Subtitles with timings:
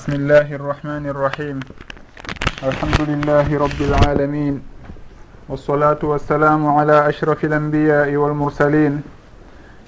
[0.00, 1.60] بسم الله الرحمن الرحيم
[2.64, 4.62] الحمد لله رب العالمين
[5.48, 9.02] والصلاة والسلام على أشرف الأنبياء والمرسلين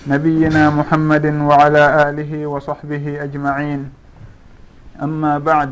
[0.07, 3.91] نبينا محمد وعلى آله وصحبه أجمعين
[5.03, 5.71] أما بعد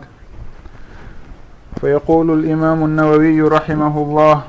[1.81, 4.43] فيقول الإمام النووي رحمه الله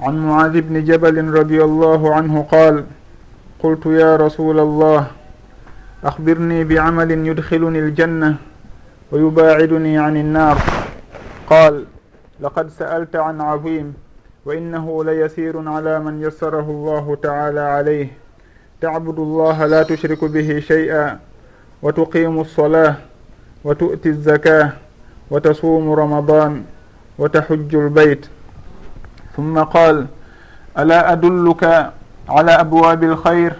[0.00, 2.84] عن معاذ بن جبل رضي الله عنه قال
[3.58, 5.06] قلت يا رسول الله
[6.04, 8.53] أخبرني بعمل يدخلني الجنة
[9.12, 10.58] ويباعدني عن النار.
[11.50, 11.84] قال
[12.40, 13.94] لقد سألت عن عظيم
[14.44, 18.08] وإنه ليسير على من يسره الله تعالى عليه.
[18.80, 21.18] تعبد الله لا تشرك به شيئا
[21.82, 22.94] وتقيم الصلاة
[23.64, 24.72] وتؤتي الزكاة
[25.30, 26.64] وتصوم رمضان
[27.18, 28.26] وتحج البيت.
[29.36, 30.06] ثم قال
[30.78, 31.92] ألا أدلك
[32.28, 33.52] على أبواب الخير؟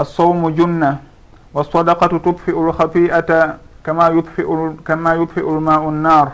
[0.00, 0.98] الصوم جنة
[1.54, 6.28] wassadakatu tudfiu lhafiata kama yudfiu kama yudfiu lmau nnar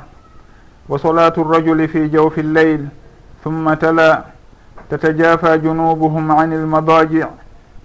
[0.89, 2.87] wa solatu rajuli fi jawfi lleyl
[3.45, 4.25] ثم تلا.
[4.91, 7.29] تتجافى جنوبهم عن المضاجع.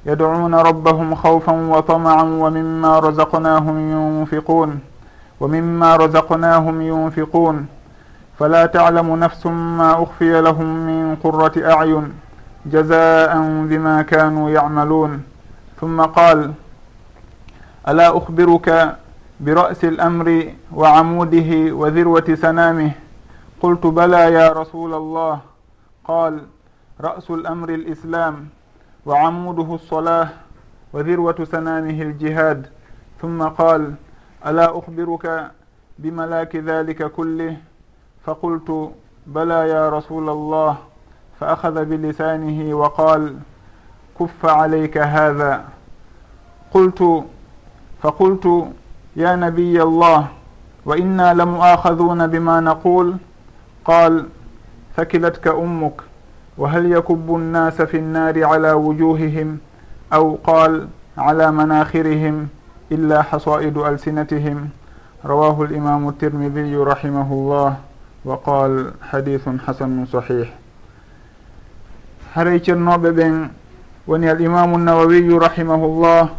[0.06, 4.80] يدعون ربهم خوفا وطمعا ومما رزقناهم ينفقون.
[5.40, 7.68] ومما رزقناهم ينفقون.
[8.40, 12.14] فلا تعلم نفس ما أخفي لهم من قرة أعين
[12.66, 13.32] جزاء
[13.70, 15.24] بما كانوا يعملون.
[15.82, 16.52] ثم قال
[17.88, 18.98] ألا أخبرك
[19.40, 22.92] برأس الأمر وعموده وذروة سنامه؟
[23.62, 25.40] قلت بلى يا رسول الله.
[26.06, 26.42] قال
[27.02, 28.48] رأس الأمر الإسلام
[29.06, 30.30] وعموده الصلاة
[30.94, 32.66] وذروة سنامه الجهاد.
[33.22, 33.94] ثم قال
[34.48, 35.52] ألا أخبرك
[36.00, 37.58] بملاك ذلك كله؟
[38.26, 38.92] فقلت
[39.28, 40.78] بلى يا رسول الله.
[41.40, 43.36] فأخذ بلسانه وقال
[44.20, 45.66] كف عليك هذا.
[46.72, 47.26] قلت
[48.02, 48.66] فقلت
[49.16, 50.28] يا نبي الله
[50.86, 53.16] وإنا لمؤاخذون بما نقول
[53.86, 54.26] قال
[54.98, 56.02] ثكلتك أمك
[56.58, 59.58] وهل يكب الناس في النار على وجوههم
[60.14, 62.48] أو قال على مناخرهم
[62.92, 64.70] إلا حصائد ألسنتهم
[65.26, 67.78] رواه الإمام الترمذي رحمه الله
[68.26, 70.50] وقال حديث حسن صحيح
[72.36, 73.48] haray cernoɓe ɓen
[74.08, 76.30] woni al imamu nawawiyu rahimahullah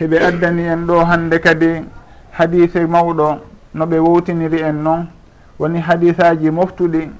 [0.00, 1.84] heɓe addani en ɗo hande kadi
[2.32, 3.38] hadise mawɗo
[3.74, 5.06] no ɓe wowtiniri en noon.
[5.58, 7.10] Woni hadisaji moftuɗi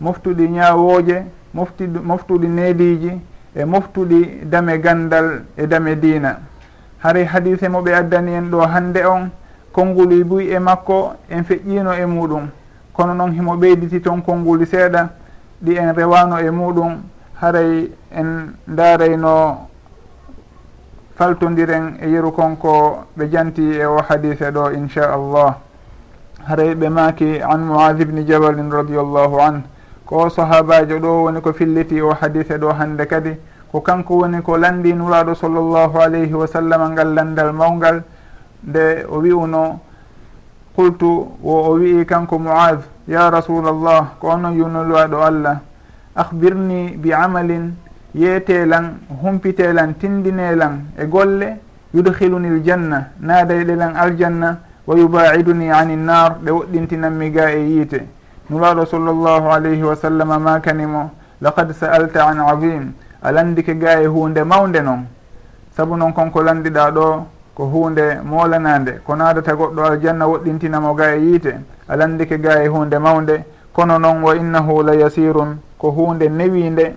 [0.00, 3.12] moftuɗi ñawoje moftiɗi moftuɗi neediji
[3.56, 6.38] e moftuɗi dame gandal e dame diina.
[7.02, 9.30] Haray hadise mo ɓe addani en ɗo hande on
[9.72, 12.48] konnguli e buy e makko en feƴƴino e muɗum.
[12.92, 15.08] Kono noon himo ɓeyditi toon konnguli seeɗa
[15.64, 17.02] ɗi en rewano e muɗum
[17.40, 19.67] haray en daarayno
[21.18, 25.56] faltodiren e yeru konko ɓe janti e o hadise ɗo inchallah.
[26.46, 29.62] Haray ɓe maaki an moad ibni jabalin radiallahu an.
[30.06, 33.36] Ko sahabajo ɗo woni ko filliti o hadise ɗo hande kadi
[33.72, 38.02] ko kanko woni ko landi nuraɗo sallllahu alayhi wa sallam ngal landal mawgal
[38.64, 39.80] nde o wi'uno
[40.74, 45.60] qultu wo o wi'i kanko moad ya rasulallah ko onon yunoluwaɗo allah
[46.16, 47.74] akhbirni bi amalin
[48.14, 51.56] yeetelan humpitelan tindinelan e golle
[51.94, 58.00] yudhilunil janna naadayɗelan aljanna wa yubaiduni ani nnar ɗe woɗɗintinanmi ga e yiite.
[58.50, 61.10] Nulaaɗo sallllahu alayhi wa sallam makanimo
[61.40, 62.92] laqad sa'alta an adim
[63.22, 65.06] alandike ga e hunde mawde noon
[65.76, 71.20] saabu noon konko landiɗa ɗo ko hunde molanade ko nadata goɗɗo aljanna woɗɗintinamo ga e
[71.20, 71.54] yiite.
[71.88, 76.96] Alandike ga e hunde mawde kono noon wa innahu la yasirun ko hunde newinde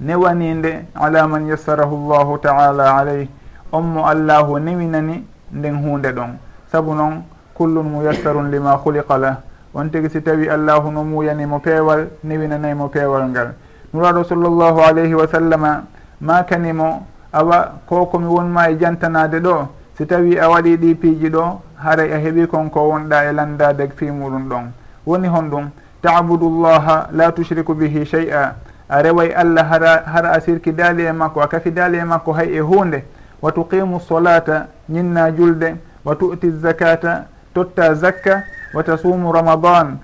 [0.00, 3.28] newaninde ala man yassarahu llahu taala alayh
[3.72, 6.38] on mo allahu newinani nden hunde ɗon.
[6.70, 7.22] Saabu noon
[7.54, 9.36] kullun muyassarun lima huliqa lah.
[9.74, 13.54] On tigi si tawi allahu no muyanimo peewal newinanaymo peewal ngal.
[13.94, 15.82] Nuraɗo sallllahu alayhi wa sallama
[16.20, 19.68] makanimo awa ko komi wonma e jantanade ɗo?
[19.96, 24.10] Si tawi a waɗi ɗi piiji ɗo haray a heeɓi konko wonɗa e landade fi
[24.10, 24.64] muɗum ɗon.
[25.06, 25.70] Woni hon ɗum
[26.02, 28.54] tabudu llaha la tushriku bihi shey a
[28.92, 32.32] a reway allah hara hara a sirki daali e makko a kafi daali e makko
[32.32, 33.04] hay e hunde
[33.42, 37.24] wa tuqimu solata ñinna julde wa tu'ti zakata
[37.54, 38.44] totta zakka
[38.74, 39.96] wa tasumu ramadan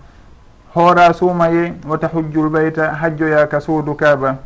[0.74, 4.36] hoora suumaye wa tahujjul beyta hajjoya ka suudu kaaba.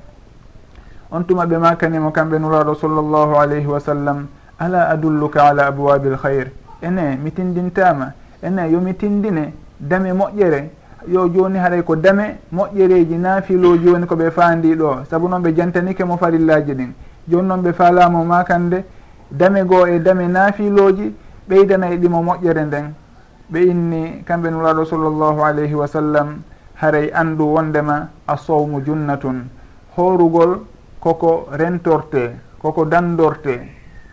[1.12, 4.26] On tuma ɓe makanimo kamɓe nuraɗo sallllahu alayhi wa sallam
[4.58, 6.50] ala adulluka ala abwabi l hayr
[6.82, 8.12] ene mi tindintama
[8.42, 10.70] ene yomi tindine dame moƴƴere
[11.08, 15.04] yo joni haɗay ko dame moƴƴereji naafiloji woni koɓe faandi ɗo.
[15.10, 16.92] Saabu noon ɓe jantanike mo farillaji ɗin.
[17.28, 18.84] Joni noon ɓe falamo makande
[19.30, 21.14] dame goo e dame naafiloji
[21.48, 22.94] ɓeydana e ɗimo moƴƴere nden.
[23.52, 26.42] Ɓe inni kamɓe nuraɗo sallllahu alayhi wa sallam
[26.80, 29.48] haray andu wondema a sowmu junnatun.
[29.96, 30.60] Horugol
[31.00, 33.60] koko rentorte koko dandorte.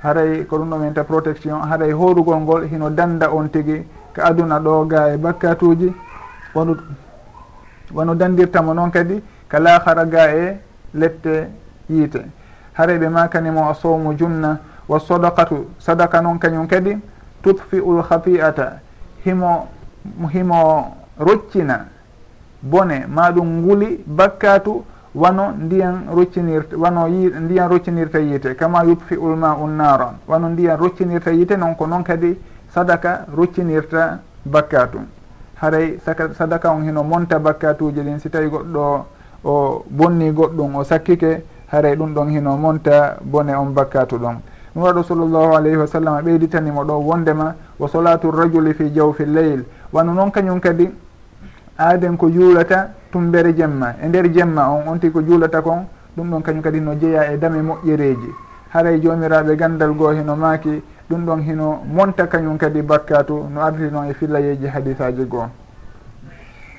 [0.04, 3.84] Haray ko ɗum ɗo minta protection haray horugol ngol hino danda on tigi
[4.14, 5.94] ka aduna ɗo ga e bakkatuji
[6.54, 6.76] wonu
[7.94, 10.58] wonu dandirtamo noon kadi ka lahara ga e
[10.94, 11.50] lette
[11.90, 12.22] yiite.
[12.74, 16.98] Hareɓe ɓe makanimo a sowmu junna wa sodakatu sadaka noon kañum kadi
[17.42, 18.80] tutfiu lhafi'ata
[19.26, 19.68] himo
[20.32, 21.86] himo roccina
[22.62, 24.84] bone maɗum nguli bakkatu
[25.16, 28.56] wano ndiyan roccinirta wano yi ndiyan roccinirta yiite.
[28.56, 32.38] Kama yutfiu lma un nara wano ndiyan roccinirta yiite noon ko noon kadi
[32.74, 35.00] sadaka roccinirta bakkatu.
[35.62, 36.00] haray
[36.38, 39.06] sadaka on hino monta bakkatuji ɗin si tawi goɗɗo
[39.44, 44.36] o bonni goɗɗum o sakkike haray ɗum ɗon hino monta bone on bakkatu ɗon.
[44.74, 49.64] Ɗum waɗo sallllahu alayhi wa sallam ɓeyditanimo ɗo wondema wa solatu rajuli fi jawfi leyl
[49.92, 50.90] wano noon kañum kadi
[51.78, 53.96] aaden ko juulata tumbere jemma.
[54.02, 55.86] E nder jemma on on onti ko juulata kon
[56.16, 58.30] ɗum ɗon kañum kadi no jeeya e dame moƴƴereji
[58.74, 63.90] haray jomiraɓe gandal goo hino maaki ɗum ɗon hino monta kañum kadi bakkatu no ardi
[63.92, 65.48] noon e fillayeji hadisaji goo.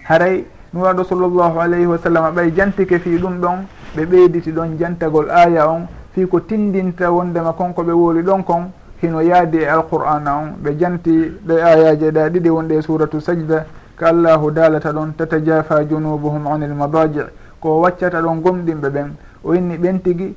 [0.04, 3.66] Haray nuraɗo sallllahu alayhi wa sallam ɓay jantike fi ɗum ɗon
[3.96, 8.70] ɓe ɓeyditi ɗon jantagol aya on fi ko tindinta wondema konko ɓe wooli ɗon kon
[9.02, 13.64] hino yaadi e alqur'ana on ɓe janti ɗe ayaji ɗa ɗiɗi wonɗe e suratu sajda
[13.98, 17.20] ko allahu daalata ɗon tatajafa junubuhum an il madaji
[17.60, 19.10] ko waccata ɗon gomɗinɓe ɓen.
[19.42, 20.34] O inni ɓen tigui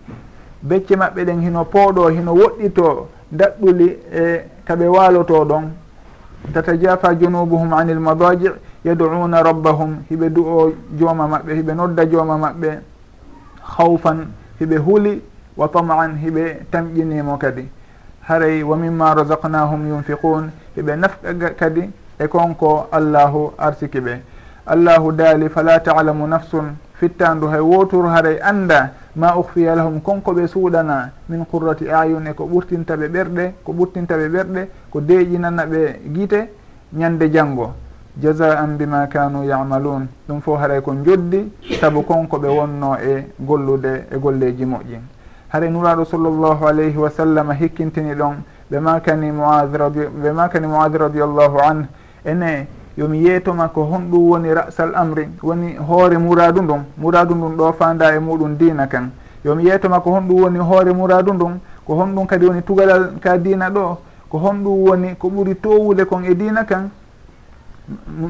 [0.62, 5.66] becce maɓɓe ɗen hino pooɗo hino woɗɗito daɗɗuli e kaɓe waaloto ɗon.
[6.54, 8.50] Tatajafa junubuhum anil madaji
[8.86, 12.80] yaduna rabbahum hiɓe du'o jooma maɓɓe hiɓe nodda jooma maɓɓe.
[13.78, 14.28] Hawfan
[14.60, 15.22] hiɓe huuli
[15.58, 17.68] wa tamaan hiɓe tamƴinimo kadi.
[18.28, 21.90] Haray wa mimma razaqnahum yunfiqun hiɓe nafqa kadi
[22.20, 24.22] e konko allahu arsiki ɓe.
[24.66, 30.48] Allahu daali fala talamu nafsun fittandu hay wotoro haray anda ma uhfiya lahum konko ɓe
[30.48, 35.66] suuɗana min qurrati ayun e ko ɓurtinta ɓe ɓerɗe ko ɓurtinta ɓe ɓerɗe ko deƴinana
[35.66, 36.50] ɓe guite
[36.94, 37.74] ñande janggo
[38.22, 43.25] jaza an bima kanu yamalun ɗum fo haray ko joddi saabu konko ɓe wonno e
[43.39, 45.00] gollude e golleji moƴƴi
[45.50, 48.36] haray nuraɗo sallllahu alayhi wa sallam hikkintini ɗon
[48.72, 51.86] ɓe makani moad rabi ɓe makani moad radiallahu anh
[52.25, 52.68] ene
[52.98, 58.16] yomi yeetoma ko honɗum woni rasal amri woni hoore muradu ndum muradu ndum ɗo fanda
[58.16, 59.10] e muɗum dina kan.
[59.44, 63.69] Yomi yeetoma ko honɗum woni hoore muradu ndum ko honɗum kadi woni tugalal ka dina
[63.69, 63.98] ɗo
[64.30, 66.90] ko honɗum woni ko ɓuuri towude kon e dina kan?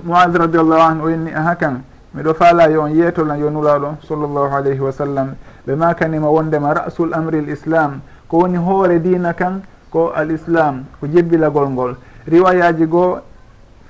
[0.06, 1.84] Moad radiallahu anu o inni aha kan
[2.16, 5.36] miɗo faala yo on yeetola yo nulaɗo sallllahu alayhi wa sallam.
[5.68, 9.62] Ɓe makanima wondema rasul amri l islam ko woni hoore dina kan
[9.92, 11.96] ko al islam ko jebbilagol ngol.
[12.28, 13.20] Riwayaji goo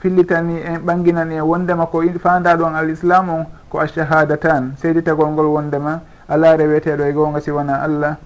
[0.04, 5.46] fillitani en ɓanginani en wondema ko fanda ɗon al islam on ko ashahadatan seyditagol ngol
[5.46, 6.02] wondema.
[6.28, 8.18] Ala reweteɗo e gonga siwana allah.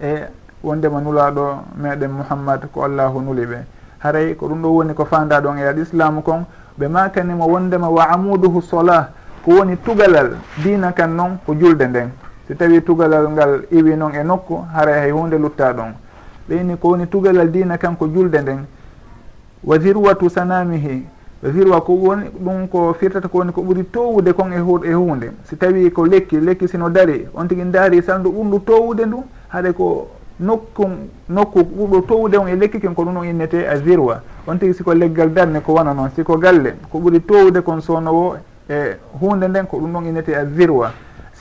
[0.00, 0.26] E
[0.62, 3.58] wondema nulaɗo meɗen mouhammad ko allahu nuli ɓe
[4.00, 6.44] haray ko ɗum ɗo woni ko fanda ɗon e al islamu kon.
[6.76, 9.08] Ɓe makanimo wondema wa amuduhu solah
[9.44, 10.32] ko woni tugalal
[10.64, 12.10] dina kan noon ko julde nden.
[12.48, 15.94] So tawi tugalal ngal iwi noon e nokku haray hay hunde lutta ɗon
[16.50, 18.66] ɓeyni ko woni tugalal dina kan ko julde nden.
[19.64, 21.02] wa zirwatu sanamihi.
[21.42, 24.92] Zirwa ko woni ɗum ko firtata ko woni ko ɓuuri towude kon e hu e
[24.92, 29.24] hunde si tawi ko lekki lekki sino dari on tigui daari sandu ɓurdu towude ndu
[29.48, 30.06] haɗa ko
[30.38, 30.86] nokku
[31.28, 34.22] nokku ɓurɗo towude on e lekki ken ko ɗum ɗon innete a zirwa.
[34.46, 38.36] On tigui siko leggal darne ko wana noon siko galle ko ɓuuri towude kon sownowo
[38.70, 40.92] e hunde nden ko ɗum ɗon innete a zirwa.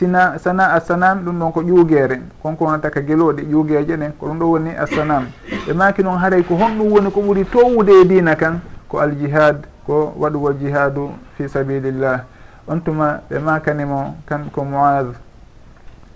[0.01, 4.39] sina sana assanami ɗum ɗon ko ƴuuguere konko wonata ka geloɗe ƴuugueje ɗen ko ɗum
[4.39, 5.27] ɗo woni assanami
[5.67, 9.67] ɓe maki noon haaray ko honɗum woni ko ɓuuri towude e dina kan ko aljihad
[9.86, 12.24] ko waɗugo jihadu fi sabilillah.
[12.67, 15.13] On tuma ɓe makanimo kan ko moad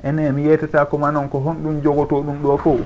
[0.04, 2.80] ene mi yeytata koma noon ko honɗum jogoto ɗum ɗo fof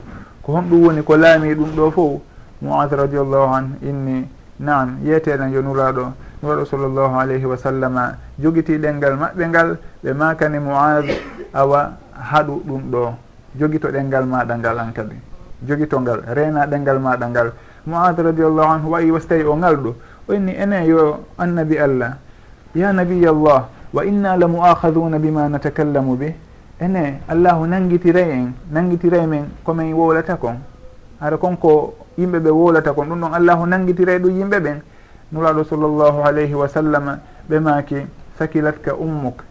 [0.43, 2.21] ko honɗum woni ko laami ɗum ɗo fof
[2.61, 4.27] moad radiallahu an inni
[4.59, 10.59] naam yeeteɗen yo nuraɗo waɗo sallllahu alayhi wa sallama jogiti ɗenngal maɓɓe ngal ɓe makani
[10.59, 11.05] moad
[11.53, 13.13] awa haɗu ɗum ɗo.
[13.59, 15.15] Jogito ɗenngal maɗa ngal an kadi.
[15.67, 17.51] Jogito ngal rena ɗenngal maɗa ngal.
[17.85, 19.95] Moad radiallahu anhu wayi wasi tawi o ngal ɗo
[20.27, 22.17] o inni ene yo annabi allah.
[22.75, 26.33] Ya nabiyallah wa inna la muahaduna bima natakallamu bih.
[26.79, 30.55] Ene allahu nangitiray en nangitiray men komin wowlata kon.
[31.19, 33.05] Hara konko yimɓe ɓe wowlata kon.
[33.09, 34.81] Ɗum ɗon allahu nangitiray ɗum yimɓe ɓen
[35.31, 37.19] nuraɗo sallllahu alayhi wa sallam
[37.49, 38.07] ɓemaki
[38.37, 39.43] sakilatka ummuk.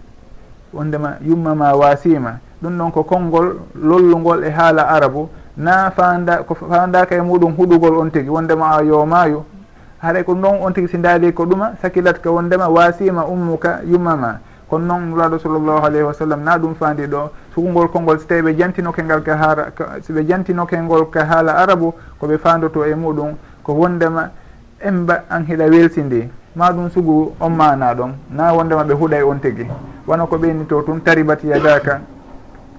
[0.73, 5.29] Wondema yummama wasima ɗum ɗon ko konngol lollugol e haala arabu.
[5.57, 9.45] Na fanda ko fandaka e muɗum huɗugol on tigui wondema a yomayo
[10.03, 14.39] haɗa ko noon on tigui si daali ko ɗuma sakilatka wondema wasima ummuka yummama
[14.71, 17.31] kono noon nuraɗo sallllahu alayhi wa sallam na ɗum fandi ɗo.
[17.55, 21.57] Sukugol konngol so tawi ɓe jantinoke ngal ka haara so ɓe jantinoke ngol ka haala
[21.57, 23.35] arabu koɓe fandoto e muɗum.
[23.65, 24.31] Ko wondema
[24.81, 28.13] en mba an hiɗa weltinde ma ɗum sugu on mana ɗon.
[28.31, 29.67] Na wondema ɓe huuɗay on tigui
[30.07, 32.01] wona ko ɓeyni to tun taribati yadaka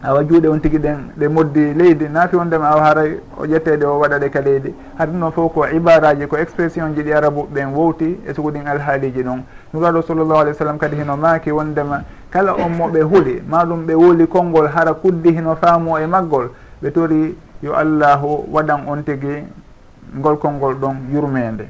[0.03, 2.07] awa juuɗe on tigui ɗen ɗe moddi leydi.
[2.09, 4.73] Naafi wondema awa haray o ƴettede o waɗa ɗe ka leydi.
[4.97, 8.67] Hade noon fof ko ibaraji ko expression ji ɗi arabu ɓen wowti e sugu ɗin
[8.67, 9.43] alhaaliji ɗon.
[9.73, 13.93] Nuraɗo sallllahu alih w sallam kadi hino maaki wondema kala on moɓe huuli maɗum ɓe
[13.95, 16.49] woli konngol hara kuddi hino faamu e maggol.
[16.81, 19.43] Ɓe tori yo allahu waɗan on tigui
[20.17, 21.67] ngol konngol ɗon yurmede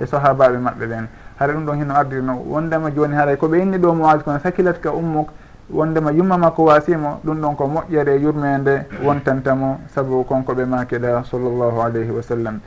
[0.00, 1.06] e sahabaɓe maɓɓe ɓen.
[1.38, 4.90] Hara ɗum ɗon hino ardirno wondema joni haray koɓe inni ɗo moage kono sakilat ka
[4.92, 5.28] ummuk
[5.70, 11.80] wondema yummama ko wasimo ɗum ɗon ko moƴƴere yurmede wontantamo saabu konko ɓe makiɗa sallllahu
[11.80, 12.60] alayhi wa sallam.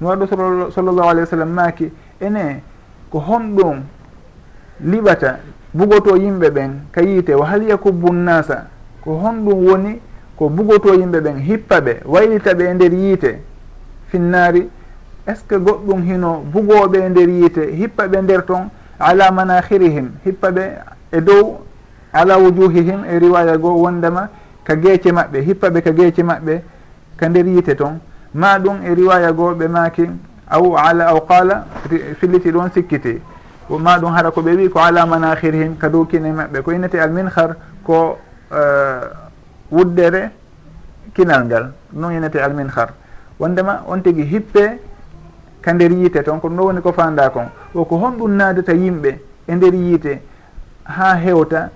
[0.00, 2.62] No waɗɗo sallllahu alayhi wa sallam maaki ene
[3.10, 3.82] ko honɗum
[4.84, 5.38] liɓata
[5.74, 8.66] bugoto yimɓe ɓen ka yiite wa hal yakubbu nnasa
[9.04, 10.00] ko honɗum woni
[10.36, 13.40] ko bugoto yimɓe ɓen hippa ɓe waylita ɓe e nder yiite
[14.10, 14.68] finnaari
[15.28, 20.10] est ce que goɗɗum hino bugoɓe e nder yiite hippa ɓe nder toon ala manahirihim
[20.24, 20.62] hippa ɓe
[21.12, 21.60] e dow
[22.12, 24.28] ala wujuhihim e riwaya goo wondema
[24.64, 26.62] ka geece maɓɓe hippa ɓe ka geece maɓɓe
[27.16, 28.00] ka nder yiite toon
[28.34, 30.08] ma ɗum e riwaya goo ɓe maaki
[30.48, 31.66] aw ala aw qala
[32.18, 33.20] filliti ɗon sikkiti.
[33.68, 36.62] Ma ɗum hara ko ɓe wi ko ala manahirihim ka dow kine maɓɓe.
[36.62, 38.18] Ko innete alminhar ko
[38.50, 39.04] uh,
[39.70, 40.30] wuddere
[41.14, 41.72] kinal ngal.
[41.92, 42.94] Ɗum innete alminhar.
[43.38, 44.80] Wondema on tigui hippe
[45.68, 49.10] ka nder yiite toon kono noon woni ko fanda kon o ko honɗum naadata yimɓe
[49.46, 50.22] e nder yiite
[50.84, 51.70] ha hewta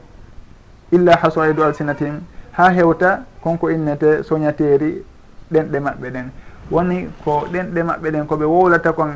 [0.91, 2.21] illa hasaidu alsinatim
[2.53, 5.05] ha hewta konko innete soñateri
[5.53, 6.27] ɗenɗe maɓɓe ɗen.
[6.71, 9.11] Woni ko ɗenɗe maɓɓe ɗen koɓe wowlata kon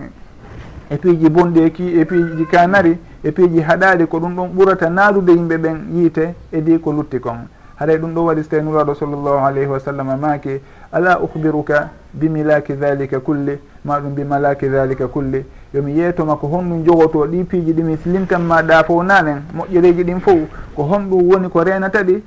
[0.90, 4.90] e piiji bonɗi e ki e piiji kanari e piiji haɗaɗi ko ɗum ɗon ɓurata
[4.90, 7.48] naadude yimɓe ɓen yiite edi ko lutti kon.
[7.80, 10.60] Haɗay e ɗum ɗo waɗi so tawi nuraɗo sallllahu alayhi wa sallam maki
[10.92, 13.58] ala uhbiruka bimilaki dhalika kulli?
[13.86, 15.44] maɗum bi malaki dalika kulle.
[15.72, 20.20] Yomi yeetoma ko honɗum jogoto ɗi piiji ɗi mi silintanma ɗa fo nanen moƴƴereji ɗin
[20.20, 20.38] fof
[20.74, 22.22] ko honɗum woni ko renata ɗi.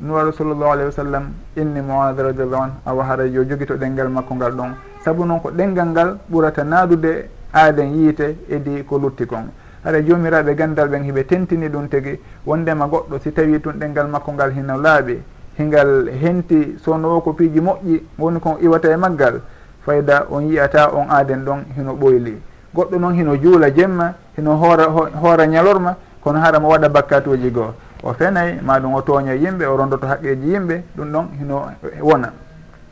[0.00, 1.24] Nuwaɗo sallllahu alayhi wa sallam
[1.56, 4.70] inni moad radiallahu an awa haray yo jogui to ɗengal makko ngal ɗon.
[5.04, 9.48] Saabu noon ko ɗengal ngal ɓurata naadude aaden yiite edi ko lutti kon.
[9.84, 14.32] Haɗa jomiraɓe gandal ɓen hiɓe tentini ɗum tigui wondema goɗɗo si tawi tun ɗengal makko
[14.32, 15.18] ngal hino laaɓi.
[15.58, 19.40] Hingal henti sowno o ko piiji moƴƴi woni kon iwata e maggal.
[19.88, 22.34] fayda on yiyata on aaden ɗon hino ɓoyli.
[22.74, 24.84] Goɗɗo noon hino juula jemma hino hoora
[25.22, 27.72] hoora ñalorma kono hara mo waɗa bakkatuji goo.
[28.02, 31.62] O fenay maɗum o tooña yimɓe o rondoto haqqeji yimɓe ɗum ɗon hino
[32.02, 32.32] wona.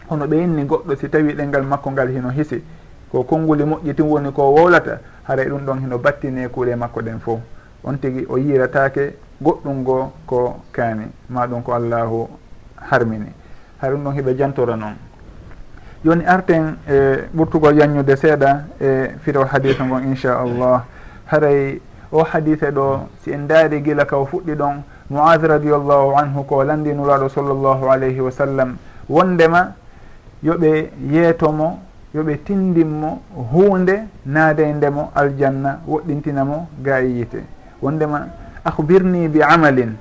[0.09, 2.63] Hono ɓe ɓeyinni goɗɗo si tawi ɗengal makko ngal hino hisi.
[3.13, 4.99] Ko konnguli moƴƴitin woni ko wowlata
[5.29, 7.41] haray ɗum ɗon hino battine kuuɗe makko ɗen fof.
[7.85, 11.05] On tigi o yiratake goɗɗum goo ko kaani.
[11.29, 12.29] Maɗum ko allahu
[12.91, 13.31] harmini.
[13.81, 14.95] Hay ɗum ɗon hiɓe jantora noon
[16.07, 20.85] joni arten e ɓurtugol yanñude seeɗa e firol hadise ngon inchallah.
[21.27, 21.81] Haray
[22.13, 26.63] o hadise ɗo si en daari gila ka o fuɗɗi ɗon moas radiallahu anhu ko
[26.63, 28.77] landinuraɗo sallllahu alayhi wa sallam.
[29.09, 29.73] Wondema
[30.45, 31.81] yoɓe yeetomo
[32.15, 33.23] yoɓe tindinmo
[33.53, 37.43] hunde naade ndemo aljanna woɗɗintinamo ga e yiite.
[37.83, 38.29] Wondema
[38.65, 39.97] akhbirni bi amalin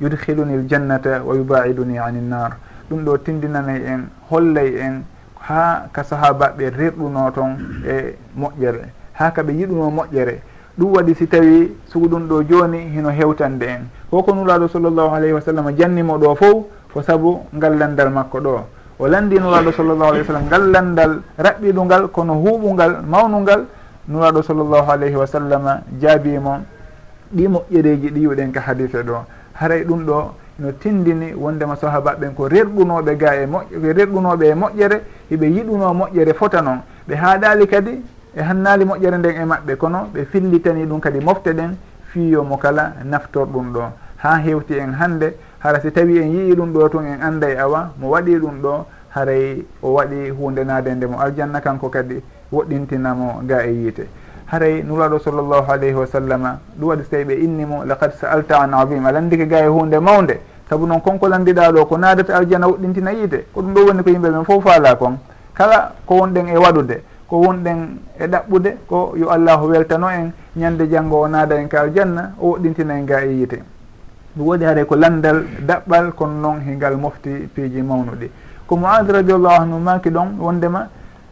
[0.00, 2.52] yudkhiluni l jannata wa yubaiduni ani nnar
[2.88, 4.00] ɗum ɗo tindinanay en
[4.30, 5.02] hollay en
[5.48, 8.84] ha ka sahabaɓe rirɗuno toon e moƴƴere
[9.18, 10.38] ha kaɓe yiɗuno moƴƴere.
[10.78, 13.82] Ɗum waɗi si tawi sugu ɗum ɗo joni hino hewtande en.
[14.10, 18.60] Koko nuraɗo sallllahu alayhi wa sallam jannimo ɗo fof ko saabu ngallandal makko ɗo.
[19.00, 23.64] O landi nuraɗo sallllahu alayhi wa sallam ngallandal raɓɓiɗungal kono huuɓungal mawnungal
[24.08, 25.64] nuraɗo sallllahu alayhi wa sallam
[26.00, 26.58] jaabimo
[27.34, 29.24] ɗi moƴƴereji ɗi yuɗen ka hadife ɗo.
[29.54, 35.00] Haray ɗum ɗo no tindini wondema sahabaɓen ko rerɗunoɓe ga e moƴ rerɗunoɓe e moƴƴere
[35.30, 38.02] hiɓe yiɗuno moƴƴere fota noon ɓe haaɗali kadi
[38.34, 41.76] e hannali moƴƴere nden e maɓɓe kono ɓe fillitani ɗum kadi mofte ɗen
[42.12, 43.82] fiyomo kala naftor ɗum ɗo.
[44.18, 47.56] Ha hewti en hande hara si tawi en yii ɗum ɗo tun en annda e
[47.56, 53.42] awa mo waɗi ɗum ɗo haray o waɗi hunde nde mo aljanna kanko kadi woɗɗintinamo
[53.46, 54.08] ga e yiite.
[54.46, 58.72] Haray nuraɗo sallllahu alayhi wa sallama ɗum waɗi so tawi ɓe innimo laqad sa'alta an
[58.74, 63.12] adim alandike ga e hunde mawde saabu noon konko landiɗa ɗo ko nadata aljana woɗɗintina
[63.12, 65.18] yiite ko ɗum ɗo woni ko yimɓe ɓen fof faala kon.
[65.54, 67.78] Kala ko wonɗen e waɗude ko wonɗen
[68.20, 72.50] e ɗaɓɓude ko yo allahu weltano en ñande janngo o naada en ka aljanna o
[72.52, 73.58] woɗɗintina en ga e yiite.
[74.36, 78.30] Ɗum waɗi haare ko landal daɓɓal kono noon hingal mofti piiji mawnuɗi.
[78.66, 80.88] Ko moad radiallahu anhu maki ɗon wondema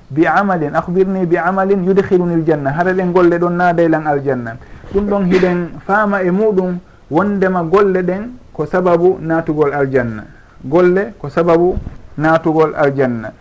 [0.09, 2.71] bi amalin ahbirni bi amalin yudhiluni l janna.
[2.73, 4.57] Hara ɗen golle ɗon naadaylan e aljanna.
[4.95, 6.79] Ɗum ɗon hiɗen faama e muɗum
[7.11, 10.25] wondema golle ɗen ko sababu natugol aljanna.
[10.65, 11.77] Golle ko sababu
[12.17, 13.33] natugol aljanna.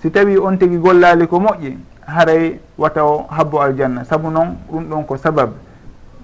[0.00, 1.76] Si tawi on tigi gollali ko moƴƴi
[2.06, 4.04] haray wata o habbo aljanna.
[4.04, 5.50] Saabu noon ɗum ɗon ko sabab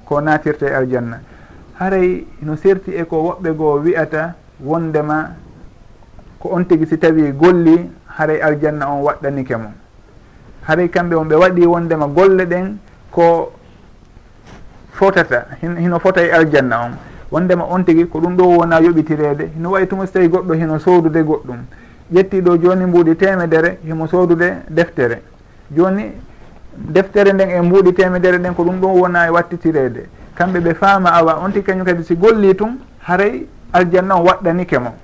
[0.09, 1.21] ko natirta e aljanna.
[1.79, 5.31] Haray no serti e ko woɓɓe goo wiyata wondema
[6.41, 9.71] ko on tigi si tawi golli haray aljanna on waɗɗanike mo.
[10.67, 12.79] Haray kamɓe on ɓe waɗi wondema golle ɗen
[13.11, 13.53] ko
[14.93, 17.08] fotata hino fota e aljanna on.
[17.31, 19.51] wondema on tigui ko ɗum ɗo wona yoɓitirede.
[19.59, 21.59] No way tumo so tawi goɗɗo heno sodude goɗɗum.
[22.13, 25.23] Ƴettiɗo joni mbuuɗi temedere himo sodude deftere.
[25.71, 26.13] Joni
[26.75, 30.09] deftere nden e mbuuɗi temedere ɗen ko ɗum ɗon wona e wattitirede.
[30.35, 34.79] Kamɓe ɓe faama awa on ti kañum kadi si golli tun haray aljanna o waɗɗanike
[34.79, 34.95] mo.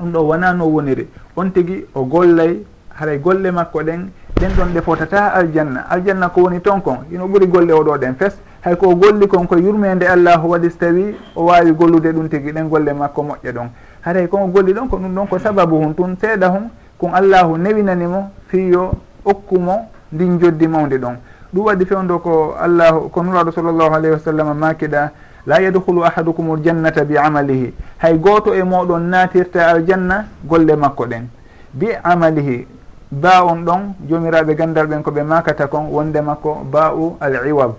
[0.00, 1.06] Ɗum ɗo wona no woniri.
[1.36, 2.64] On tigui o gollay
[2.98, 4.08] haray golle makko ɗen.
[4.40, 5.84] Ɗen ɗon ɗe fotata aljanna.
[5.90, 8.38] Aljanna ko woni ton kon ino ɓuuri golle oɗo ɗen fes.
[8.62, 12.52] hayko o golli kon koye yurmede allahu waɗi so tawi o wawi gollude ɗum tigui
[12.52, 13.68] ɗen golle makko moƴƴa ɗon.
[14.02, 17.12] Haray kon o golli ɗon ko ɗum ɗon ko sababu hun tun seeɗa hun kon
[17.12, 18.92] allahu newinanimo fiyo
[19.24, 21.16] okkumo ndin joddi mawde ɗon.
[21.52, 25.10] Ɗum waɗi fewdo ko allahu ko nuraɗo sallllahu alayhi wa sallam makiɗa
[25.46, 27.74] la yadhulu ahadukum ljannata bi amalihi.
[27.98, 31.26] Hay goto e moɗon natirta aljanna golle makko ɗen.
[31.74, 32.66] Bi amalihi
[33.10, 37.74] ba on ɗon jomiraɓe gandal ɓen koɓe makata kon wonde makko ba u al iwab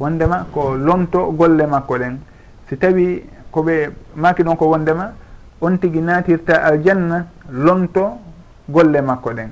[0.00, 2.16] wondema ko lomto golle makko ɗen.
[2.68, 5.12] Si tawi koɓe maki ɗon ko wondema
[5.60, 8.18] on tigui natirta aljanna lomto
[8.68, 9.50] golle makko ɗen.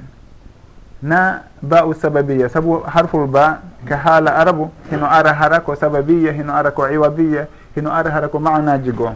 [1.02, 6.52] Na ba'u sababiya saabu harful ba ka haala arabu hino ara hara ko sababiya hino
[6.52, 9.12] ara ko iwabiya hino ara hara ko manaji goo.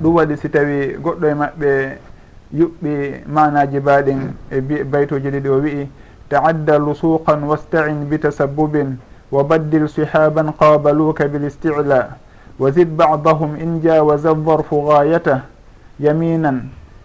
[0.00, 1.98] Ɗum waɗi si tawi goɗɗo e maɓɓe
[2.54, 5.88] yuɓɓi manaji baɗin e baytuji ɗiɗi o wi'i
[6.28, 8.96] taadda lusuqan wastain bitasabubin
[9.32, 12.06] وبدل سحابا قابلوك بالاستعلاء
[12.58, 15.40] وزد بعضهم إن جاوز الظرف غايته
[16.00, 16.52] يمينا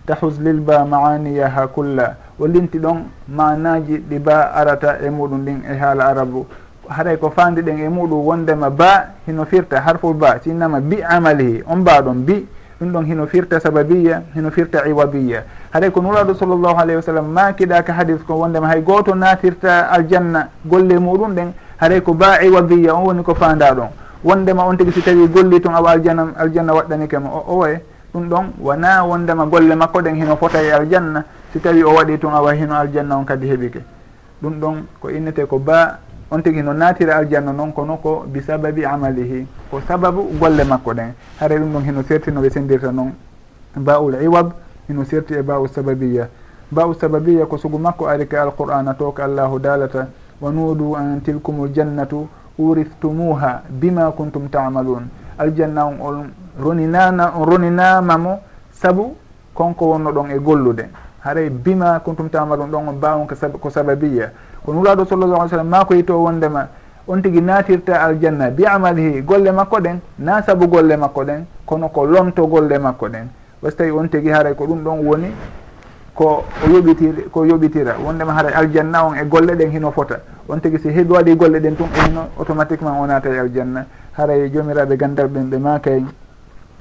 [0.07, 6.05] تحز للبا معانيها كلا wallinti ɗon manaji ɗi ba arata e muɗum ɗin e haala
[6.07, 6.45] arabu
[6.87, 11.63] haɗay ko fandi ɗen e muɗum wondema ba hino firta harful ba sinnama bi amalihi
[11.67, 12.47] on mbaɗon bi
[12.79, 15.43] ɗum ɗon hino firta sababiya hino firta iwabiya
[15.73, 19.89] haɗay ko nuraɗo sallllahu alayhi wa sallam makiɗa ka hadis ko wondema hay goto natirta
[19.91, 23.89] aljanna golle muɗum ɗen haray ko baai wadiya on woni ko fanda ɗon.
[24.23, 27.43] Wondema on tigui si tawi golli tun awa aljanna aljanna waɗɗanike mo.
[27.47, 27.81] O oye
[28.13, 32.17] ɗum ɗon wona wondema golle makko ɗen hino fota e aljanna si tawi o waɗi
[32.19, 33.81] tun awa hino aljanna on kadi heeɓike
[34.43, 35.99] ɗum ɗon ko innete ko ba
[36.31, 40.93] on tigi no natira aljanna noon kono ko bi sababi amalihi ko sababu golle makko
[40.93, 41.13] ɗen.
[41.39, 43.13] Haara ɗum ɗon hino serti no ɓe sendirta noon
[43.75, 44.51] baul iwab
[44.89, 46.27] hino serti e baul sababiya.
[46.71, 50.07] Baul sababiya ko sugu makko ari ke alqur'ana to ko allahu dalata
[50.41, 52.27] wa nuudu an tilkumu ljannatu
[52.59, 56.29] uriftumuha bima kuntum tamalun aljanna on on
[56.63, 58.39] roninana on roninamamo
[58.71, 59.15] saabu
[59.53, 60.85] konko wonno ɗon e gollude.
[61.23, 63.27] Haray bima kuntum tamalun ɗon on bawon
[63.61, 64.31] ko sababiya.
[64.65, 66.67] Ko nuraɗo sallallah alih sallam ma ko yito wondema
[67.07, 71.89] on tigui natirta aljanna bi amalihi golle makko ɗen na saabu golle makko ɗen kono
[71.89, 73.27] ko lonto golle makko ɗen.
[73.61, 75.27] Wasi tawi on tigui haray ko ɗum ɗon woni
[76.15, 77.95] ko yoɓitir ko yoɓitira.
[78.03, 80.19] Wondema haray aljanna on e golle ɗen hino fota.
[80.47, 83.85] On tigui si heeɓi waɗi golle ɗen tun e hino automatiquement o naata e aljanna.
[84.17, 86.03] Haray e jomiraɓe gandal ɓen ɓe makay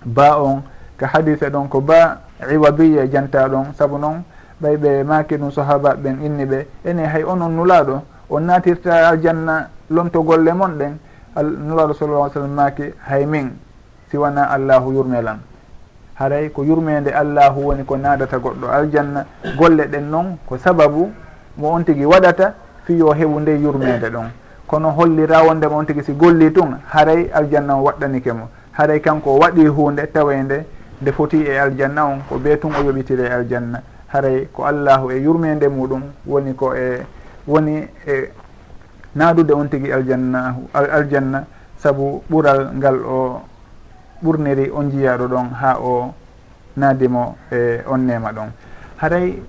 [0.05, 0.63] ba on
[0.99, 4.23] ko hadise ɗon ko ba iwabiya e janta ɗon saabu noon
[4.63, 6.67] ɓay ɓe maki ɗum sahaba ɓen inni ɓe.
[6.85, 10.97] Ene hay onon nulaɗo on natirta aljanna lomto golle mon ɗen
[11.43, 13.51] nulaɗo sallallah sallam maki hay min
[14.11, 15.39] siwana allahu yurmelan.
[16.19, 19.25] haray ko yurmede allahu woni ko nadata goɗɗo aljanna.
[19.57, 21.11] Golle ɗen noon ko sababu
[21.57, 22.55] mo on tigui waɗata
[22.85, 24.31] fiyo heɓu nde yurmede ɗon.
[24.67, 28.49] Kono holli rawondema on tigui si golli tun haray aljanna o waɗɗanike mo.
[28.73, 30.65] Haray kanko o waɗi hunde tawede
[31.01, 33.83] nde foti e aljanna on ko be tun o yoɓitire e aljanna.
[34.09, 37.03] Haray ko allahu e yurmede muɗum woni ko e
[37.47, 38.31] woni e
[39.15, 41.45] naadude on tigui aljanna aljanna
[41.79, 43.41] saabu ɓural ngal o
[44.23, 46.13] ɓurniri on jiyaɗo ɗon ha o
[46.77, 48.51] naadimo e on nema ɗon.
[48.97, 49.43] Haray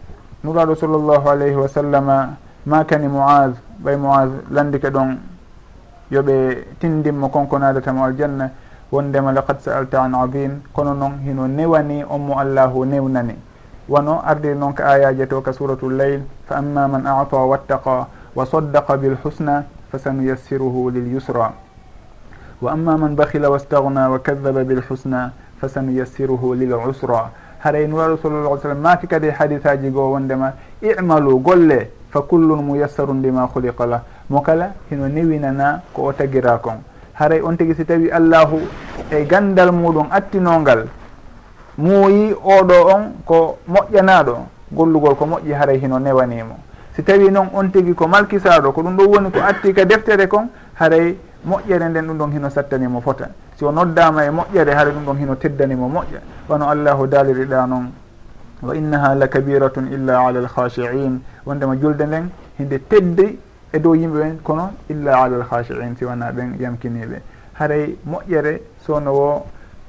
[0.43, 2.29] nuraɗo sallllahu alayhi wa sallama
[2.65, 3.51] makani moaz
[3.83, 5.17] ɓay moaz landike ɗon
[6.11, 8.49] yoɓe tindinmo konko nadatamo aljanna
[8.91, 13.35] wondema laqad sa'alta an adim kono noon hino newani on mo allahu newnani.
[13.89, 18.45] Wono ardiri noon ka ayaji to ka suratu leyl fa amma man ata wattaqa wa
[18.45, 21.53] saddaqa bilhusna fa sanuyassiruhu lilyusra
[22.61, 28.61] wa amma man bahila wastagna wa kadaba bilhusna fasanuyassiruhu lil usra haray nuraɗo sallallah alih
[28.61, 34.01] sallam maati kadi hadis aji goo wondema imalu golle fa kullun muyassaru ndima huliqa lah
[34.29, 36.79] mo kala hino newinana ko o tagira kon
[37.13, 38.59] haray on tigi si tawi allahu
[39.11, 40.87] e gandal muɗum attinongal
[41.77, 44.35] muuyi oɗo on ko moƴƴanaɗo
[44.71, 46.55] gollugol ko moƴƴi haray hino newanimo
[46.95, 50.27] si tawi noon on tigi ko malkisaɗo ko ɗum ɗo woni ko atti ka deftere
[50.27, 53.29] kon haray moƴƴere nden ɗum ɗon hino sattanimo fota.
[53.55, 57.91] Si o noddama e moƴƴere haara ɗum ɗon hino teddanimo moƴƴa wano allahu daliriɗa noon
[58.61, 63.39] wa innaha la kabiratun illa ala alkhashiin wondema julde nden hinde teddi
[63.71, 67.21] e dow yimɓe ɓen kono illa ala alkhashiin si wona ɓen yamkiniɓe.
[67.53, 69.45] Haray moƴƴere sowno wo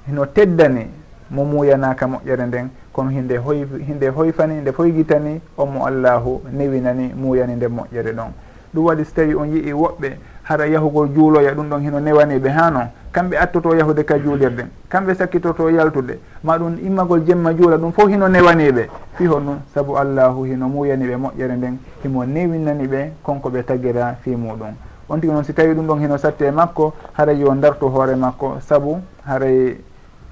[0.07, 0.87] hino teddani
[1.31, 2.71] mo muyanaka moƴƴere nden.
[2.93, 8.31] Kono hinde hoy hinde hoyfani nde foygitani on mo allahu newinani muyani nde moƴƴere ɗon.
[8.75, 10.17] Ɗum waɗi so tawi on yii woɓɓe
[10.51, 15.15] hara yahugol juuloya ɗum ɗon hino newaniɓe ha noon kamɓe attoto yahude ka juulirde kamɓe
[15.15, 16.19] sakkitoto yaltude.
[16.43, 20.67] Ma ɗum immagol jemma juula ɗum fof hino newaniɓe fi hon noon saabu allahu hino
[20.69, 24.75] muyaniɓe moƴƴere nden himo newinani ɓe konko ɓe tagira fi muɗum.
[25.09, 28.17] On tigi noon si tawi ɗum ɗon hino satti e makko haray yo dartu hoore
[28.17, 29.79] makko saabu haray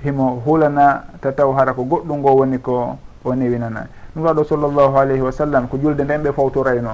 [0.04, 3.86] himo hulana ta taw hara ko goɗɗum ngo woni ko o newinana.
[4.16, 6.90] Ɗum waɗo sallllahu alayhi wa sallam ko julde nden ɓe fawtorayno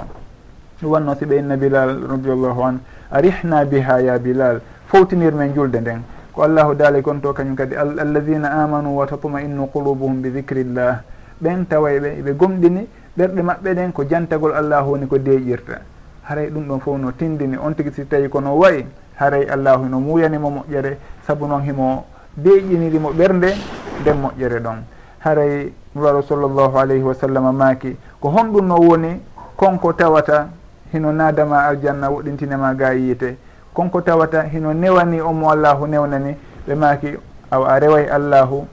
[0.83, 2.79] ɗum wanno si ɓe inna bilal radiallahu an
[3.15, 6.03] arihna biha ya bilal fowtinir men e julde nden.
[6.35, 11.03] Ko allahu daali kon to kañum kadi alladina amanu wa tatmainnu qulubuhum bi dicrillah
[11.43, 12.83] ɓen taway ɓe ɓe gomɗini
[13.17, 15.79] ɓerɗe maɓɓe ɗen ko jantagol allahu woni ko deeƴirta.
[16.25, 17.57] Haray ɗum ɗon fof no tindini.
[17.57, 18.85] On tigi si tawi kono wayi
[19.21, 20.97] haray allahu no muyanimo moƴƴere
[21.27, 22.05] saabu noon himo
[22.37, 23.55] deeƴinirimo ɓernde
[24.01, 24.79] nden moƴƴere ɗon.
[25.21, 29.21] Haray nuraɗo sallllahu alayhi wa sallam maaki ko honɗum no woni
[29.57, 30.49] konko tawata
[30.95, 33.37] hino nadama aljanna woɗintinema ga yiite
[33.75, 36.37] konko tawata hino newani omo allahu newnani
[36.69, 37.11] ɓe maki
[37.51, 38.67] aw a reway allahu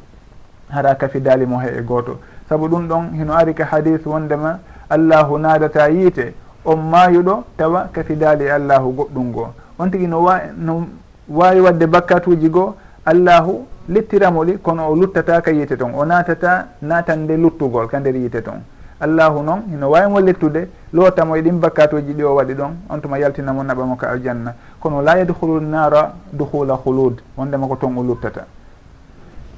[0.70, 2.20] hara kafidali mo hay e goto.
[2.50, 6.34] Saabu ɗum ɗon hino ari ka hadis wondema allahu naadata yiite
[6.66, 10.88] on mayuɗo tawa kafidali e allahu goɗɗum goo on tigui no wa no
[11.30, 16.68] wawi wadde bakkatuji goo allahu littiramo ɗi kono o luttata ka yiite toon o natata
[16.82, 18.62] natande luttugol ka nder yiite toon
[19.02, 23.18] allahu noon ino wawimo lettude lootamo e ɗin bakkatuji ɗi o waɗi ɗon on tuma
[23.18, 24.54] yaltinamo naɓamo ka aljanna.
[24.80, 28.46] Kono la yadhulul nara duhula hulud wondema ko toon o luttata.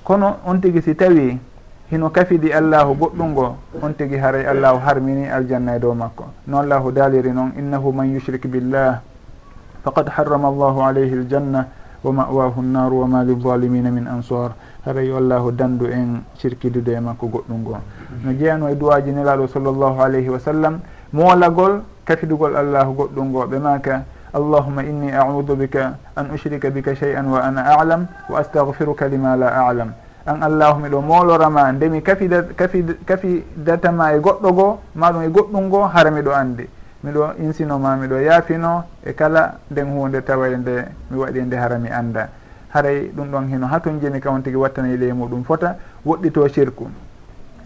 [0.03, 1.37] Kono on tigui si tawi
[1.91, 6.25] hino kafidi allahu goɗɗungo on tigui haray allahu harmini aljanna e dow makko.
[6.47, 9.01] No allahu daliri noon innahu man yushrik billah
[9.83, 11.67] faqad harrama allahu alayhi aljanna
[12.03, 14.51] wa mawahu nnaru wa ma lilzalimina min ansar.
[14.85, 17.81] haray yo allahu dandu en cirkidude e makko goɗɗum gon
[18.23, 20.79] no jeyano e duwaji nelaɗo sallllahu alayhi wa sallam
[21.13, 23.47] moolagol kafidugol allahu goɗɗum ngo.
[23.47, 28.39] Ɓe maka allahuma inni audu bika an ushrika bika chey an wa ana alam wa
[28.39, 29.93] astahfiruka lima la alam.
[30.25, 36.11] An allahu miɗo moolorama nde mi kafidatama e goɗɗo goo maɗum e goɗɗum goo hara
[36.11, 36.67] miɗo andi
[37.03, 41.77] miɗo insinoma miɗo yaafino e kala nden hunde tawayde nde mi waɗi e nde hara
[41.77, 42.29] mi anda
[42.73, 46.87] haray ɗum ɗon hino hatun jeni kawon tigui wattana e ley muɗum fota woɗɗito sirku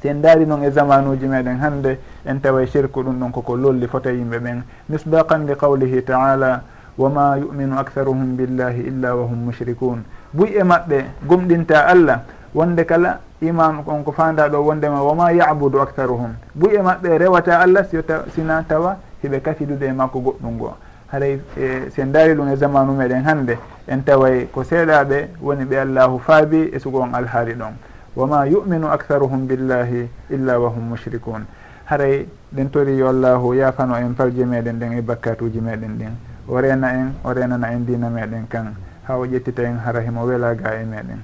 [0.02, 3.56] si en daari noon e zamanuji meɗen hannde en tawa e sirku ɗum ɗon koko
[3.56, 6.62] lolli fota yimɓe ɓen misdaqan li qawlihi taala
[6.98, 10.04] wama yuminu aktharuhum billahi illa wa hum mushrikun.
[10.34, 12.22] Buy e maɓɓe gomɗinta allah
[12.54, 16.34] wonde kala imam on ko fanda ɗo wondema wama yabudu aktharuhum.
[16.56, 20.74] Buy e maɓɓe rewata allah siota sina tawa hiɓe kafidude e makko goɗɗum ngoo
[21.12, 25.66] haray e si en daari ɗum e zamanu meɗen hannde en taway ko seeɗaɓe woni
[25.66, 27.74] ɓe allahu faabi e sugo on alhaali ɗon.
[28.16, 31.46] Wama yuminu aktharuhum billahi illa wa hum mushrikun.
[31.86, 36.12] Haray ɗen tori yo allahu yafano en falje meɗen ɗen e bakkatuji meɗen ɗin
[36.50, 38.74] o rena en o renana en dina meɗen kan.
[39.08, 41.22] Ha o ƴettita en hara himo welaga e meɗen.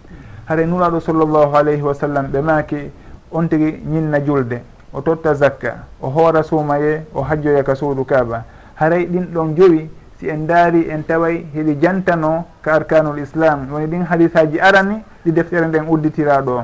[0.47, 2.91] Haray nuraɗo sallllahu alayhi wa sallam ɓe maaki
[3.31, 4.61] on tigui ñinna julde.
[4.93, 8.45] O totta zakka o hoora suumaye o hajjoya ka suudu kaaba.
[8.75, 9.89] Haray ɗin ɗon jowi
[10.23, 13.67] si en daari en taway heɗi jantano ka arkanul islam.
[13.71, 16.63] Woni ɗin hadisaji arani ɗi deftere nden udditiraɗo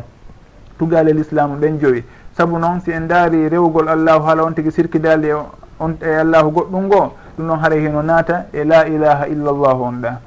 [0.77, 2.03] tugalel islamu ɗen joyi.
[2.37, 5.33] Saabu noon si en daari rewgol allahu haala on tigui sirkidali e
[5.79, 10.01] on e allahu goɗɗum ngo ɗum noon haara heno naata e la ilaha illallahu on
[10.01, 10.19] ɗa.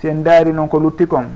[0.00, 1.26] Si en daari noon ko lutti kon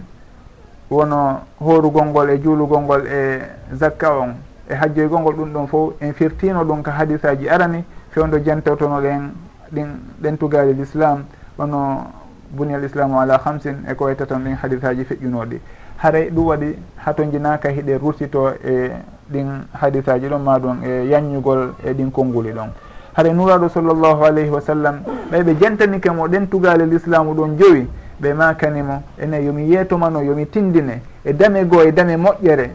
[0.90, 3.40] wono horugol ngol e juulugol ngol e
[3.74, 4.34] zakka on
[4.68, 9.86] e hajjoygol ngol ɗum ɗon fof en firtino ɗum ka hadisaji arani fewdo jantawtonoɗen ɗin
[10.22, 11.24] ɗen tugali l' islam
[11.58, 12.06] wono
[12.50, 15.58] buni al islamu ala hamsin e ko wayta tan ɗin hadis aji feƴƴunoɗi
[15.96, 18.90] haray ɗum waɗi hato jinaka hiɗe rursito e
[19.32, 22.70] ɗin hadis aji ɗon ma ɗum e yanñugol e ɗin konnguli ɗon.
[23.12, 27.56] Haɗa nuraɗo sallllahu alayhi wa sallam ɓay ɓe jantanike mo ɗen tugali l' islamu ɗon
[27.58, 27.86] jowi
[28.20, 32.70] ɓe makanimo ene yomi yeetomano yomi tindine e dame goo e dame moƴƴere.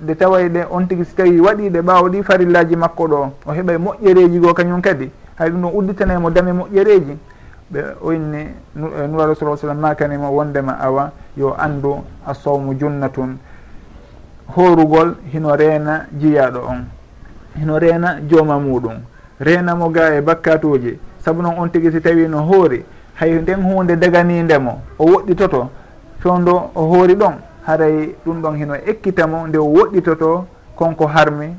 [0.00, 4.54] Nde tawayɗe on tigui si tawi waɗiɗe ɓawɗi farillaji makko ɗo o heeɓay moƴƴereji goo
[4.54, 5.10] kañum kadi.
[5.38, 7.16] hay ɗum ɗon udditanemo dame moƴƴereji
[7.72, 13.38] ɓe o inni nuraɗo sa sallam makanimo wondema awa yo andu a sawmu junnatun.
[14.56, 16.84] Horugol hino reena jiyaɗo on
[17.58, 18.96] hino reena jooma muɗum
[19.40, 22.82] reenamo ga e bakkatuji saabu noon on tigui si tawi no hoori
[23.20, 25.68] hay nden hunde daganindemo o woɗɗitoto
[26.20, 27.34] fewndo o hoori ɗon
[27.66, 30.44] haray ɗum ɗon hino ekkitamo nde o woɗɗitoto
[30.76, 31.54] konko harmi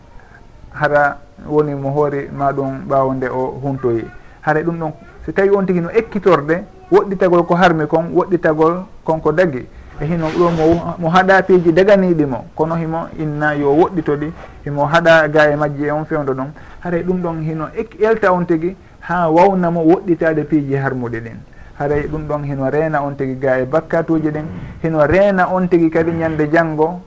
[0.74, 4.06] hara woni mo hoore ma ɗum ɓaawo o huntoyi.
[4.42, 4.92] Haara ɗum ɗon
[5.26, 9.68] so tawi on tigui no ekkitorde woɗɗitagol ko harmi kon woɗɗitagol konko dagui
[10.02, 14.32] e hino ɗo mo mo haɗa piiji daganiɗimo kono himo inna yo woɗɗitoɗi
[14.66, 16.50] himo haɗa ga e majji e on fewdo ɗon
[16.80, 17.68] haray ɗum ɗon hino
[18.00, 21.38] elta on tigui ha wawnamo woɗɗitade piiji harmuɗe ɗin.
[21.80, 24.46] Haray ɗum ɗon hino reena on tigui ga e bakkatuji ɗin
[24.84, 27.02] hino reena on tigui kadi ñande janggo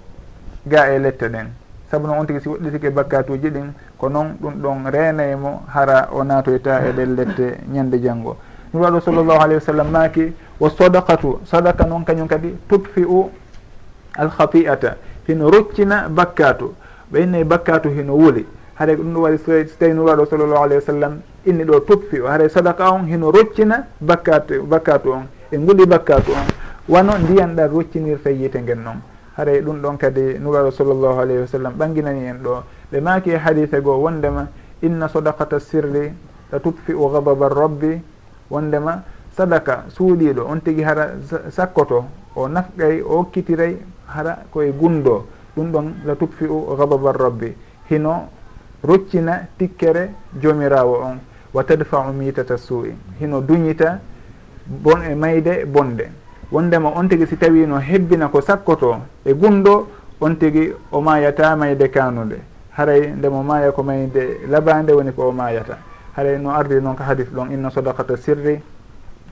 [0.66, 1.48] ga e lette ɗen
[1.92, 6.24] saabu noon on tigui si woɗɗitike bakkatuji ɗin ko noon ɗum ɗon renaymo hara o
[6.24, 8.36] natoyta e ɗen lette ñande janggo
[8.72, 13.28] nuraɗo sallllahu alayhi wa sallam maaki wo sodakatu sadaka noon kañum kadi tupfi u
[14.16, 14.96] alhafi'ata
[15.28, 16.74] hino roccina bakkatu.
[17.12, 18.46] Ɓeyne bakkatu hino wuli.
[18.78, 22.26] Haɗa ɗum ɗo waɗi so tawi nuraɗo sallllahu alayhi wa sallam inni ɗo tupfi o
[22.26, 26.46] haɗa sadaka on hino roccina bakkatu bakkatu on e nguɗi bakkatu on.
[26.88, 29.00] Wano ndiyan ɗan roccinirta yiite ngen noon.
[29.36, 32.62] haray ɗum ɗon kadi nuraɗo sallllahu alayhi wa sallam ɓanginani en ɗo.
[32.90, 34.48] Ɓe maaki e hadise goo wondema
[34.82, 36.12] inna sodakata sirri
[36.50, 38.00] la tutfi u gadaba rabbi.
[38.50, 39.02] Wondema
[39.36, 41.12] sadaka suuɗiɗo on tigi hara
[41.50, 45.26] sakkoto o nafqay o hokkitiray hara koye gundo.
[45.56, 47.54] Ɗum ɗon la tutfi u gadaba rabbi.
[47.88, 48.28] Hino
[48.82, 51.18] roccina tikkere jomirawo on.
[51.52, 52.94] Wa tadfa'u mitata suu'i.
[53.20, 54.00] Hino duñita
[54.66, 56.20] bon e mayde bonde.
[56.52, 59.86] wondema on tigui si tawi no hebbina ko sakkoto e gunɗo
[60.20, 62.36] on tigui o mayata mayde kanude.
[62.76, 65.78] Haray ndemo maya ko mayde labade woni ko o mayata.
[66.16, 68.60] Haray no ardi noon ko hadis ɗon inna sadakata sirri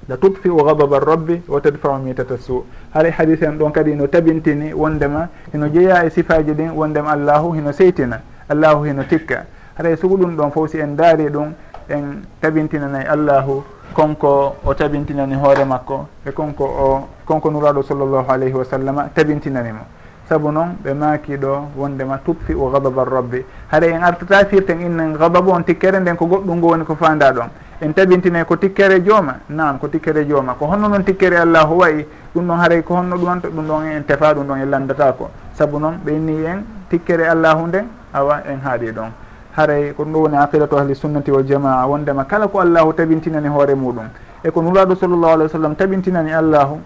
[0.08, 2.64] la tutfi u gadaba rabbi wa tadfau mitata su.
[2.94, 7.52] Haray hadis en ɗon kadi no tabintini wondema hino jeeya e sifaji ɗin wondema allahu
[7.52, 9.46] hino seytina allahu hino tikka.
[9.76, 11.52] Haray sugo ɗum ɗon fof si en daari ɗum
[11.88, 13.62] en tabintinanayi allahu
[13.94, 19.72] konko o tabintinani hoore makko e konko o konko nuraɗo sallllahu alayhi wa sallam tabintinani
[19.72, 19.80] mo.
[20.28, 23.44] Saabu noon ɓe maaki ɗo wondema tutfi u gadaba rabbi.
[23.72, 27.32] Haɗa en artata firten innen gadabu on tikkere nden ko goɗɗum ngo woni ko fanda
[27.32, 27.48] ɗon.
[27.80, 29.40] En tabintinay ko tikkere jooma?
[29.48, 30.54] Nam ko tikkere jooma.
[30.54, 34.04] Ko honno noon tikkere allahu wayi ɗum ɗon haray ko honno ɗumanta ɗum ɗon en
[34.04, 38.42] tefa ɗum ɗon en landata ko saabu noon ɓe inni en tikkere allahu nden awa
[38.46, 39.10] en haaɗi ɗon.
[39.56, 43.48] haray ko ɗum ɗo woni aqidatu ahli sunnati wal jamaa wondema kala ko allahu tabintinani
[43.48, 44.08] hoore muɗum.
[44.44, 46.78] E ko nuraɗo sallllahu alih w sallam tabintinani allahu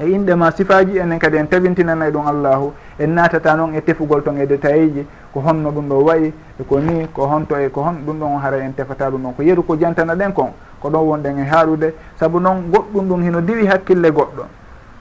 [0.00, 4.36] e inɗema sifaji enen kadi en tabintinana ɗum allahu en natata noon e tefugol ton
[4.38, 7.82] e détail ji ko honno ɗum ɗo wayi e ko ni ko honto e ko
[7.82, 9.34] hon ɗum ɗon hara en tefata ɗum ɗon.
[9.36, 13.22] Ko yeru ko jantana ɗen kon ko ɗon wonɗen e haaɗude saabu noon goɗɗum ɗum
[13.22, 14.44] hino diwi hakkille goɗɗo.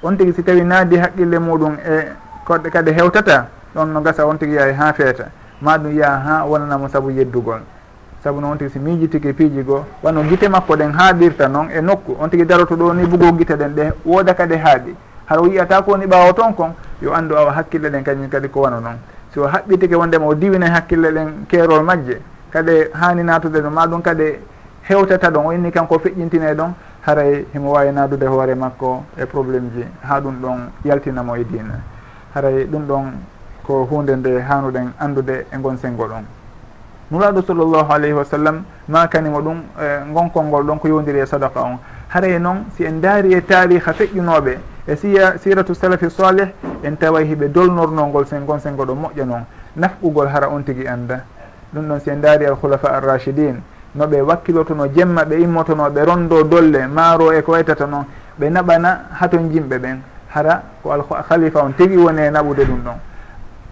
[0.03, 2.11] On tigui si tawi naadi haqqille muɗum e
[2.45, 5.25] koɗe kadi hewtata ɗon no gasa on tigui yahay ha feeta
[5.61, 7.61] ma ɗum yaa ha wonanamo saabu yeddugol.
[8.23, 11.69] Saabu noon on tigi si miijitiki e piiji goo wano gite makko ɗen haaɗirta noon
[11.71, 14.95] e nokku on tigi daroto ɗo ni bugo gite ɗen ɗe wooda kadi haaɗi
[15.25, 18.47] hara o yiyata ko woni ɓaawo toon kon yo anndu awa hakkille ɗen kañum kadi
[18.49, 18.97] ko wano noon.
[19.33, 22.21] So haɓɓitike wondema o diwina hakkille ɗen keerol majje
[22.51, 24.37] kadi haani naatude ɗon ma ɗum kadi
[24.89, 29.69] hewtata ɗon o inni kanko feƴƴintine ɗon haray himo wawi naadude hoore makko e probléme
[29.75, 31.79] ji ha ɗum ɗon yaltinamo e diina
[32.35, 33.03] haray ɗum ɗon
[33.65, 36.23] ko hunde nde hanuɗen andude e gon sengo ɗon
[37.11, 41.61] nuraɗo sallllahu alayhi wa sallam makanimo ɗum e gonkol ngol ɗon ko yowdiri e sadaka
[41.61, 41.77] on.
[42.09, 46.47] Haray e noon si en daari e tariha feƴƴunoɓe e siya siratu salafi salih
[46.83, 49.43] en taway hiɓe dolnornongol sen gon sengo ɗo moƴƴa noon
[49.75, 51.23] nafɓugol hara on tigui anda
[51.73, 53.61] ɗum ɗon si en daari al khulafa arrachidin
[53.95, 58.05] noɓe wakkilotono jemma ɓe immotono ɓe rondo dolle maaro e ko waytata noon
[58.39, 59.99] ɓe naɓana haton jimɓe ɓen.
[60.33, 63.10] Hara ko al khalifa on tigui woni e naɓude ɗum ɗon.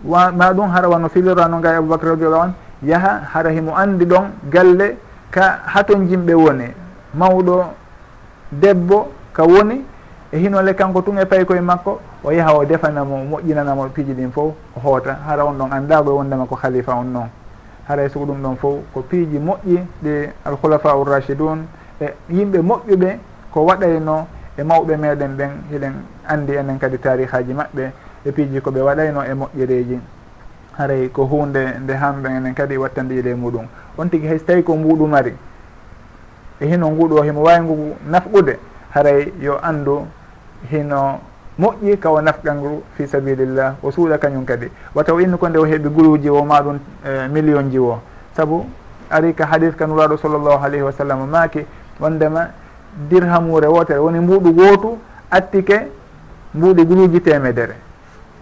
[0.04, 4.32] ma ɗum hara wano filirra no gay aboubacry radiallahu an yaaha hara himo andi ɗon
[4.50, 4.98] galle
[5.32, 6.66] ka haton jimɓe woni.
[7.14, 7.64] Mawɗo
[8.52, 9.84] debbo ka woni
[10.32, 14.32] e hinole kanko tun e pay koye makko o yaaha o defanamo moƴƴinanamo piiji ɗin
[14.32, 15.18] fof o hoota.
[15.28, 17.30] Hara on ɗon andago e wondema ko khalifa on noon.
[17.88, 21.66] Haray e sugo ɗum ɗon fof ko piiji moƴƴi ɗi alkhulafa urrachidun
[22.00, 23.18] e yimɓe moƴƴuɓe
[23.52, 24.26] ko waɗayno
[24.58, 25.94] e mawɓe meɗen ɓen hiɗen
[26.28, 27.92] andi enen kadi tarihaji maɓɓe.
[28.26, 30.00] e piiji koɓe waɗayno e moƴƴereji
[30.78, 33.66] haray ko hunde nde hamɓe enen kadi wattande ile muɗum.
[33.98, 35.34] On tigui hay so tawi ko mbuɗumari
[36.62, 38.58] e hino nguɗo himo wawi ngu nafɓude
[38.96, 40.06] haray yo andu
[40.72, 41.20] hino
[41.60, 44.72] moƴƴi kawa nafgal ngu fi sabilillah o suuɗa kañum kadi.
[44.96, 48.00] Wataw inni ko nde o heeɓi guluji o ma ɗum e, million ji o.
[48.36, 48.66] Saabu
[49.10, 51.66] ari ka hadis ka nuraɗo sallllahu alayhi wa sallam maaki
[52.00, 52.48] wondema
[53.10, 54.98] dirhamure wotere woni mbuɗu gootu
[55.32, 55.88] attike
[56.56, 57.76] mbuɗi guluji temedere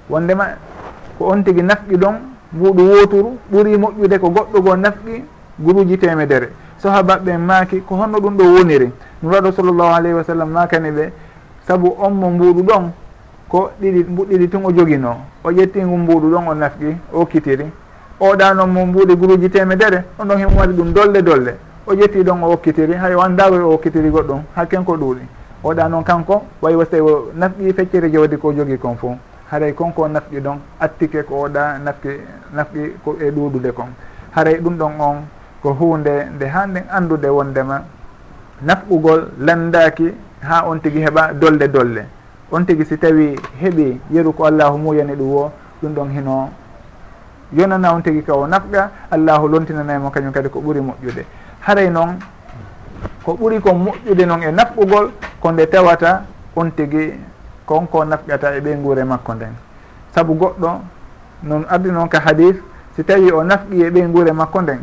[0.09, 0.45] wondema
[1.17, 2.15] ko on tigui nafqi ɗon
[2.53, 5.23] mbuɗu woturu ɓuuri moƴƴude ko goɗɗo goo nafqi
[5.59, 8.91] guruji temedere sahabaɓe maaki ko honno ɗum ɗo woniri.
[9.23, 11.11] Nuraɗo sallllahu alayhi wa sallam makani ɓe
[11.67, 12.91] saabu on mo mbuɗu ɗon
[13.49, 17.65] ko ɗiɗi ɗiɗi tun o joguino o ƴettingu mbuɗu ɗon o nafqi o kitiri
[18.19, 21.53] oɗanon mo mbuɗi guruji temedere on ɗon hen waɗi ɗum dolle dolle.
[21.87, 25.21] O ƴetti ɗon o okkitiri hay o andawi o okkitiri goɗɗum hakken ko ɗuuɗi.
[25.63, 29.15] Oɗa noon kanko wayi so tawi o nafqi feccere jawdi ko jogui kon fo
[29.51, 32.09] haray konko nafqi ɗon attike ko oɗa nafqi
[32.53, 33.89] nafqi ko e ɗuɗude kon.
[34.35, 35.17] Haray ɗum ɗon on
[35.61, 37.81] ko hunde nde hannden andude wondema
[38.61, 42.03] nafɓugol landaki ha on tigui heeɓa dolle dolle
[42.51, 46.49] on tigui si tawi heeɓi yeru ko allahu muyani ɗum o ɗum ɗon hino
[47.53, 48.47] yonana on tigui ka o
[49.11, 51.23] allahu lontinanaymo kañum kadi ko ɓuuri moƴƴude.
[51.61, 52.19] Haray noon
[53.23, 56.23] ko ɓuuri ko moƴƴude noon e nafɓugol ko nde tawata
[56.55, 57.13] on tigui
[57.67, 59.53] konko nafƴata e ɓey makko nden.
[60.15, 60.69] Saabu goɗɗo
[61.43, 62.55] noon ardi noon ka hadis
[62.95, 64.79] si tawi o nafqi e ɓey makko nden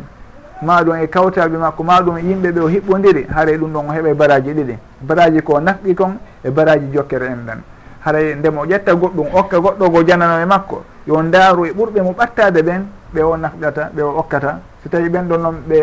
[0.61, 4.13] maɗum e kawtaɓe makko maɗum e yimɓe ɓe o hiɓɓodiri haara ɗum ɗon o heeɓa
[4.13, 4.75] baraji ɗiɗi.
[5.01, 7.59] Baraji ko nafqi kon e baraji jokkere en ɗen
[8.05, 12.11] haray ndemo ƴetta goɗɗum okka goɗɗo go janano e makko yo ndaaru e ɓurɓe mo
[12.13, 14.59] ɓattade ɓen ɓe o nafɗata ɓe o okkata.
[14.83, 15.77] Si tawi ɓen ɗon noon ɓe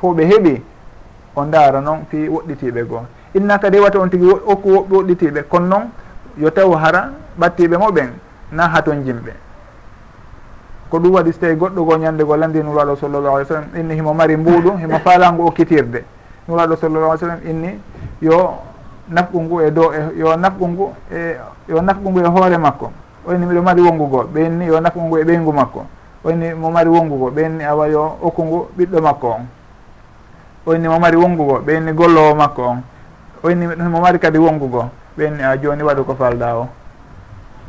[0.00, 0.62] fof ɓe heeɓi
[1.36, 3.02] o ndaara noon fi woɗɗitiɓe goo.
[3.34, 5.82] Inna kadi wata on tigi okku woɓɓe woɗɗitiɓe kono noon
[6.40, 8.10] yo taw hara ɓattiɓe mo ɓen
[8.52, 9.32] na haton jimɓe
[10.90, 13.68] ko ɗum waɗi so tawi goɗɗo go ñande go landi nuraɗo sallallah alih w sallam
[13.76, 16.04] inni himo mari mbuuɗu himo faalangu okkitirde.
[16.48, 17.80] Nuraɗo sallallah alih w sallam inni
[18.20, 18.58] yo
[19.08, 21.36] nafqu ngu e dow e yo nafqu ngu e
[21.68, 22.92] yo nafqu ngu e hoore makko.
[23.26, 25.86] O inni miɗo mari wonngugol ɓenni yo nafqu ngu e ɓeygu makko.
[26.24, 29.46] O inni mo mari wonngugol ɓenni awa yo okku ngu ɓiɗɗo makko on.
[30.66, 32.82] O inni mo mari wonngugol ɓenni gollowo makko on.
[33.44, 34.88] O inni mo mari kadi wonngugol
[35.20, 36.68] ɓenni a joni waɗu ko falɗa o.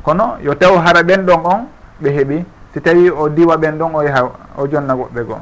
[0.04, 1.62] Kono yo taw hara ɓen ɗon on
[2.02, 2.38] ɓe heeɓi
[2.74, 4.22] si tawi o diwa ɓen ɗon o yaha
[4.58, 5.40] o jonna goɓɓe goo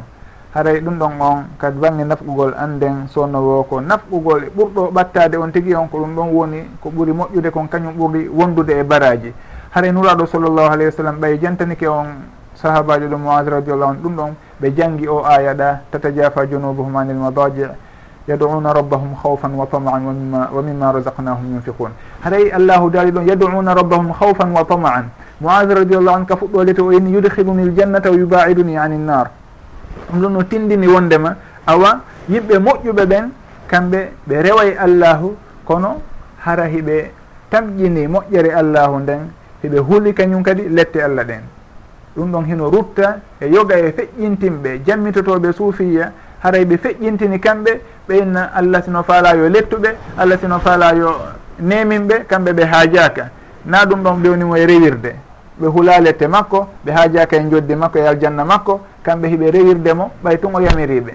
[0.54, 5.52] haray ɗum ɗon on kadi banggue nafqugol anden sonnowo ko nafqugol e ɓurɗo ɓattade on
[5.52, 9.34] tigui on ko ɗum ɗon woni ko ɓuuri moƴƴude kon kañum ɓuuri wondude e baraji.
[9.72, 12.08] Haray nuraɗo sallllahu alayhi wa sallam ɓay jantanike on
[12.56, 17.16] sahabajo ɗum moas radiallahu anu ɗum ɗon ɓe janggui o aya ɗa tatajafa junubuhum anil
[17.18, 17.64] madaji.
[18.30, 21.92] yaduna rabbahum hawfan wa tamaan wa mima wa mima razaknahum yunfiqun
[22.24, 25.06] haray allahu daali ɗon yaduna rabbahum hawfan wa tamaan
[25.42, 29.28] moad radiallahu an ka fuɗɗolete o inni yudkhiluni l jannata wa yubaiduni ani nnar
[30.12, 33.26] ɗum ɗon no tindini wondema awa yimɓe moƴƴuɓe ɓen
[33.68, 36.02] kamɓe ɓe reway allahu kono
[36.46, 37.12] hara hiɓe
[37.52, 39.22] tamƴini moƴƴere allahu nden
[39.64, 41.44] hiɓe huuli kañum kadi lette allah ɗen
[42.16, 46.12] ɗum ɗon hino rutta e yoga e feƴƴintinɓe jammitotoɓe suufiya
[46.44, 51.16] haray ɓe feƴƴintini kamɓe ɓeynna allah sino faala yo lettuɓe allah sino faala yo
[51.60, 53.30] neminɓe kamɓe ɓe haajaka.
[53.66, 55.16] Na ɗum ɗon ɓewnimo e rewirde.
[55.60, 60.12] Ɓe hulalette makko ɓe haajaka e joddi makko e aljanna makko kamɓe hiɓe rewirde mo
[60.24, 61.14] ɓay tun o yamiriɓe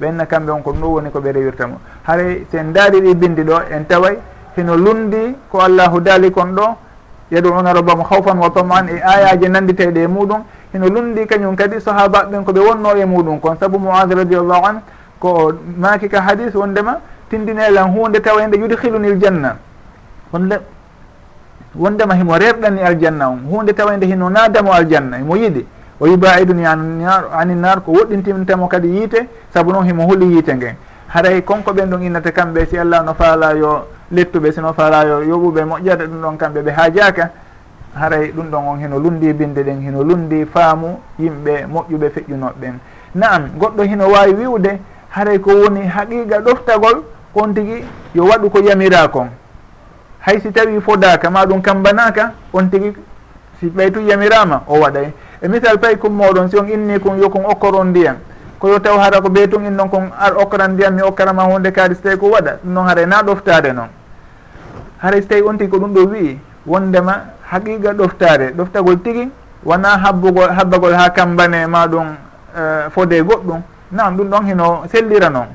[0.00, 1.78] ɓenna kamɓe on ko ɗum ɗo woni koɓe rewirta mo.
[2.02, 4.18] Haray sen daari ɗi bindi ɗo en taway
[4.56, 6.76] hino lundi ko allahu daali kon ɗo
[7.30, 10.42] yaɗu rabbamo hawfan wa taman e ayaji nanditeɗe e muɗum
[10.74, 13.56] hino lundi kañum kadi sahaba ɓen koɓe wonno e muɗum kon.
[13.60, 14.80] Saabu moad radiallahu an
[15.20, 16.98] ko maaki ka hadis wondema
[17.30, 19.56] tindinelan hunde tawa hende yudhilunil janna
[20.32, 20.58] wonde
[21.76, 25.64] wondema himo rerɗani aljanna on hunde tawa hende hino nadamo aljanna himo yiɗi.
[26.00, 30.74] O yubaiduni annar aninnar ko woɗɗintimtamo kadi yiite saabu noon himo huuli yiite ngen.
[31.06, 35.22] Haray konko ɓen ɗon innata kamɓe si allah no faala yo lettuɓe sino faala yo
[35.22, 37.30] yoɓuɓe moƴƴata ɗum ɗon kamɓe ɓe haajaka
[37.94, 42.74] haray ɗum ɗon on heno lundi binde ɗen hino lundi faamu yimɓe moƴƴuɓe feƴƴunoɓe ɓen
[43.14, 44.78] naam goɗɗo hino wawi wiwde
[45.10, 47.02] haray ko woni haqiqa ɗoftagol
[47.34, 49.28] on tigui yo waɗu ko yamira kon
[50.20, 52.92] hay si tawi fodaka ma ɗum kambanaka on tigui
[53.60, 55.12] si ɓaytu yamirama o waɗay.
[55.42, 58.16] E misal pay kum moɗon si on inni kon yo yokon okkoron ndiyam
[58.58, 61.70] koyo taw hara ko ɓey tun in noon kon ar okkaran ndiyam mi okkarama hunde
[61.70, 63.88] kaari so tawi ko waɗa ɗum noon haara na ɗoftade noon
[64.98, 69.30] haara so tawi on tigui ko ɗum ɗo wii wondema haqiqa ɗoftare ɗoftagol tigi
[69.64, 72.06] wona habbugol habbagol ha kambane ma ɗum
[72.54, 73.60] uh, e, fode goɗɗum.
[73.92, 75.48] Nan ɗum ɗon hino sellira noon.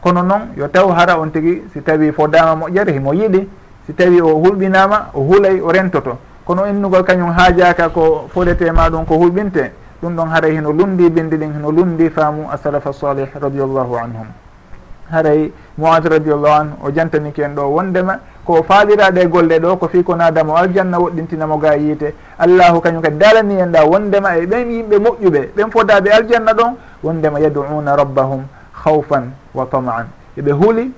[0.00, 3.48] Kono noon yo taw hara on tigi si tawi fodama moƴƴere himo yiiɗi
[3.86, 6.18] si tawi o hulɓinama o huulay o rentoto.
[6.44, 9.72] Kono innugol kañum haajaka ko fodete ma ɗum ko hulɓinte
[10.02, 14.26] ɗum ɗon haray hino lundi bindi ɗin hino lundi faamu asalafa salih radiallahu anhum.
[15.10, 19.88] Haray moat radiallahu an o jantaniki en ɗo wondema ko faaliraɗe e golle ɗo ko
[19.88, 22.14] fi ko nadamo aljanna woɗɗintinamo ga yiite.
[22.38, 26.76] Allahu kañum kadi dalani en ɗa wondema e ɓen yimɓe moƴƴuɓe ɓen fodaɓe aljanna ɗon
[27.02, 28.42] wondema yaduuna rabbahum
[28.84, 30.06] hawfan wa tamaan.
[30.38, 30.92] Eɓe huuli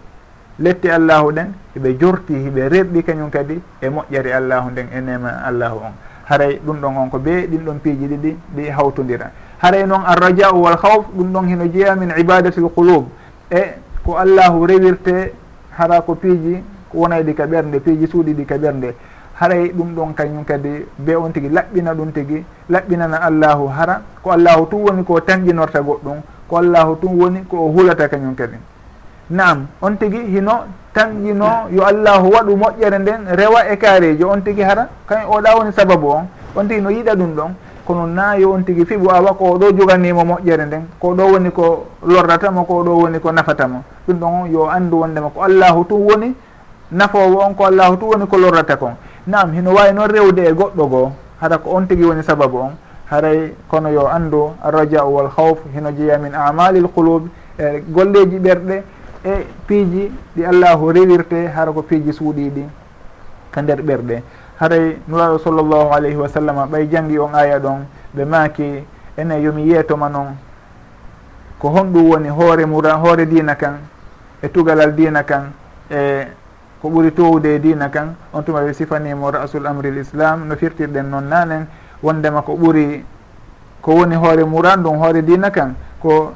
[0.58, 5.30] letti allahu ɗen eɓe jorti hiɓe reɓɓi kañum kadi e moƴƴere allahu nden e nema
[5.46, 5.92] allahu on.
[6.28, 10.60] Haray ɗum ɗon on ko be ɗin ɗon piiji ɗiɗi ɗi hawtodira haray noon arrajau
[10.62, 13.06] wal hawf ɗum ɗon hino jeeya min ibadati l qulub.
[13.50, 13.62] E
[14.04, 15.32] ko allahu rewirte
[15.76, 18.94] hara ko piiji ko wonay ɗi ka ɓernde piiji suuɗi ɗi ka ɓernde.
[19.40, 24.02] Haray ɗum ɗon kañum kadi be on tigui laɓɓina ɗum tigui laɓɓinana allahu hara.
[24.22, 26.18] Ko allahu tun woni ko tanƴinorta goɗɗum
[26.48, 28.56] ko allahu tun woni ko o hulata kañum kadi.
[29.30, 34.62] Naam on tigui hino tanƴino yo allahu waɗu moƴƴere nden rewa e kaarejo on tigui
[34.64, 34.88] hara.
[35.06, 36.26] Kañ oɗa woni sababu on.
[36.56, 37.50] On tigui no yiɗa ɗum ɗon
[37.86, 41.86] kono naayo on tigui fiɓu awa ko ɗo joganimo moƴƴere nden ko ɗo woni ko
[42.04, 43.84] lorratamo ko ɗo woni ko nafatamo.
[44.08, 46.34] Ɗum ɗon yo andu wondema ko allahu tun woni
[46.92, 48.94] nafowo on ko allahu tu woni ko lorrata kon.
[49.26, 52.72] Nam hino wawi noon rewde e goɗɗo goo hara ko on tigui woni sababu on
[53.10, 57.28] haray kono yo andu arrajau wal hawf hino jeeya min amali l qulub
[57.58, 58.82] e golleji ɓerɗe
[59.24, 62.64] e piiji ɗi allahu rewirte hara ko piiji suuɗiɗi
[63.50, 64.22] ka nder ɓerɗe.
[64.60, 67.86] Haray nuraɗo sallllahu alayhi wa sallam ɓay jangi on aya ɗon
[68.16, 68.84] ɓe maaki
[69.16, 70.36] ene yomi yeetoma noon
[71.58, 73.78] ko honɗum woni hoore mura hoore dina kan
[74.42, 75.50] e tugalal dina kan
[75.90, 76.26] e eh,
[76.80, 80.54] ko ɓuri towde e dina kan on tuma ɓe sifanimo rasul amri l islam no
[80.54, 81.66] firtirɗen noon nanen
[82.02, 83.04] wondema ko ɓuri
[83.82, 85.74] ko woni hoore muran ɗum hoore dina kan.
[86.00, 86.32] Ko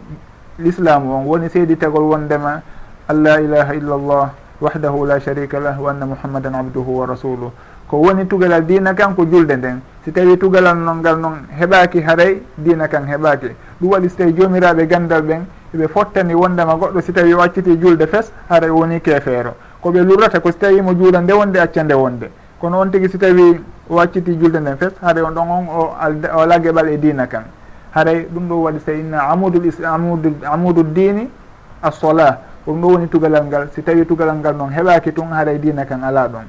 [0.59, 2.61] l'islamu on woni seeditagol wondema
[3.09, 4.31] an ilaha illa llah
[4.61, 7.51] wahdahu la sharika lah wa anna muhammadan abduhu wa rasuluh
[7.89, 9.81] ko woni tugalal dina kan ko julde nden.
[10.05, 14.33] Si tawi tugalal non ngal noon heɓaki haray dina kan heɓaki ɗum waɗi so tawi
[14.35, 19.01] jomiraɓe gandal ɓen eɓe fottani wondema goɗɗo si tawi o acciti julde fes haray woni
[19.01, 22.31] kefeero ko ɓe lurrata ko si tawi mo juula nde wonde acca nde wonde.
[22.61, 23.61] Kono on tigui si tawi
[23.91, 25.95] o acciti julde nden fes haɗa on ɗon on o
[26.39, 27.43] o gueɓal e dina kan.
[27.95, 31.29] Haɗay ɗum ɗo waɗi so inna amudul amudu amudu dini
[31.83, 33.69] assola ko ɗum ɗo woni tugalal ngal.
[33.75, 36.47] Si tawi tugalal ngal noon heɓaki tun haɗay dina kan ala ɗon.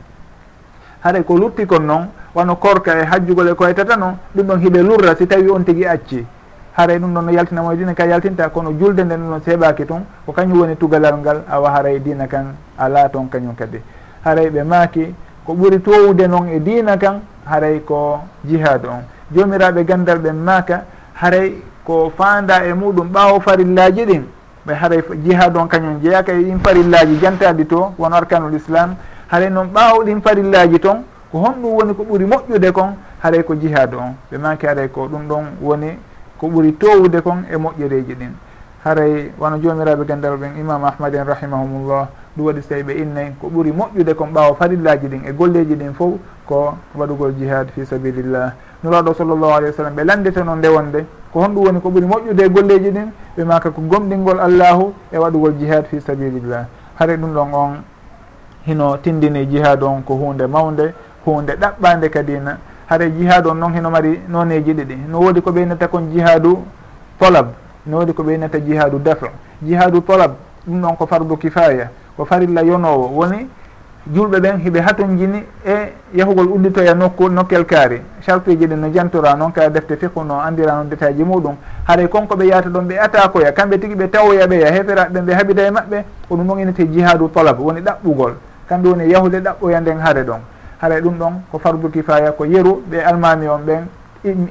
[1.03, 4.81] Haɗa ko lutti kon noon wano korka e hajjugol e koytata noon ɗum ɗon hiɓe
[4.83, 6.23] lurra si tawi on tigui acci.
[6.75, 9.85] haray ɗum ɗon no yaltinamo e dina ka yaltinta kono julde nde ɗum ɗon seeɓaki
[9.85, 13.79] tun ko kañum woni tugalal ngal awa haray e dina kan ala toon kañum kadi.
[14.25, 15.13] Haray ɓe maaki
[15.45, 19.03] ko ɓuri towude noon e dina kan haray ko jihad on.
[19.31, 24.23] Jomiraɓe gandal ɓen maaka haray ko fanda e muɗum ɓawo farillaji ɗin
[24.65, 28.95] ɓe haray jihad on kañum jeeyaka e ɗin farillaji jantadi to wono arkanul islam
[29.27, 33.53] haray noon ɓaawo ɗin farillaji toon ko honɗum woni ko ɓuri moƴƴude kon haray ko
[33.55, 34.15] jihad on.
[34.31, 35.97] Ɓe maaki haray ko ɗum ɗon woni
[36.43, 38.33] ko ɓuri towude kon e moƴƴereji ɗin.
[38.83, 43.31] Haray wono jomiraɓe gandal ɓen imam ahmad en rahimahumullah ɗum waɗi so tawi ɓe innayi
[43.39, 47.85] ko ɓuri moƴƴude kon ɓaawa farillaji ɗin e golleji ɗin fof ko waɗugol jihad fi
[47.85, 48.51] sabilillah
[48.83, 52.43] nuraɗo sallllahu alayhi wa sallam ɓe landete landitano ndewonde ko honɗum woni ko ɓuri moƴƴude
[52.43, 56.65] e golleji ɗin ɓe maka ko gomɗingol allahu e waɗugol jihad fi sabilillah
[56.99, 57.71] haray ɗum ɗon on
[58.67, 60.91] hino tindini jihad on ko hunde mawde
[61.25, 62.57] hunde ɗaɓɓande kadina
[62.93, 64.97] haare jihadu on noon heno mari noneji ɗiɗi.
[65.09, 66.59] No woodi ko ɓeynata kon jihadu
[67.19, 67.47] tolab
[67.85, 69.27] no woodi ko ɓeynata jihadu dafe
[69.61, 70.31] jihadu tolab
[70.67, 73.07] ɗum ɗon ko fardu kifaya ko farilla yonowo.
[73.15, 73.47] Woni
[74.13, 75.73] julɓe ɓen hiɓe hatonjini e
[76.13, 78.01] yahugol udditoya nokku nokkel kaari.
[78.21, 81.55] Chartuji ɗi no jantora noon kala defte fiqu no andira noon détail muɗum.
[81.87, 85.67] Haɗay konko ɓe yahata ɗon ɓe atakoya kamɓe tigui ɓe tawoya ɓeya heferaɓe ɓe haɓida
[85.67, 87.59] e maɓɓe ko ɗum ɗon inete jihadu tolab.
[87.59, 88.33] Woni ɗaɓɓugol.
[88.69, 90.39] Kamɓe woni yahude ɗaɓɓoya nden haare ɗon.
[90.83, 93.83] haray ɗum ɗon ko fardu kifaya ko yeru ɓe almami on ɓen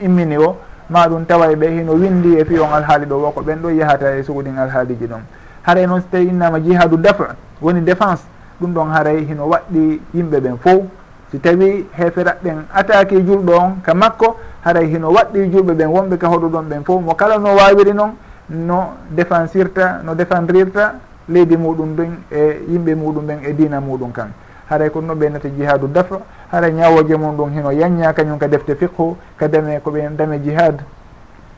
[0.01, 0.57] immini o
[0.89, 3.69] ma ɗum tawa ɓe hino windi e fi on alhaali ɗo wo ko ɓen ɗo
[3.71, 5.21] yahata e suguɗin alhaaliji ɗon.
[5.63, 8.23] Haray noon so tawi innama jihadu dafa woni défense
[8.61, 10.83] ɗum ɗon haray hino waɗɗi yimɓe ɓen fof.
[11.31, 16.29] Si tawi heferaɓɓen attaque julɗo on ka makko haray hino waɗɗi julɓe ɓen wonɓe ka
[16.29, 17.03] hoɗo ɗon ɓen fof.
[17.03, 18.13] Mo kala no wawiri noon
[18.49, 20.95] no défensirta no défendrirta
[21.29, 24.29] leydi muɗum ɗin e yimɓe muɗum ɓen e dina muɗum kan.
[24.69, 26.21] haray ko no ɓeynata jihadu dafa.
[26.51, 30.41] Hara ñawoje mum ɗum hino yanña kañum ka defte fiqhu ka dame ko ɓe dame
[30.43, 30.83] jihad.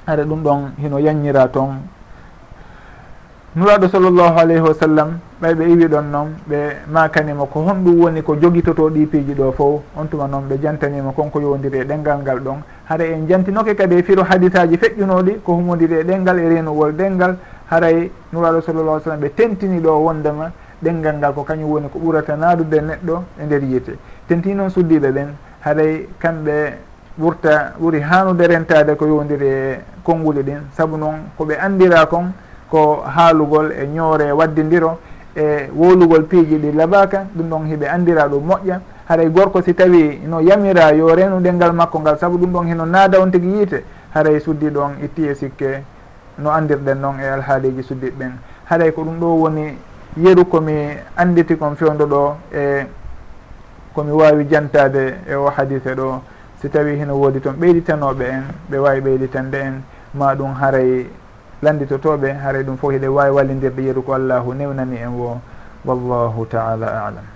[0.07, 1.81] Hara ɗum ɗon hino yanñira toon.
[3.57, 6.57] Nuraɗo sallllahu alayhi wa sallam ɓay ɓe iwi ɗon noon ɓe
[6.91, 11.13] makanimo ko honɗum woni ko jogitoto ɗi piiji ɗo fof on tuma noon ɓe jantanima
[11.13, 12.59] konko yowdiri e ɗengal ngal ɗon.
[12.89, 17.37] Haray en jantinoke kadi e firo hadisaji feƴƴunoɗi ko humodiri e ɗengal e renuwol ɗengal.
[17.71, 20.51] Haray nuraɗo sallllahu sallam ɓe tentini ɗo wondema
[20.85, 25.11] ɗengal ngal ko kañum woni ko ɓurata naadude neɗɗo e nder yite tenti noon suddiɓe
[25.13, 25.29] ɓen
[25.65, 26.73] haray kamɓe
[27.19, 30.61] ɓurta ɓuri hanude rentade ko yowdiri e konnguli ɗin.
[30.77, 32.33] Saabu noon koɓe andira kon
[32.71, 34.99] ko haalugol e ñoore waddidiro
[35.37, 38.81] e wolugol piiji ɗi labaka ɗum ɗon hiɓe andira ɗum moƴƴa.
[39.09, 42.85] Haray gorko si tawi no yamira yo renu ɗengal makko ngal saabu ɗum ɗon heno
[42.87, 45.83] naada on tigi yiite haray suddi ɗon itti e sikke
[46.39, 48.33] no andirɗen noon e alhaaliji suddiɓe ɓen.
[48.65, 49.79] Haray ko ɗum ɗo woni
[50.17, 52.87] yeru komi anditi kon fewdo ɗo e
[53.95, 56.21] komi wawi jantade e o hadise ɗo.
[56.61, 59.83] Si tawi hino woodi toon ɓeyditanoɓe en ɓe wawi ɓeyditande en
[60.15, 61.07] ma ɗum haray
[61.63, 65.41] landitotoɓe haray ɗum fof hiɗe wawi wallidirde yeru ko allahu newnani en wo.
[65.85, 67.27] W allahu taala alam.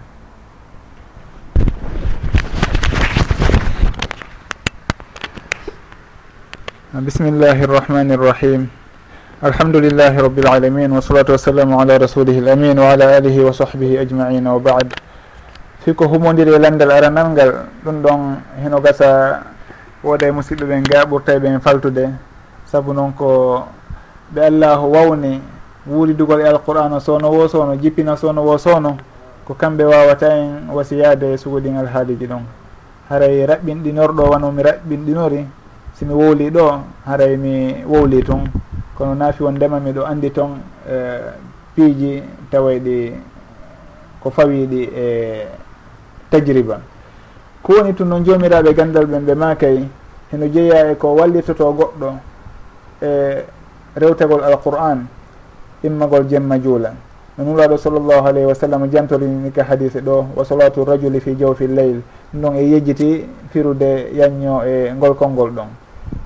[7.05, 8.71] Bismillahi irrahmani irrahim
[9.39, 14.51] alhamdulillahi rabbil alamin wasalatu wassalamu ala rasulihi l amin wa ala alihi wa sahbihi ajmaina
[14.51, 14.91] wa baad
[15.87, 18.21] fiko humodiri e landal aranal ngal ɗum ɗon
[18.59, 19.39] heno gasa
[20.03, 22.11] wooda e musidɓe ɓen ga ɓurta ɓen faltude.
[22.67, 23.63] Saabu noon ko
[24.35, 25.39] ɓe allahu wawni
[25.87, 28.99] wuuridugol e alqur'ana sowno wo sowno jippina sowno wo sowno
[29.47, 32.43] ko kamɓe wawata en wasiyade e sugoɗingal haaliji ɗon.
[33.09, 35.47] Haray raɓɓinɗinorɗo wano mi raɓɓinɗinori
[35.95, 38.51] simi wowli ɗo haray mi wowli toon
[38.99, 40.59] kono naafi won ndema miɗo andi toon
[40.91, 40.95] e,
[41.75, 43.13] piiji tawa ɗi
[44.21, 45.47] ko fawiɗi e
[46.31, 46.81] tajriba.
[47.63, 49.85] Ko woni tun noon joomiraɓe gandal ɓen ɓe makay
[50.33, 52.09] heno jeeya e ko wallitoto goɗɗo
[53.03, 53.09] e
[53.95, 55.07] rewtagol alquran
[55.85, 56.93] immagol jemma juula.
[57.39, 61.67] No nulaɗo sallllahu alayhi wa sallam jantorini ka hadise ɗo wa salatu rajuli fi jawfi
[61.69, 62.03] leyl
[62.35, 65.69] ɗum ɗon e yejjiti firude yanño e ngol konngol ɗon.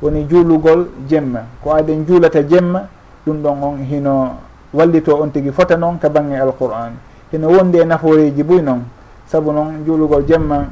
[0.03, 1.41] woni juulugol jemma.
[1.63, 2.89] Ko aden juulata jemma
[3.27, 4.37] ɗum ɗon on hino
[4.75, 6.93] wallito on tigui fota noon ka bangge alqur'an.
[7.33, 8.83] Hino wondi e naforeji buy noon
[9.27, 10.67] saabu noon juulugol jemma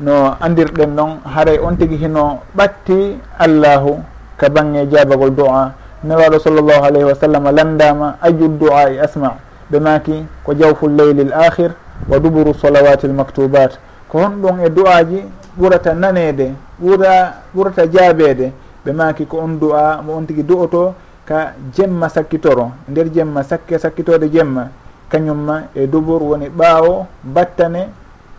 [0.00, 3.98] no andirɗen noon haray on tigui hino ɓatti allahu
[4.36, 5.72] ka bangge jabagol doa
[6.04, 9.36] newaɗo sallllahu alayhi wa sallam landama aju doa e asma.
[9.70, 11.70] Ɓe maki ko jawful leyli l akhir
[12.08, 13.78] wa duburu solawati l mactubat
[14.08, 15.20] ko honɗon e du'aji
[15.58, 18.52] ɓurata nanede ɓura ɓurata jaabede
[18.84, 20.94] ɓe maki ko on du'a mo on tigui du'oto
[21.26, 22.72] ka jemma sakkitoro.
[22.88, 24.68] Nder jemma sakke sakkitode jemma
[25.10, 27.88] kañumma e dubor woni ɓaawo battane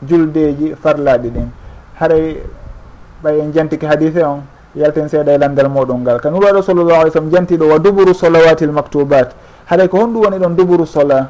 [0.07, 1.47] juldeji farlaɗi ɗin.
[1.99, 2.37] Haray
[3.23, 4.41] ɓay en jantiki hadise on
[4.75, 6.19] yalten seeɗa e landal moɗon ngal.
[6.21, 9.29] Ka nuraɗo sallllahu alih w sallam jantiɗo wa duburu solawati l maktubat
[9.69, 11.29] haɗay ko honɗum woni ɗon duburu sola.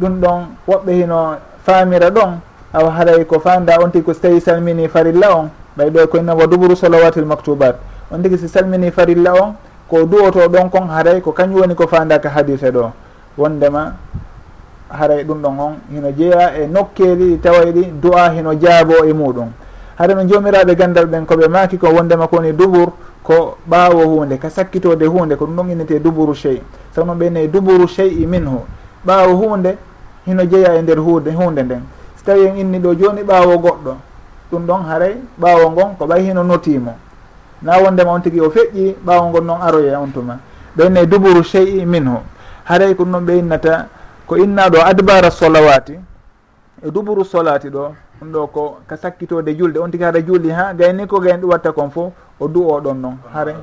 [0.00, 2.40] Ɗum ɗon woɓɓe hino faamira ɗon
[2.72, 6.34] awa haɗay ko fanda on tigi ko so tawi salmini farilla on ɓay ɗo koyno
[6.36, 7.76] wa dubru l mactubat
[8.10, 9.54] on tigi si salmini farilla on
[9.92, 12.92] ko duwoto ɗon kon haɗay ko kañum woni ko fandaka hadise ɗo.
[13.36, 13.92] Wondema
[14.88, 19.48] haray ɗum ɗon on hino jeeya e nokkeli tawayɗi du'a hino jaabo e muɗum.
[19.98, 22.92] Haɗa no jomiraɓe gandal ɓen koɓe maki ko wondema kowoni dubur
[23.22, 26.62] ko ɓaawo hunde ka sakkitode hunde ko ɗum ɗon innete duburu chey
[26.94, 28.64] sabu noon ɓeyne duburu chey i minhu.
[29.06, 29.76] Ɓaawo hunde
[30.26, 31.82] hino jeeya e nder hunde hunde nden.
[32.24, 33.96] so tawi en inni ɗo joni ɓaawo goɗɗo.
[34.50, 36.94] Ɗum ɗon haray ɓaawo ngon ko ɓay hino notimo.
[37.62, 40.38] Na wondema on tigui o feƴƴi ɓaawo ngon noon aroye on tuma.
[40.76, 42.18] Ɓenne duburu chey minhu.
[42.64, 43.86] Haray ko noon ɓe innata
[44.26, 45.98] ko innaɗo adbara solawati.
[46.86, 49.78] E duburu solati ɗo ɗum ɗo ko ka sakkitode julde.
[49.78, 52.80] On tigui haɗa juuli ha gayni ko gayni ɗum watta kon fo o du o
[52.80, 53.54] ɗon noon hara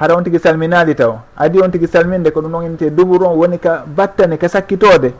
[0.00, 1.18] hara on tigui salminali taw.
[1.36, 5.12] Adi on tigui salminde ko ɗum ɗon innete duburu on woni ka battane ka sakkitode.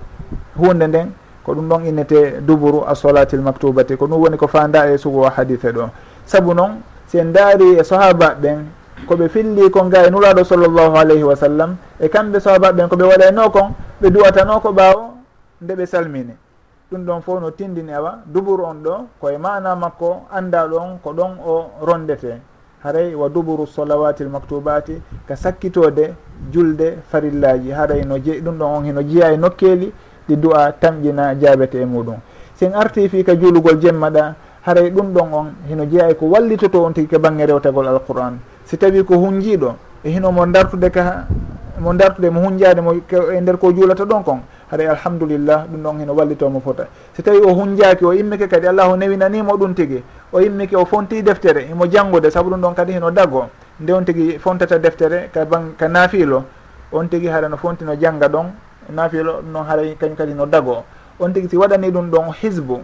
[0.59, 1.13] Hunde nden
[1.49, 3.97] ko ɗum ɗon innete duburu assolatil maktubati.
[3.97, 5.89] Ko ɗum woni ko fanda e sugo hadise ɗo.
[6.27, 8.67] Saabu noon si en daari e sahaba ɓen
[9.09, 13.05] koɓe filli kon ga e nuraɗo sallllahu alayhi wa sallam e kamɓe sahaba ɓen koɓe
[13.05, 13.73] waɗayno kon
[14.03, 15.05] ɓe duwatano ko ɓaawo
[15.63, 16.35] nde ɓe salmini.
[16.93, 18.19] Ɗum ɗon fof no tindini awa.
[18.27, 22.41] Duburu on ɗo koye mana makko anda ɗon ko ɗon o rondete.
[22.85, 26.13] Haray wa duburu solawati l maktubati ka sakkitode
[26.53, 27.71] julde farillaji.
[27.73, 29.93] Haray no je ɗum ɗon on hino jeeya e nokkeli
[30.29, 32.17] ɗi du'a tamƴina jaabete e muɗum.
[32.55, 34.35] Sen arti fi ka juulugol jemmaɗa
[34.67, 38.39] haray ɗum ɗon on hino jeeya e ko wallitoto on tigi ko bangge rewtagol alquran.
[38.65, 39.75] Si tawi ko hunjiɗo
[40.05, 41.27] e hino mo dartude ka
[41.81, 45.99] mo dartude mo hunjade mo e nder ko juulata ɗon kon haɗa alhamdulillah ɗum ɗon
[46.01, 46.87] heno wallitomo fota.
[47.15, 50.03] Si tawi o hunjaki o immike kadi allahu newinanimo ɗum tigui
[50.33, 53.49] o immike o fonti deftere imo janggude saabu ɗum ɗon kadi heno daggo
[53.81, 56.45] nde on tigui fontata deftere ka ban ka naafilo
[56.93, 58.47] on tigui haɗa no fontino jangga ɗon
[58.93, 60.85] nafilo noon haray kañum kadi no dago.
[61.21, 62.81] On tigui si waɗani ɗum ɗon hisbu.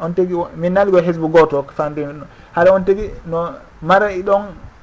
[0.00, 2.04] On tigui min naligo hisbu goto fandi
[2.54, 3.50] hara on tigui no
[3.82, 4.42] mara ɗon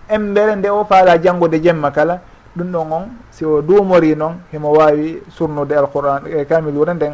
[0.09, 2.19] embere nde o faala janggude jemma kala
[2.57, 7.13] ɗum ɗon on si o duumori noon himo wawi surnude alquran e kamilure nden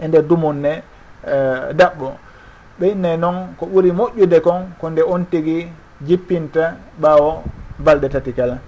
[0.00, 0.82] e nder dumunne
[1.26, 2.10] e, daɓɓo.
[2.80, 5.68] Ɓeyne noon ko ɓuuri moƴƴude kon ko nde on tigi
[6.06, 7.42] jippinta ɓaawo
[7.78, 8.58] balɗe tati kala.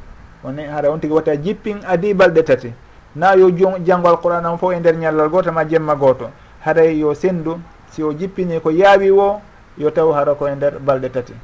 [0.44, 2.72] Woni hara on tigi watta jippin adi balɗe tati.
[3.16, 6.30] na yo janngo alqur'an on fof e nder ñallal gooto ma jemma gooto
[6.64, 7.58] haray yo senndu
[7.90, 9.40] si o jippini ko yaawi o
[9.78, 11.34] yo taw hara ko e nder balɗe tati.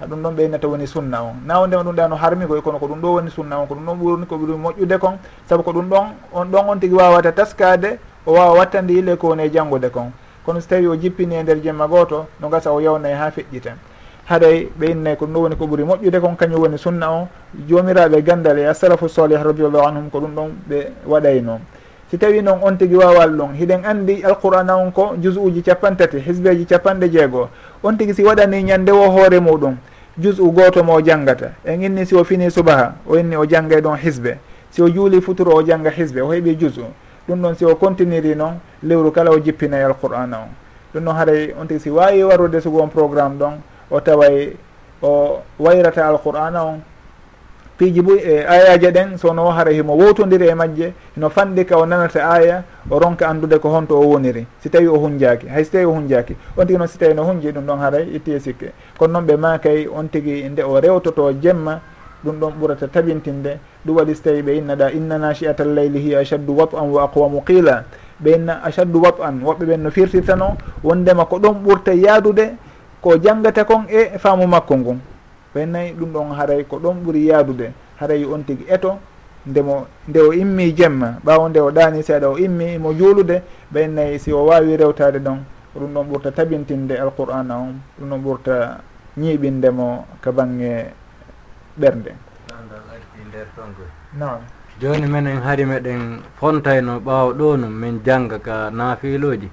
[0.00, 2.78] Ha ɗum ɗon ɓeynata woni sunna o na o ndema ɗum ɗano harmi koye kono
[2.78, 5.18] ko ɗum ɗo woni sunna on ko ɗum ɗon ɓurni ko ɓuri moƴƴude kon.
[5.48, 9.28] Saabu ko ɗum ɗon on ɗon on tigui wawata taskade o wawa wattande yille ko
[9.28, 10.12] woni e janggude kon.
[10.46, 13.30] Kono so tawi o jippini e nder jemma gooto no gasa o yawna e ha
[13.30, 13.74] feƴƴiten
[14.28, 17.28] haɗay ɓe innay ko ɗum ɗo woni ko ɓuuri moƴƴude kon kañum woni sunna o
[17.68, 21.60] jomiraɓe e gandal e assalafu salih radiallahu anhum ko ɗum ɗon ɓe waɗayno
[22.10, 26.18] si tawi noon on tigui wawal ɗum hiɗen andi alqur'ana on ko jus uji capantati
[26.18, 27.48] hisbeji capanɗe jeegoo.
[27.82, 29.76] On tigui si waɗani ñande o hoore muɗum
[30.18, 33.44] jus u goto mo o janggata en inni si o fini subaha o inni o
[33.44, 34.38] janggay ɗon hisbe.
[34.70, 36.86] Si o juuli futuro o jangga hisbe o heeɓi jus u
[37.28, 40.48] ɗum ɗon si o continiri noon lewru kala o jippinayi alqur'ana on.
[40.94, 43.52] Ɗum ɗon haɗay on tigui si wawi warude sugo on programme ɗon
[43.90, 44.56] o taway
[45.02, 46.80] o wayrata alqur'ana on.
[47.78, 51.86] Piiji boy e ayaji ɗen sono hara himo wowtodiri e majje no fanɗi ka o
[51.86, 54.46] nanata aya o ronka andude ko honto o woniri.
[54.58, 57.22] Si tawi o hunjaki hay si tawi o hunjaki on tigui noon si tawi no
[57.22, 58.72] hunji ɗum ɗon haray itti e sikke.
[58.98, 61.80] Kono noon ɓe makay on tigui nde o rewtoto jemma
[62.24, 63.58] ɗum ɗon ɓurata tabintinde.
[63.86, 67.42] Ɗum waɗi so tawi ɓe innaɗa inna nachiata llayli hiya achaddu wap an wa aqwamu
[67.46, 67.84] qila
[68.20, 72.58] ɓe inna achaddu wap an woɓɓe ɓen no firtirtano wondema ko ɗon ɓurta yaadude
[73.02, 74.98] ko janggata kon e faamu makko ngun.
[75.54, 77.72] Ɓennayi ɗum ɗon haray ko ɗon ɓuri yaadude.
[78.00, 78.98] Haray on tigi eto
[79.46, 81.18] ndemo nde o immi jemma.
[81.24, 83.42] Ɓawo nde o ɗani seeɗa o immi mo juulude.
[83.72, 85.38] Ɓennayi si o wawi rewtade ɗon
[85.74, 87.80] ɗum ɗon ɓurta tabintinde alqur'ana on.
[87.98, 88.80] Ɗum ɗon ɓurta
[89.16, 90.92] ñiiɓindemo ka baŋnge
[91.80, 92.12] ɓernde.
[94.18, 94.40] Nam
[94.80, 99.50] jooni men en haari meɗen fontayno ɓaawo ɗo no min jangga ka naafiloji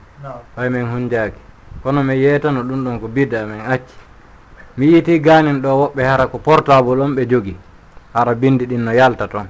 [0.56, 1.40] fay min hunjaki
[1.86, 3.94] kono mi yeetano ɗum ɗon ko bidda min acci.
[4.78, 7.56] Mi yiiti ganin ɗo woɓɓe hara ko portable on ɓe jogi
[8.12, 9.46] hara bindi ɗin no yalta toon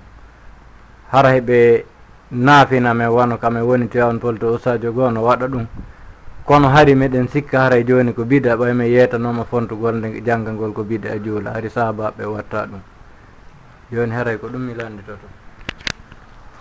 [1.11, 1.85] hara heɓe
[2.31, 5.65] naafina men wano kame woni tiwawan polto usajo goo no waɗa ɗum.
[6.43, 10.83] Kono hari meɗen sikka haray joni ko bida ɓay mi yeetanoma fontugol nde janggangol ko
[10.83, 11.53] bida e juula.
[11.53, 12.81] Hari sahabaɓe watta ɗum.
[13.93, 15.25] Joni haray ko ɗum mi landitoto.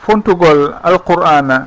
[0.07, 1.67] Fontugol alqur'ana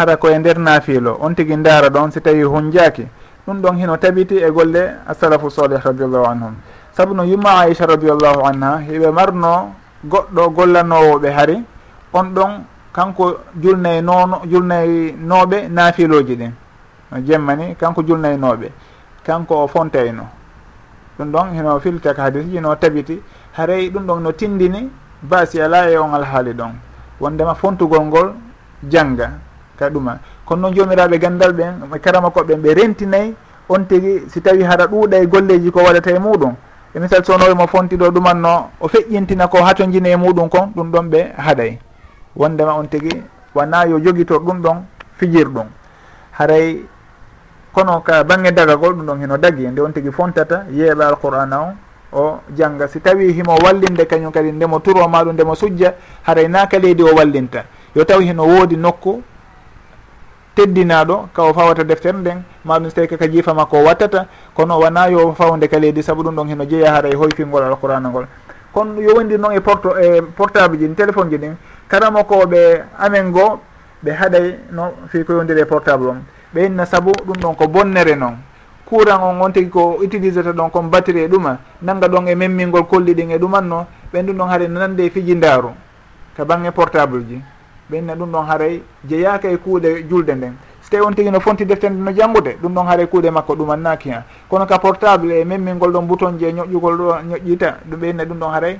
[0.00, 3.06] hara koye nder naafilo on tigui daara ɗon si tawi hunjaki
[3.46, 6.54] ɗum ɗon hino tabiti e golle asalafu salih radiallahu anhum.
[6.92, 9.74] Saabu no yumma aicha radiallahu anha hiɓe marno
[10.04, 11.62] goɗɗo gollanowoɓe hari
[12.12, 12.50] on ɗon
[12.92, 16.52] kanko julnayi noono julnayi nooɓe naafiloji ɗin
[17.12, 18.68] no jemmani kanko julnayi nooɓe
[19.26, 20.24] kanko o fontayno.
[21.18, 23.20] Ɗum ɗon hino filta ka hadisiji no tabiti
[23.56, 24.90] haray ɗum ɗon no tindini
[25.22, 26.72] baasi ala e on alhaali ɗon.
[27.20, 28.32] Wondema fontugol ngol
[28.88, 29.30] jangga
[29.80, 30.18] ta ɗuma.
[30.44, 33.34] Kono noon jomiraɓe gandal ɓen e karama koɓɓen ɓe rentinayi
[33.68, 36.54] on tigui si tawi hara ɗuuɗa e golleji ko waɗata e muɗum.
[36.94, 40.72] E misal sonowe mo fonti ɗo ɗumanno o feƴƴintina ko hato jini e muɗum kon
[40.76, 41.78] ɗum ɗon ɓe haɗay.
[42.36, 43.22] Wondema on tigui
[43.54, 44.76] wona yo joguitor ɗum ɗon
[45.16, 45.66] fijir ɗum
[46.38, 46.84] haray
[47.72, 51.72] kono ka bange dagagol ɗum ɗon heno dagi nde on tigui fontata yeeɓa alqur'ana o
[52.12, 55.94] o jangga si tawi himo wallinde kañum kadi ndemo turo maɗum ndemo sujja
[56.26, 57.64] haray naka leydi o wallinta.
[57.94, 59.22] Yo taw heno woodi nokku
[60.60, 65.06] teddinaɗo kawo fawata deftere nden maɗum so tawi kaka jiifa makko o wattata kono wona
[65.08, 68.26] yo fawde ka leydi saabu ɗum ɗon heno jeeya hara e hoyfingol alqurana ngol.
[68.72, 71.54] Kono yo wondi noon e porto e portable ji ɗin téléphone ji ɗin
[71.88, 73.60] karama koɓe amen goo
[74.04, 76.22] ɓe haɗay no fi ko yondiri e portable on
[76.54, 78.36] ɓe inna saabu ɗum ɗon ko bonnere noon
[78.84, 82.86] courant on on tigi ko utilisata ɗon comme batterie e ɗuma nanga ɗon e memmingol
[82.86, 85.70] kolli ɗin e ɗumanno ɓen ɗum ɗon haade nande fiji ndaaru
[86.36, 87.40] ka bange portable ji.
[87.90, 90.54] ɓenna ɗum ɗon haaray jeeyaka e kuuɗe julde nden.
[90.82, 94.10] So tawi on tigui no fonti deftere no janggude ɗum ɗon haaray kuuɗe makko ɗumannaki
[94.10, 94.24] ha.
[94.48, 98.50] Kono ka portable e memmingol ɗon bouton je ñoƴƴugol ɗo ñoƴƴita ɗum ɓenna ɗum ɗon
[98.50, 98.78] haaray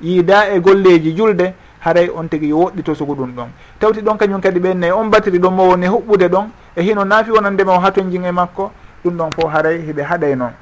[0.00, 3.48] yiida e golleji julde haray on tigi yo woɗɗito sugu ɗum ɗon.
[3.80, 6.46] Tawti ɗon kañum kadi ɓenne on batiri ɗon mo woni huɓɓude ɗon
[6.76, 8.70] e hino naafi wonandema o haton jin e makko
[9.04, 10.52] ɗum ɗon fof haray heɓe haɗay noon.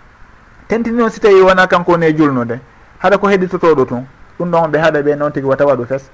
[0.68, 2.58] Tentini noon si tawi wona kanko woni e julnude
[3.02, 4.04] haɗa ko heɗitotoɗo tun
[4.38, 6.10] ɗum ɗon ɓe haɗa ɓe noon tigi wata waɗu fes.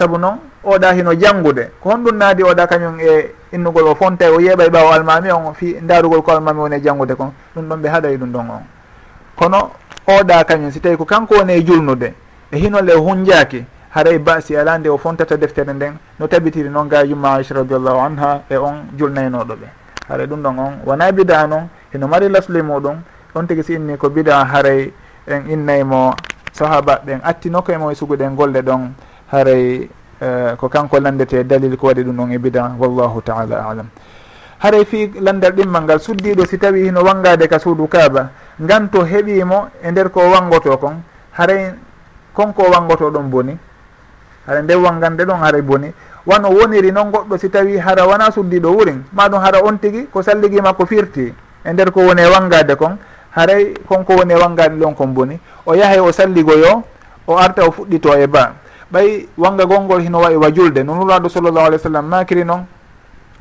[0.00, 4.30] saabu noon oɗa hino janngude ko honɗum naadi oɗa kañum e innugol o fonta e
[4.30, 7.32] o yeeɓa e ɓawa almami on fi darugol ko almami woni e janngude kon.
[7.54, 8.62] Ɗum ɗon ɓe haɗay ɗum ɗon on.
[9.36, 9.70] Kono
[10.06, 12.14] oɗa kañum si tawi ko kanko woni e julnude
[12.50, 16.88] e hinole o hunjaki haray basi ala nde o fontata deftere nden no tabitiri noon
[16.88, 19.68] ga yumma aicha radiallahu anha e on julnaynoɗo ɓe.
[20.08, 20.72] Haray ɗum ɗon on.
[20.86, 22.96] Wona bida noon hino mari lasli muɗum
[23.34, 24.92] on tigui si inni ko bida haray
[25.26, 26.14] en innaymo
[26.52, 28.92] sahaba ɓen attinoka e mo e suguɗen golle ɗon
[29.32, 29.88] haray
[30.20, 33.88] eh, ko kanko landete dalil ko waɗi ɗum ɗon e bidan wallahu taala alam.
[34.60, 38.28] Haray fi landal ɗimmal ngal suddiɗo si tawi hino wangade ka suudu kaaba
[38.60, 41.00] ngan to heɓimo e nder ko wangoto kon
[41.32, 41.72] haray
[42.34, 43.56] konko wangoto ɗon boni
[44.46, 45.92] hara nde wangande ɗon haray boni
[46.26, 50.22] wano woniri noon goɗɗo si tawi hara wona suddiɗo wurin maɗum hara on tigui ko
[50.22, 51.32] salligi makko firti
[51.64, 52.98] e nder ko woni e wangade kon
[53.30, 56.82] haray konko woni e wangade ɗon kon boni o yahay o salligoyo
[57.26, 58.52] o arta o fuɗɗito e ba
[58.92, 62.64] ɓay wanga gonngol hino wawi wa julde no nuraɗo sallllahu alih w sallam makiri noon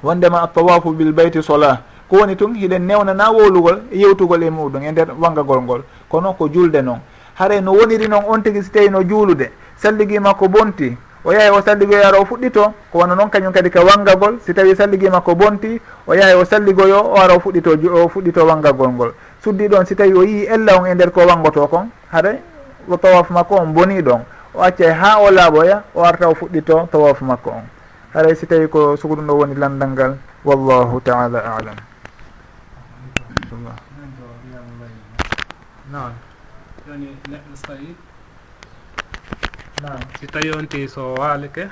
[0.03, 4.83] wondema atawafu bil bayti sola ko woni tun hiɗen newnana wowlugol e yewtugol e muɗum
[4.83, 6.99] e nder wangagol ngol kono ko julde noon
[7.39, 9.51] haray no woniri noon on tigui si tawi no juulude.
[9.77, 13.69] Salligi makko bonti o yahay o salligoyo ara o fuɗɗito ko wona noon kañum kadi
[13.69, 14.39] ka wangagol.
[14.45, 18.45] Si tawi salligi makko bonti o yahay o salligoyo o ara o fuɗɗito o fuɗɗito
[18.45, 21.87] wangagol ngol suddi ɗon si tawi o yii ella on e nder ko wangoto kon
[22.11, 22.39] haray
[22.89, 24.19] o tawaf makko on boni ɗon.
[24.59, 27.65] o accay ha o laaɓoya o arta o fuɗɗito tawaf makko on.
[28.13, 31.77] Haray si tawi ko suguɗum ɗo woni landal ngal wallahu taala alam.
[35.91, 36.11] Nam
[36.85, 37.95] joni neɗɗo sayi
[39.81, 41.63] nam si tawi on ti so waalike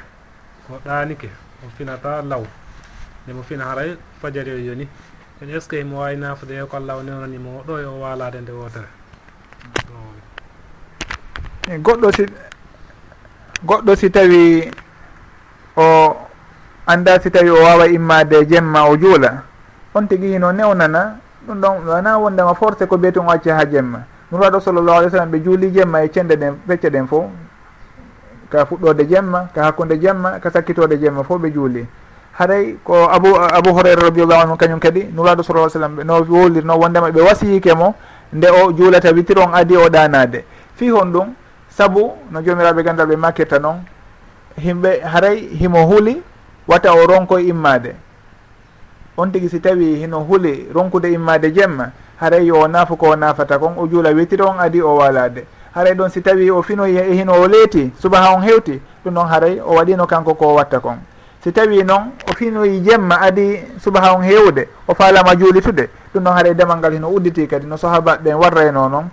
[0.72, 1.30] o ɗaanike
[1.66, 2.44] o finata law
[3.24, 4.88] nde mo fina haray fajari o yoni.
[5.42, 8.00] En est ce que mo wawi nafude e ko allah o newnanimo ɗo e o
[8.00, 8.88] walade nde wotere
[11.84, 12.26] goɗɗo si
[13.66, 14.72] goɗɗo si tawi
[15.76, 16.16] o
[16.86, 19.44] anda si tawi o wawa immade jemma o juula
[19.96, 24.00] on tigui hino newnana ɗum ɗon wona wondema forcé ko biyeten o acci ha jemma.
[24.32, 27.30] Nuraɗo sallllahu alih w sallam ɓe juuli jemma e cende ɗen fecce ɗen fo
[28.50, 31.86] ka fuɗɗode jemma ka hakkude jemma ka sakkitode jemma fof ɓe juuli.
[32.38, 37.10] Haray ko abou abou houraira radiallahu anhu kañum kadi nuraɗo sallah sallam no wowlirno wondema
[37.12, 37.96] ɓe wasiyike mo
[38.34, 40.44] nde o juulata witir on adi o ɗanade.
[40.76, 41.28] Fi hon ɗum
[41.78, 43.84] saabu no jomiraɓe gandal ɓe makkirta noon
[44.58, 46.22] himɓe haray himo huuli
[46.68, 47.96] wata o ronko immade
[49.18, 53.16] on tigui si tawi hino huuli ronkude immade jemma haray yo o naafu ko o
[53.16, 56.98] naafata kon o juula wittiri on adi o walade haray ɗon si tawi o finoyi
[56.98, 60.80] e hino o leeti subaha on hewti ɗum noon haray o waɗino kanko ko watta
[60.80, 60.98] kon.
[61.44, 66.36] Si tawi noon o finoyi jemma adi subaha on hewde o faalama juulitude ɗum noon
[66.36, 69.10] haray demal ngal hino udditi kadi no sahabaɓe ɓen warrayno noon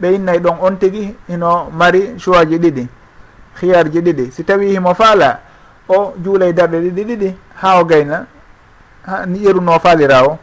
[0.00, 2.88] ɓe innayi ɗon on tigi hino mari choix ji ɗiɗi
[3.60, 4.30] hiyar ji ɗiɗi.
[4.32, 5.40] Si tawi himo faala
[5.88, 8.26] o juulay darɗe ɗiɗi ɗiɗi ha o gayna
[9.06, 10.38] ha yeruno faalira o.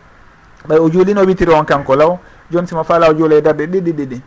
[0.67, 2.17] Ɓay o juulino witiri on kanko law
[2.51, 4.21] joni simo faala o juulay darɗe ɗiɗi ɗiɗi.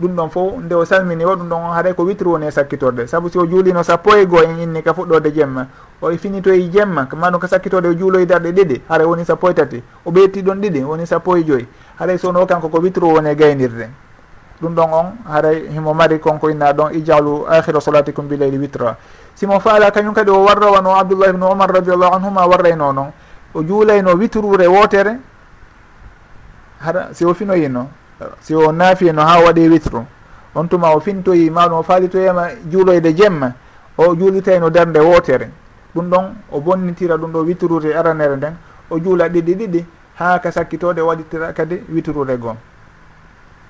[0.00, 2.50] Ɗum ɗon fof nde o salmini o ɗum ɗon on haaray ko witiri woni e
[2.50, 3.06] sakkitorde.
[3.06, 5.66] Saabu si o juulino sappo e goo en inni ka fuɗɗode jemma
[6.00, 9.54] o e finitoye jemma maɗum ko sakkitorde o juuloyi darɗe ɗiɗi hara woni sappo e
[9.54, 9.82] tati.
[10.06, 11.66] O ɓeytti ɗon ɗiɗi woni sappo e joyyi
[11.98, 13.88] haray sowno kanko ko witru woni e gaynirde.
[14.60, 18.96] Ɗum ɗon on haray himo mari konko inna ɗon ijalu akhira solatikum bileyli witra.
[19.34, 23.12] Simo faala kañum kadi o warrawano abdoullah ibnu omar radiallahu anhuma warrayno noon
[23.54, 25.18] o juulayno witrure wotere
[26.80, 27.88] hara si o finoyino
[28.40, 30.04] si o naafino ha waɗi witru.
[30.54, 33.52] On tuma o fintoyi maɗum o faalitoyama juuloyde jemma
[33.96, 35.50] o juulitayno darde wotere
[35.94, 38.56] ɗum ɗon o bonnitira ɗum ɗo witrude aranere nden
[38.90, 39.84] o juula ɗiɗi ɗiɗi
[40.18, 42.56] ha ka sakkitode waɗitira kadi witrude gon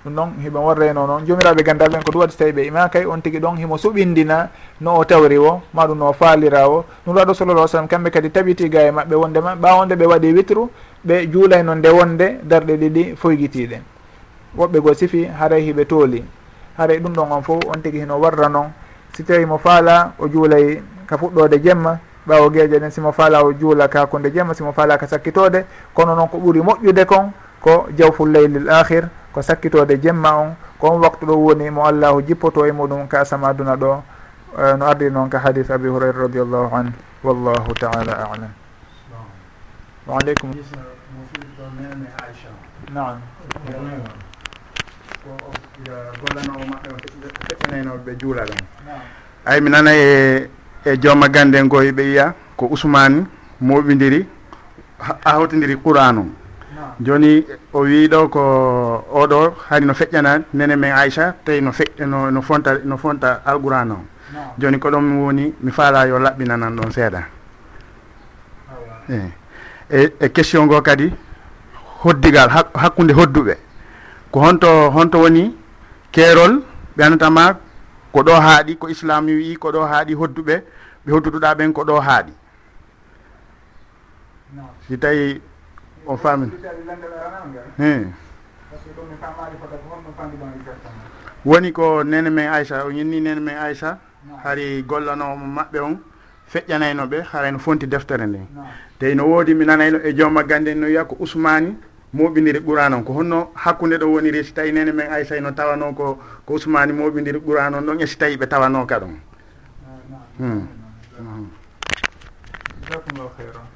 [0.04, 2.62] ɗum ɗon hiɓe won reno noon jomiraɓe gandal ɓen ko ɗum waɗi so tawi ɓe
[2.66, 4.48] ima kay e on tigui ɗon himo suɓindina
[4.80, 8.10] no o tawri o maɗum no o faalira o ɗum ɗo aɗo sallallah sallam kamɓe
[8.10, 10.70] kadi tabiti ga e maɓɓe wondema ɓawonde ɓe waɗi witru
[11.04, 13.82] ɓe juulayno nde wonde darɗe ɗiɗi foygitiɗe
[14.56, 16.24] woɓɓe goo sifi haray hiɓe tooli.
[16.78, 18.70] Haray ɗum ɗon on fof on tigui hino warra noon
[19.14, 21.98] si tawi mo faala o juulay ka fuɗɗode jemma
[22.28, 25.64] ɓawo gueje ɗen simo faala o juula kakunde jeema simo faala ka sakkitode
[25.94, 30.54] kono noon ko ɓuuri moƴƴude kon ko jawful leylil ahir ko sakkitode jemma on.
[30.78, 34.02] Kon waktu ɗo woni mo allahu jippoto e muɗum ka asama aduna ɗo.
[34.58, 36.92] Eh, no ardi noon ka hadis abi hurayra radiallahu anhu.
[37.24, 38.52] Wallahu taala alam.
[40.06, 40.50] Waaleykum.
[42.94, 43.20] Naam.
[43.74, 44.02] Nam
[46.20, 46.88] gollanoo maɓɓe
[47.48, 48.60] feƴƴanaynoɓe juula ɗon
[49.46, 50.48] ay mi nana e
[50.84, 53.26] e jooma gande ngo eɓe yiya ko ousmane
[53.60, 54.26] moɓidiri
[55.24, 56.30] hawtidiri qouranum
[57.00, 58.42] joni o wiɗo ko
[59.12, 63.42] oɗo hani no feƴƴana nene men aicha tawi no feƴ no, no fonta no fonta
[63.44, 63.98] alqouran o.
[64.58, 67.22] Joni ko ɗon woni mi faala yo laɓɓinanan ɗon seeɗa.
[69.90, 71.12] E e question ngo kadi
[72.04, 73.56] hoddigal hakkude hodduɓe.
[74.30, 75.54] Ko honto honto woni
[76.12, 76.62] keerol
[76.96, 77.56] ɓe andatama
[78.12, 80.54] ko ɗo haaɗi ko islam wi ko ɗo haaɗi hodduɓe
[81.04, 82.32] ɓe hodduɗuɗa ɓen ko ɗo haaɗi.
[84.88, 85.40] Si tawi
[86.06, 86.50] on faami
[91.44, 93.98] woni ko nene men aicha o ñinni nene men aicha
[94.44, 95.98] hari gollanomo maɓɓe on
[96.48, 98.46] feƴƴanayno ɓe harayno fonti deftere nden
[98.98, 101.76] tawi no woodi mi nanayno e jooma gande no wiya ko ousmani
[102.14, 103.02] moɓidiri ɓuran on.
[103.04, 106.92] Ko honno hakkude ɗo woniri si tawi nene men aysay no tawano ko ko usmani
[106.92, 109.14] moɓidiri ɓuran on ɗon e si tawi ɓe tawano ka ɗon.
[110.38, 110.66] Hmm.
[112.88, 113.66] Jasakumllahu heyran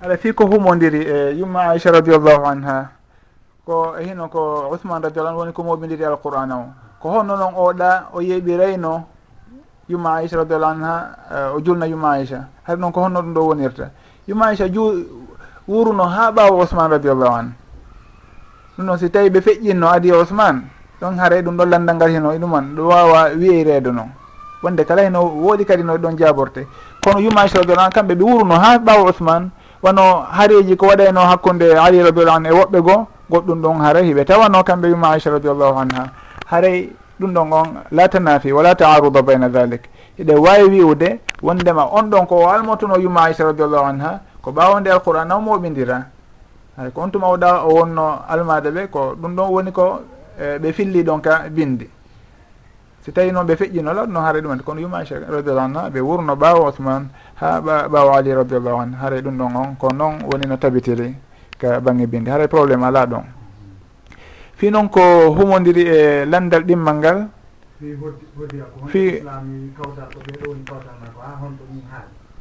[0.00, 2.90] ala fi ko humodiri e yumma aicha radiallahu anha
[3.66, 6.72] ko e hino ko ouhmane radiallah woni ko moɓidiri alqouran o.
[7.00, 9.04] Ko honno noon oɗa o yeɓirayno
[9.88, 10.94] yumma aicha radiallahu anha
[11.30, 13.90] e, o julna yumma aicha hay noon ko honno ɗum ɗo wonirta.
[14.26, 15.06] Yumma aicha ju
[15.70, 17.48] wuruno ha ɓawo ousmane radiallahu an
[18.76, 20.60] ɗum noon si tawi ɓe feƴƴinno adi e ousmane
[21.00, 24.10] ɗon haare ɗum ɗon landal ngal heno e ɗuman ɗo wawa wiyeyrede noon
[24.62, 26.66] wonde kala heno woɗi kadi no ɗon jaborte
[27.04, 29.50] kono yumaji radiallahu an kamɓe ɓe wuruno ha ɓawo ousmane
[29.82, 34.24] wano haareji ko waɗayno hakkude ali radiallahu an e woɓɓe goo goɗɗum ɗon haara hiɓe
[34.24, 36.10] tawano kamɓe yumma aicha radiallahu anha.
[36.50, 36.90] Haaray
[37.20, 39.82] ɗum ɗon on la tanafi wala taaruda bayna dalik
[40.18, 45.22] eɗe wawi wiwde wondema on ɗon ko almotono yumma aicha radiallahu anha ko ɓawonde alqouran
[45.22, 46.06] alquran naw moɓidira
[46.76, 50.00] hay ko on tuma oɗa o wonno almade ɓe ko ɗum ɗon woni ko
[50.38, 51.88] e, ɓe filli ɗon ka bindi.
[53.02, 56.00] Si tawi noon ɓe feƴƴino law noon haara ɗum kono yuma acha radiallahu anha ɓe
[56.00, 59.74] wurno ɓawa ouhmane ha ɓawa ali radiallahu an haara ɗum ɗon on.
[59.78, 61.14] Ko noon woni no tabitiri
[61.58, 62.30] ka bangge bindi.
[62.30, 63.24] Haara probléme ala ɗon.
[64.56, 65.00] Fi noon ko
[65.36, 67.28] humodiri e landal ɗimmal ngal
[68.88, 69.22] fi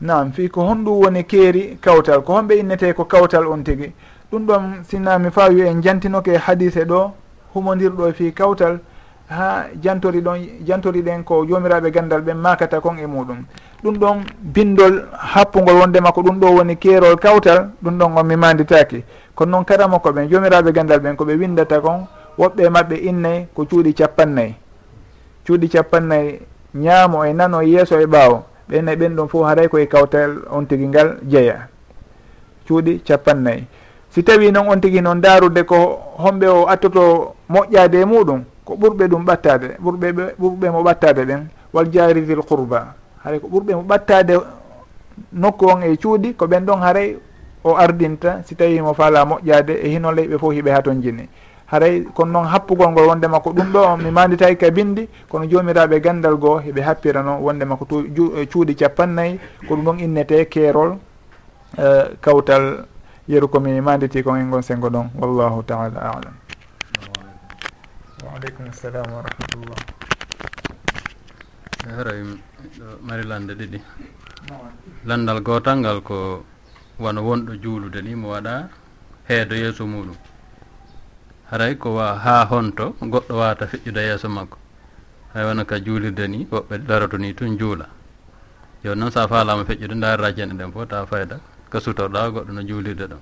[0.02, 2.22] nam fi ko honɗum woni keeri kawtal.
[2.24, 3.92] Ko honɓe innete ko kawtal on tigi.
[4.32, 7.12] Ɗum ɗon sinnami fa wi en jantinoke hadise ɗo
[7.54, 8.80] humodirɗo fi kawtal
[9.30, 13.44] ha jantori ɗon jantori ɗen ko jomiraɓe gandal ɓen makata kon e muɗum.
[13.84, 18.36] Ɗum ɗon bindol happugol wondema ko ɗum ɗo woni keerol kawtal ɗum ɗon on mi
[18.36, 19.04] manditaki
[19.36, 23.94] kono noon karama koɓen jomiraɓe gandal ɓen koɓe windata kon woɓɓe mabɓe innayi ko cuuɗi
[23.94, 24.56] capannayyi
[25.46, 26.40] cuuɗi capannayyi
[26.76, 28.44] ñaamo e nano yeeso e ɓaawo.
[28.70, 31.68] ɓenne ɓen ɗon fof haray koye kawtal on tigi ngal jeeya.
[32.68, 33.66] Cuuɗi capannayyi
[34.10, 38.74] si tawi noon on tigi noon darude ko homɓe o attoto moƴƴade e muɗum ko
[38.76, 40.08] ɓurɓe ɗum ɓattade ɓurɓe
[40.40, 44.34] ɓurɓe mo ɓattade ɓen wal jaridil qourba haray ko ɓurɓe mo ɓattade
[45.34, 47.18] nokku on e cuuɗi ko ɓen ɗon haray
[47.64, 51.30] o ardinta si tawi mo faala moƴƴade e hino leyɓe fof hiɓe ha ton jini
[51.72, 56.02] haray kono noon happugol ngol wondema ko ɗum ɗo mi manditayi ka bindi kono jomiraɓe
[56.02, 60.98] gandal goo heɓe happirano wondema ko eh, cuuɗi capannayyi ko ɗum ɗon innete keerol
[61.78, 62.86] uh, kawtal
[63.28, 66.34] yeru komi manditi kon en gon sengo ɗon wallahu taala alam.
[68.26, 69.80] Waaleykum salam wa rahmatullah.
[71.86, 72.22] Haray
[72.80, 73.80] ɗo mari lande ɗiɗi.
[75.06, 76.44] Landal gotal ngal ko
[77.00, 78.70] wano wonɗo juulude ni mo waɗa
[79.30, 80.16] heedo yeeso muɗum
[81.52, 84.58] haray ko wa ha honto goɗɗo wawata feƴƴude yeeso makko.
[85.34, 87.88] Hay wona ka juulirde ni woɓɓe daroto ni tun juula.
[88.84, 91.40] Joni noon sa falama feƴƴude darira jene ɗen fof ta fayda.
[91.70, 93.20] Ka sutorɗa goɗɗo no juulirde ɗon.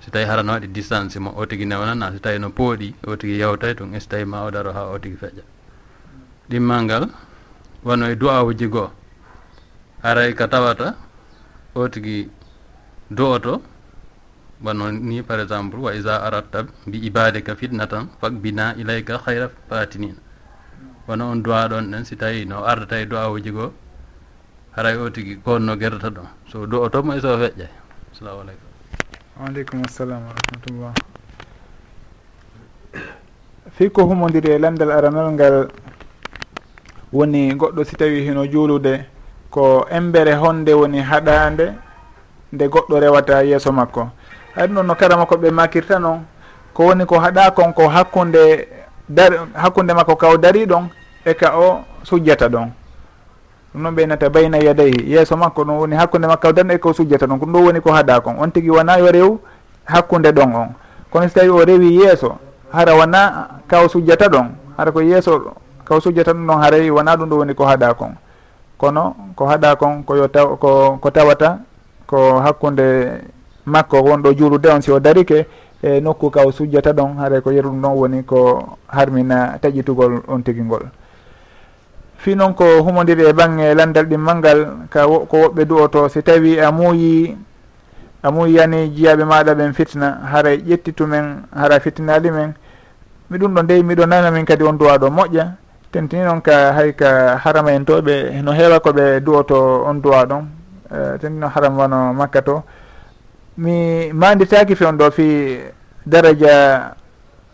[0.00, 3.36] So tawi harano waɗi distance mo o tigui newnana so tawi no pooɗi o tigui
[3.38, 3.98] yewtay tun.
[4.00, 5.42] So tawi ma o daro ha o tigui feƴƴa.
[6.48, 7.04] Ɗimmal ngal
[7.82, 8.90] wano e du'awuji goo.
[10.02, 10.94] Haray ka tawata
[11.74, 12.30] o tigui
[13.10, 13.62] do oto
[14.60, 20.20] bano ni par exemple wa isa aratta bi ibadika fitnatan fakbina ilayka hayra fatinina.
[21.08, 23.72] Wono on duwa ɗon ɗen si tawi no ardata e duwa uji goo
[24.76, 26.28] haray o tigi konno gerdata ɗon.
[26.52, 27.66] So du o tomo e so feƴƴa.
[28.12, 28.68] Assalamu aleykum
[29.40, 30.92] waaleykum assalam wa rahmatullah.
[33.80, 35.70] Fii ko humodiri e landal aranal ngal
[37.12, 39.06] woni goɗɗo si tawi hino juulude
[39.50, 41.74] ko embere honde woni haɗande
[42.52, 44.19] nde goɗɗo rewata yeeso makko.
[44.60, 46.20] ay noon no karama ko ɓe makirta noon
[46.74, 48.68] ko woni ko haɗa kon ko hakkude
[49.08, 50.88] dar hakkude makko ka o dari ɗon
[51.24, 52.68] e ka o sujjata ɗon.
[53.74, 55.10] Ɗum noon ɓeynata bayna yadayhi.
[55.12, 57.38] Yeeso makko ɗum woni hakkude makko e o darno e ko sujjata ɗon.
[57.40, 58.36] Ɗum ɗo woni ko haɗa kon.
[58.38, 59.38] On tigui wona yo rew
[59.84, 60.68] hakkude ɗon on.
[61.10, 62.38] Kono so tawi o rewi yeeso
[62.72, 64.46] hara wona ka o sujjata ɗon
[64.76, 65.54] hara ko yeeso
[65.84, 68.14] ka o sujjata ɗum ɗon haray wona ɗum ɗo woni ko haɗa kon.
[68.78, 71.58] Kono ko haɗa kon koyo taw ko ko tawata
[72.06, 73.20] ko hakkude
[73.66, 75.46] makko wonɗo juulude on si o darike
[75.82, 80.22] e nokku ka o sujjata ɗon haara ko yeru ɗum ɗon woni ko harmina taƴitugol
[80.28, 80.82] on tigi ngol
[82.18, 86.60] fi noon ko humodiri e bange landal ɗimmal ngal ka ko woɓɓe du'oto si tawi
[86.60, 87.36] a muuyi
[88.22, 92.54] a muuyiyani jiyaɓe maɗa ɓen fitna haara ƴettitu men haara fitnali men
[93.30, 95.46] mi ɗum ɗo ndey miɗo nana min kadi on duwaɗo moƴƴa
[95.90, 100.44] tentini noon ka hay ka harama en toɓe no heewa koɓe du'oto on duwa ɗon
[100.90, 102.62] e uh, tentino haram wano makka to
[103.60, 105.60] mi manditaki fewn ɗo fi
[106.06, 106.96] daraja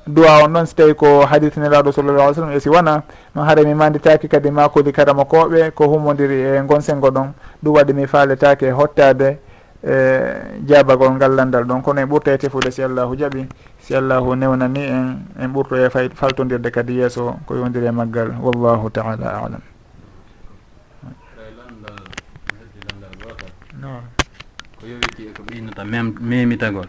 [0.06, 3.02] duwa on noon so tawi ko hadis sallallah alih sallam e si wona
[3.34, 7.32] no haara mi manditaki kadi makudi karama koɓe ko humodiri e gonsengo ɗon.
[7.62, 9.38] Ɗum waɗi mi faaletaki hottade
[9.82, 9.94] e
[10.64, 11.82] jabagol ngallandal ɗon.
[11.82, 13.48] Kono en ɓurta e tefude si allahu jaaɓi
[13.80, 18.30] si allahu newnani en en ɓurto e fay faltodirde kadi yeeso ko yondiri e maggal.
[18.40, 19.62] Wallahu taala alam.
[24.78, 24.86] Ko
[25.34, 26.86] ko innata mem memitagol.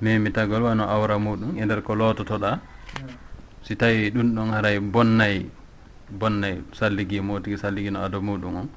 [0.00, 2.58] Memitagol wano awra muɗum e nder ko loototoɗa
[3.62, 5.50] si tawi ɗum ɗon haray bonnayi
[6.10, 8.68] bonnayi salligimo tigi salligino ado muɗum on.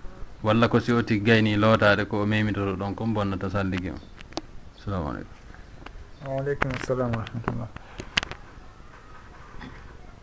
[0.44, 4.00] Walla ko si o tigi gayni lootade ko o memitoto ɗon kon bonnata salligi on.
[4.78, 5.36] Assalamu aleykum.
[6.28, 7.68] Waaleykum salam wa rahmatullah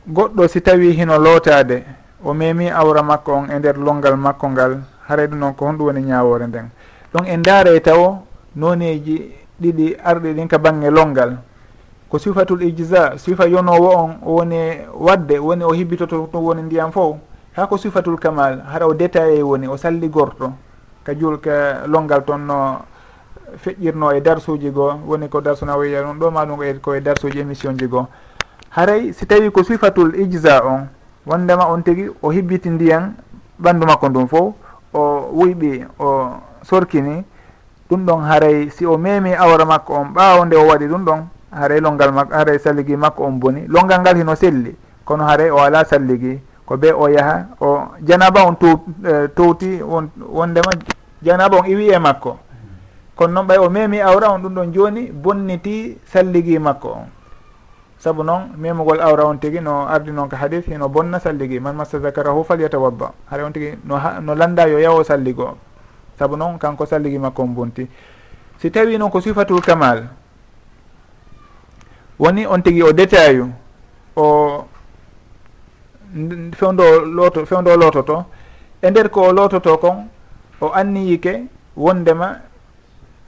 [0.09, 1.84] goɗɗo si tawi hino lootade
[2.22, 5.86] o memi awra makko on e nder longal makko ngal haray ɗum noon ko honɗum
[5.86, 6.68] woni ñawore nden.
[7.12, 8.22] Ɗon en ndaara taw
[8.57, 11.36] noneji ɗiɗi arɗi ɗin ka bange longal.
[12.09, 17.18] Ko sifatul ijsa sifa yonowo on woni wadde woni o hibbitoto to woni ndiyam fo
[17.57, 20.52] ha ko sifatul kamal hara o détaillé woni o salligorto
[21.05, 22.78] ka juul ka longal toon no
[23.59, 27.38] feƴƴirno e darsuji goo woni ko darsuna wiya ɗum ɗo ma ɗum e koye darsuji
[27.40, 28.07] émission ji goo.
[28.70, 30.86] Haray si tawi ko sifatul ijza on
[31.26, 33.14] wondema on tigui o hibbiti ndiyan
[33.61, 34.55] ɓandu makko ndum fof
[34.92, 36.30] o wuyɓi o
[36.62, 37.24] sorkini
[37.95, 41.20] ɗum ɗon haray si o memi awra makko on ɓaawo nde o waɗi ɗum ɗon
[41.53, 43.66] haray longal makko haray salligi makko on boni.
[43.68, 44.74] Longal ngal hino selli
[45.05, 48.74] kono haray o ala salligi ko be o yaha o janaba on tow
[49.05, 50.70] uh, e, towti won wondema
[51.22, 52.38] janaba on iwi e makko.
[53.14, 57.07] Kono noon ɓay o memi awra on ɗum ɗon joni bonniti salligi makko on.
[57.99, 61.76] Saabu noon memugol awra on tigi no ardi noon ko hadis hino bonna salligi man
[61.76, 63.12] massa zakarahu falyatawabba.
[63.30, 65.57] Haɗa on tigi no, no landa yo yawo salligo.
[66.18, 67.88] saabu noon kanko salligi makko on bonti
[68.58, 70.06] si tawi noon ko sifatul kamal
[72.18, 73.50] woni on tigui o détail
[74.16, 74.64] o
[76.56, 78.24] fewdo looto fewdo loototo
[78.82, 80.06] e nder ko o loototo kon
[80.60, 81.46] o anniyike
[81.76, 82.40] wondema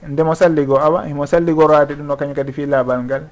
[0.07, 3.23] ndemo salligo awa himo salligorade ɗum ɗo kañum kadi fi laabal ngal.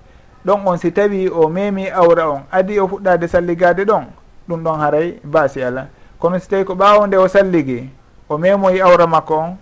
[0.45, 4.05] Ɗon on si tawi o memi awra on adi o fuɗɗade salligade ɗon
[4.49, 5.87] ɗum ɗon haray baasi ala.
[6.19, 7.89] Kono si tawi ko ɓawo nde o salligi
[8.29, 9.57] o memoyi awra makko on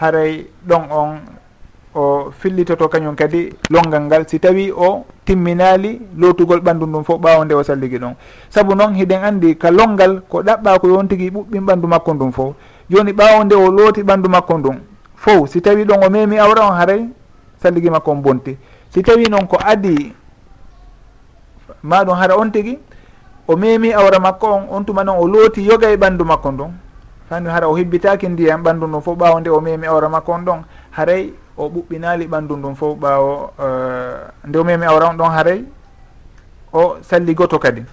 [0.00, 1.20] haray ɗon on
[1.94, 4.24] o fillitoto kañum kadi longal ngal.
[4.28, 8.14] Si tawi o timminali lotugol ɓandu ndum fof ɓawo nde o salligi ɗon
[8.50, 12.32] saabu noon hiɗen andi ka longal ko ɗaɓɓa ko yon tigui ɓuɓɓin ɓandu makko ndum
[12.32, 12.54] fof
[12.90, 14.76] joni ɓawo nde o looti ɓandu makko ndum
[15.16, 17.08] fof si tawi ɗon o memi awra on haray
[17.62, 18.56] salligi makko on bonti.
[18.90, 20.12] Si tawi noon ko adi
[21.82, 22.78] maɗum hara on tigui
[23.48, 26.83] o memi awra makko on on tuma noon o looti yoga e ɓandu makko ndun.
[27.28, 30.44] fani hara o hibbitaki ndiyam ɓandu ndun fof ɓawo nde o memi awra makko on
[30.44, 30.60] ɗon
[30.90, 35.64] haray o ɓuɓɓinali ɓandu ndun fof ɓawo uh, nde o memi awra on ɗon haray
[36.72, 37.84] o salligoto kadi.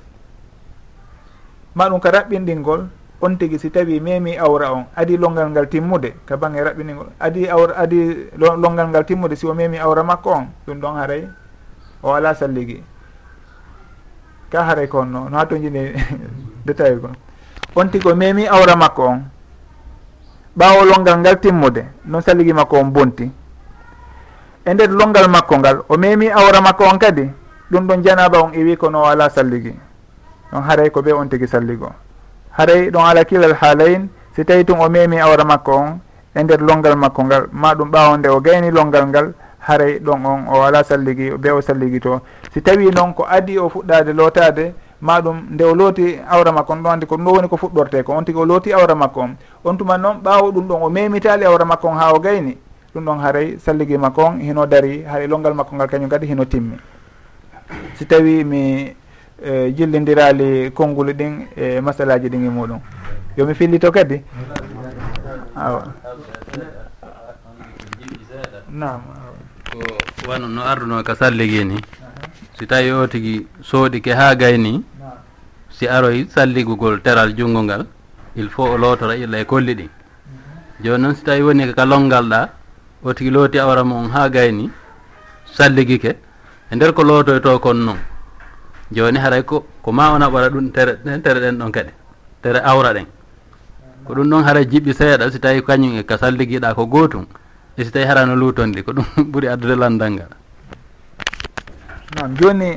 [1.76, 2.88] Ma ɗum ka raɓɓinɗingol
[3.22, 7.48] on tigi si tawi memi awra on adi longal ngal timmude ka bangge raɓɓiningol adi
[7.50, 11.28] awra adi longal ngal timmude si o memi awra makko on ɗum ɗon haray
[12.04, 12.84] o ala salligi.
[14.50, 15.94] Ka haray kon no no hatto jini
[16.66, 17.16] détail kon
[17.76, 19.24] on tigo memi awra makko on.
[20.58, 23.32] Ɓawo longal ngal timmude noon saligi makko on bonti.
[24.66, 27.30] E nder longal makko ngal o memi awra makko on kadi
[27.72, 29.76] ɗum ɗon janaba on iwi kono o ala salligui
[30.52, 31.90] ɗon haray ko ɓe on tigui salligo.
[32.58, 36.00] Haray ɗon ala kilal haalayin si tawi tun o memi awra makko on
[36.36, 40.26] e nder longal makko ngal ma ɗum ɓawo nde o gayni longal ngal haray ɗon
[40.26, 42.22] on o ala salligui ɓe o salligui to
[42.54, 46.84] si tawi noon ko adi o fuɗɗade lotade maɗum nde o looti awra makko on
[46.84, 49.20] ɗo andi ko ɗum ɗo woni ko fuɗɗorte ko on tigi o looti awra makko
[49.22, 49.36] on.
[49.64, 52.58] On tuma noon ɓaawo ɗum ɗon o memitali awra makko on ha o gayni
[52.93, 56.45] ɗum ɗon haray salligui makko on hino dari haray longal makko ngal kañum kadi hino
[56.45, 56.78] timmi.
[57.95, 58.93] Si tawi mi
[59.43, 62.80] eh, jillidirali konnguli ɗin e masalaji ɗin e muɗum.
[63.38, 64.22] Yomi fillito kadi?
[65.56, 65.84] Awa.
[68.70, 69.02] Nam
[69.72, 69.80] ko
[70.28, 71.78] wano no arduno ka salligui ni
[72.60, 74.84] si tawi o tigui sooɗi ke ha gayni
[75.82, 77.84] si aroy salligugol teral junngo ngal
[78.38, 79.90] il faut o lootora illa e kolli ɗin
[80.84, 82.40] jooni noon si tawi woni ka longalɗa
[83.04, 84.70] o tigi looti awra mum haa gayni
[85.58, 86.12] salligike
[86.72, 87.98] e nder ko lootoyto kon noon
[88.94, 91.92] jooni haray ko ko ma ona ɓara ɗum tere tere ɗen ɗon kadi
[92.42, 93.08] tere awra ɗen.
[94.06, 97.26] Ko ɗum ɗon haray jiɓɓi seeɗa si tawi kañum e ka salligiɗa ko gootum
[97.78, 100.30] e si tawi harano luutonɗi ko ɗum ɓuri addude landal ngal.
[102.22, 102.70] Non jooni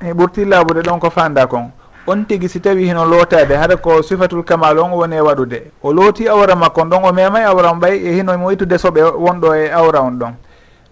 [0.00, 1.70] e ɓurti laabude ɗon ko fanda kon.
[2.06, 5.70] On tigui si tawi hino lootade haɗa ko sifatul kamal on woni e waɗude.
[5.82, 9.02] O looti awra makko ɗon o memay awra on ɓay e hino mo ittude soɓe
[9.14, 10.32] wonɗo e awra on ɗon.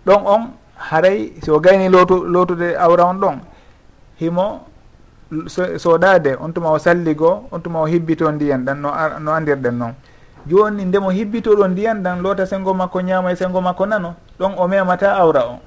[0.07, 0.43] Ɗon on
[0.79, 3.37] haray si o gayni lootu lootude awra on ɗon
[4.21, 4.61] himo
[5.77, 8.91] soɗade on tuma o salligo on tuma o hibbito ndiyan ɗan no
[9.21, 9.95] no andirɗen noon
[10.47, 14.69] joni ndemo hibbitoɗo ndiyan ɗan loota sengo makko ñaama e sengo makko nano ɗon o
[14.69, 15.59] memata awra on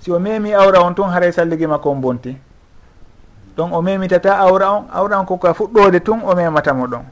[0.00, 2.36] si o memi awra on tun haray salligi makko on bonti.
[3.56, 7.02] ɗon o memitata awra on awra on koka fuɗɗode tun o mematamo ɗon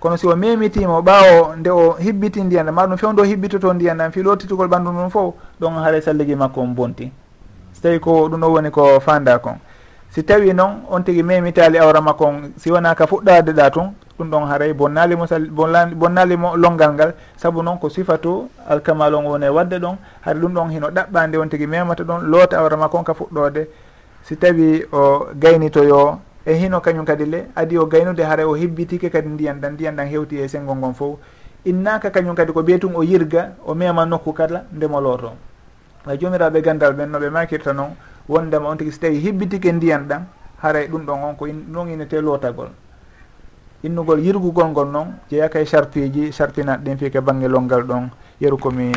[0.00, 4.10] kono si o memitima ɓawo nde o hibbiti ndiyan ma ɗum fewde o hibbitoto ndiyan
[4.12, 7.10] fi lotitugol ɓandu ɗum fof ɗon haara e salligi makko on bonti.
[7.72, 9.56] So tawi ko ɗum ɗo woni ko fanda kon.
[10.10, 13.94] Si tawi noon on tigui memitali awra makko on si wona ka fuɗɗade ɗa tun
[14.18, 15.26] ɗum ɗon haaray e bonnalimo
[15.96, 17.14] bonnalimo longal ngal.
[17.36, 21.26] Saabu noon ko sifatu alkamal on woni e wadde ɗon haade ɗum ɗon hino ɗaɓɓa
[21.26, 23.66] nde on tigui memata ɗon loota awra makko on ka fuɗɗode.
[24.26, 29.06] si tawi o gaynitoyo e hino kañum kadi le adi o gaynude haara o hebbitike
[29.10, 31.18] kadi ndiyan ɗan ndiyan ɗan hewti e sengo ngon fof
[31.64, 35.30] innaka kañum kadi ko ɓeytum o yirga o mema nokku kala ndemo looto.
[36.06, 37.94] A jomiraɓe gandal ɓen noɓe makirta noon
[38.28, 40.22] wondema on tigui so tawi hebbitike ndiyan ɗan
[40.62, 42.70] haray ɗum ɗon on ko noon inete lootagol.
[43.84, 48.10] Innugol yirgugol ngol noon jeeyaka e sarpiji chartinat ɗin fi ke banggue longal ɗon
[48.40, 48.90] yeru komi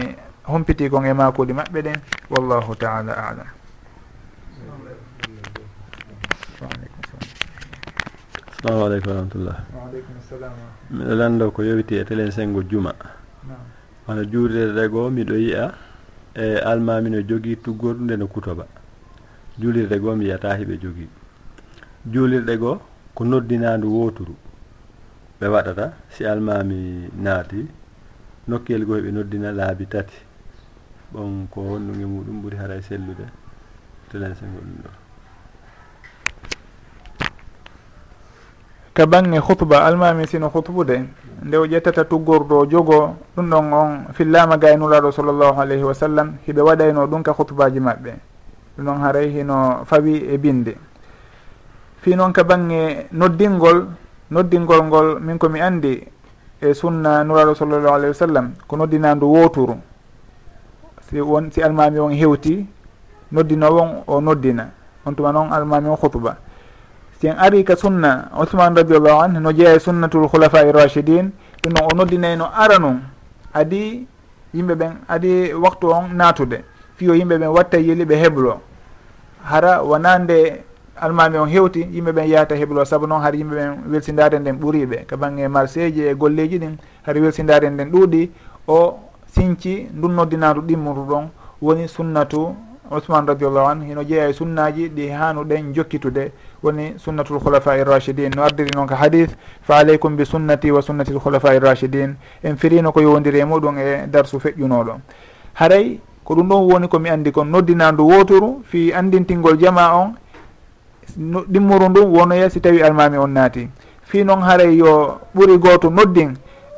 [0.45, 1.97] hompitikon e makuɗi maɓɓe ɗen
[2.30, 3.59] wallahu taala alam.
[8.64, 9.57] salamu aleykum warahmatullah.
[10.91, 12.91] Miɗo lanndo ko yowiti e télé sengo juma.
[14.05, 15.72] Hono juulirde goo miɗo yiya
[16.36, 18.66] e almami no jogii tuggorɗu nde no kutoba.
[19.60, 21.07] Juulirde goo mi yiyata hiɓe jogii.
[22.12, 22.82] Juulirɗe goo
[23.16, 24.36] ko noddinandu wooturu.
[25.39, 27.64] Ɓe waɗata si almami naati
[28.47, 30.18] nokkiyel goo heɓe noddina laabi tati.
[31.14, 33.24] Ɓon ko honnuge muɗum ɓuri haray sellude
[34.12, 34.91] telen sengol ɗum ɗo.
[39.00, 41.08] ka bange hutuba almami sino hutubude
[41.39, 46.60] nde o ƴettata tuggordo jogo ɗum ɗon on fillama gaynulaɗo sallllahu alayhi wa sallam hiɓe
[46.62, 48.12] waɗayno ɗum ka hutubaji maɓɓe.
[48.76, 50.76] Ɗum ɗon haray hino fawi e binde.
[52.04, 53.88] Fi noon ka bange noddingol
[54.32, 56.04] noddingol ngol min komi andi
[56.60, 59.80] e sunna nuraɗo sallllahu alayhi wa sallam ko noddinandu woturu.
[61.08, 62.68] Si won si almami on hewti
[63.32, 64.68] noddinowon o noddina.
[65.06, 66.49] On tuma noon almami on hutuba
[67.20, 71.32] si en ari ka sunna ousmane radiallahu anhu no jeeya e sunnatul khulafa i rachidin
[71.61, 73.01] ɗum e noon o noddinayno ara noon
[73.53, 74.07] adi
[74.53, 76.63] yimɓe ɓen adi waktu on naatude.
[76.95, 78.61] Fiyo yimɓe ɓen watta yeli ɓe heblo
[79.43, 80.63] hara wona nde
[80.95, 85.05] almami on hewti yimɓe ɓen yahata heblo saabu noon haɗa yimɓe ɓen welsindare nden ɓuuriɓe
[85.05, 88.30] ka bange marché ji e golleji ɗin haɗa welsindare nden ɗuuɗi
[88.67, 91.28] o sinci ndun noddinatu ɗimmutu ɗon
[91.61, 92.55] woni sunnatu
[92.91, 96.32] ousmane radiallahu anu hino jeeya e sunnaji ɗi hanuɗen jokkitude.
[96.64, 99.30] woni sunnatul khulafai rachidin no ardiri noon ka hadis
[99.62, 103.78] fa aleykum bi sunnati wa sunnati l khulafai rachidin en firino ko yowdiri e muɗum
[103.78, 104.99] e darsu feƴƴunoɗo.
[105.53, 110.16] Haray ko ɗum ɗon woni komi andi kon noddinandu wotoru fi andintingol jama on.
[111.18, 113.70] Ɗimmuru ndu wonoya si tawi almami on naati.
[114.03, 116.34] Fi noon haray yo ɓuuri goto noddin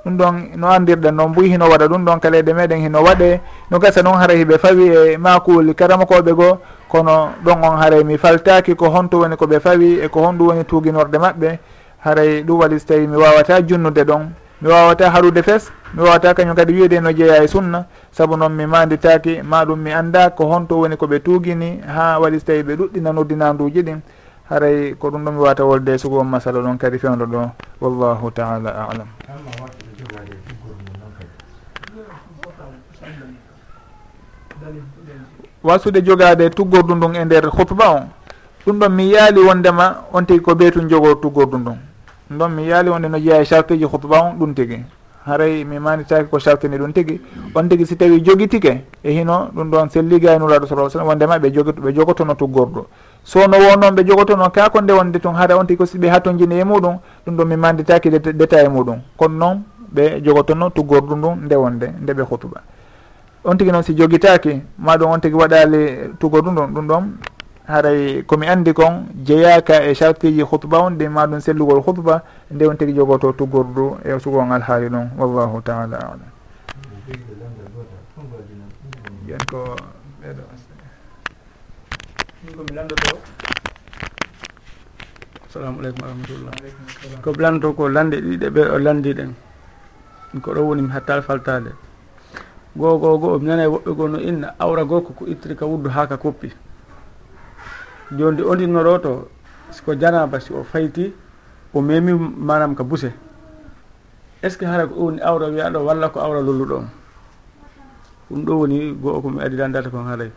[0.06, 3.39] ɗum ɗon no andirɗen noon mbuy hino waɗa ɗum ɗon ka meɗen hino waɗe.
[3.70, 6.58] No gasa noon haara hiɓe fawi e makuwoli karamakoɓe goo
[6.89, 10.64] kono ɗon on haray mi faltaki ko honto woni koɓe fawi e ko honɗum woni
[10.66, 11.60] tuguinorɗe maɓɓe.
[12.04, 14.30] Haray ɗum waɗi so tawi mi wawata junnude ɗon.
[14.62, 17.86] Mi wawata haɗude fes mi wawata kañum kadi wiide no jeeya e sunna.
[18.12, 22.39] Saabu noon mi manditaki ma ɗum mi anda ko honto woni koɓe tuguini ha waɗi
[22.39, 24.02] so tawi ɓe ɗuɗɗina noddinanduji ɗin.
[24.49, 27.52] Haray ko ɗum ɗo mi wawata wolde e sugo on masala ɗon kadi fewdo ɗo.
[27.82, 29.08] Wallahu taala alam.
[35.64, 38.00] wasude jogade tuggordu ndun e nder hutba o
[38.66, 41.78] ɗum ɗon mi yaali wondema on tigui ko ɓeytun jogo tuggordu ndun.
[42.30, 44.84] Ɗum ɗon mi yaali wonde no jeeya charteji hutba on ɗum tigui.
[45.26, 47.22] Haray mi manitaki ko chartini ɗum tigui.
[47.56, 51.72] On tigui si tawi jogitike e hino ɗum ɗon selligaynulaɗo sa sallam wondema ɓe jogi
[51.72, 52.86] ɓe jogotono tuggordu.
[53.24, 56.60] Sono wo noon ɓe jogotono kako nde wonde tun haara on tigui ko ɓe hatojini
[56.60, 59.00] e muɗum ɗum ɗon mi manditaki détail e muɗum.
[59.18, 62.62] Kono noon ɓe jogotonno tuggordu ndun ndewonde nde ɓe hutuba
[63.43, 67.04] on tigui noon si jogitaki maɗum on tigui waɗali tuggordu ndun ɗum ɗon
[67.68, 72.76] haray komi andi kon jeeyaka e chartiji hutuba on ɗi maɗum sellugol hutuba nde on
[72.78, 76.32] tigui jogoto tuggordu e sugon alhaali haali ɗum wallahu taala alam.
[79.28, 79.76] Yen ko
[80.22, 80.43] ɓeɗo
[82.43, 83.18] min komi landoto
[85.47, 86.54] assalamu aleykum warahmatullah
[87.22, 87.30] ko?
[87.38, 89.32] Lanto ko lande ɗiɗe ɓe o landiɗen
[90.39, 91.71] ko ɗo woni mi hattal faltade
[92.75, 95.89] goo goo goo mi nanayi woɓɓe goo no inna awra goo koko ittiri ka wuddu
[95.89, 96.53] ha ka koppi
[98.12, 99.28] jondi ondinnoɗo to
[99.71, 101.13] siko janaba si o fayti
[101.74, 103.12] o memi manam ka buse.
[104.43, 106.87] Est ce que hara ko ɗo woni awra wiyaɗo walla ko awra lolluɗo on?
[108.29, 110.32] Ɗum ɗo woni goo ko mi adidan data kon haaray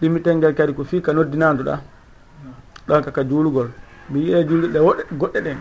[0.00, 1.80] ɗimmitel ngel kadi ko fii ka noddinanduɗa
[2.88, 3.70] ɗon kaka juulugol.
[4.10, 5.58] Mi yiiye julɗe woɗɗe goɗɗe ɗen.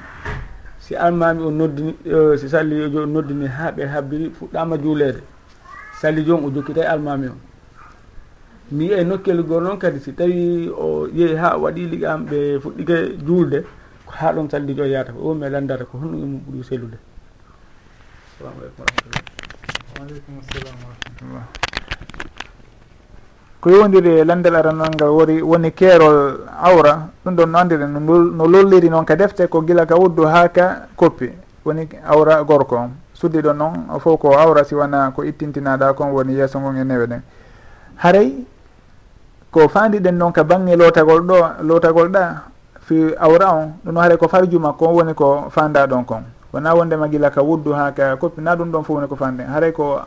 [0.89, 1.93] si almami o noddini
[2.41, 5.21] si salli jo noddini ha ɓe habbiri fuɗɗama juulede.
[6.01, 7.35] Salli joni o jokkitay almami o.
[8.71, 13.21] Mi yiya nokkel goo noon kadi si tawi o yeehi ha waɗi liggam ɓe fuɗɗike
[13.23, 13.65] juulde
[14.05, 16.97] ko ha ɗon salli jo yata ko o landata ko honɗum emo ɓuuri sellude.
[18.33, 19.21] Assalamu aleykum warahmatullah
[19.99, 21.68] waaleykum assalam warahmatullah
[23.61, 28.45] ko yowdiri e landel aranal ngal wori woni keerol awra ɗum ɗon no andiren no
[28.47, 31.29] lolliri noon ka defte ko gila ka wuddu ha ka koppi.
[31.65, 32.91] Woni awra gorko on.
[33.13, 36.83] Suddi ɗon noon fof ko awra si wona ko ittintinaɗa kon woni yeeso ngon e
[36.83, 37.21] newe ɗen.
[37.97, 38.45] Haray
[39.51, 42.43] ko fandiɗen noon ka bangge lotagol ɗo lotagol ɗa
[42.79, 46.23] fi awra on ɗum ɗon haare ko farju makko on woni ko fanda ɗon kon.
[46.53, 49.43] Wona wondema gila ka wuddu ha ka koppi na ɗum ɗon fof woni ko fande
[49.43, 49.99] haaray ko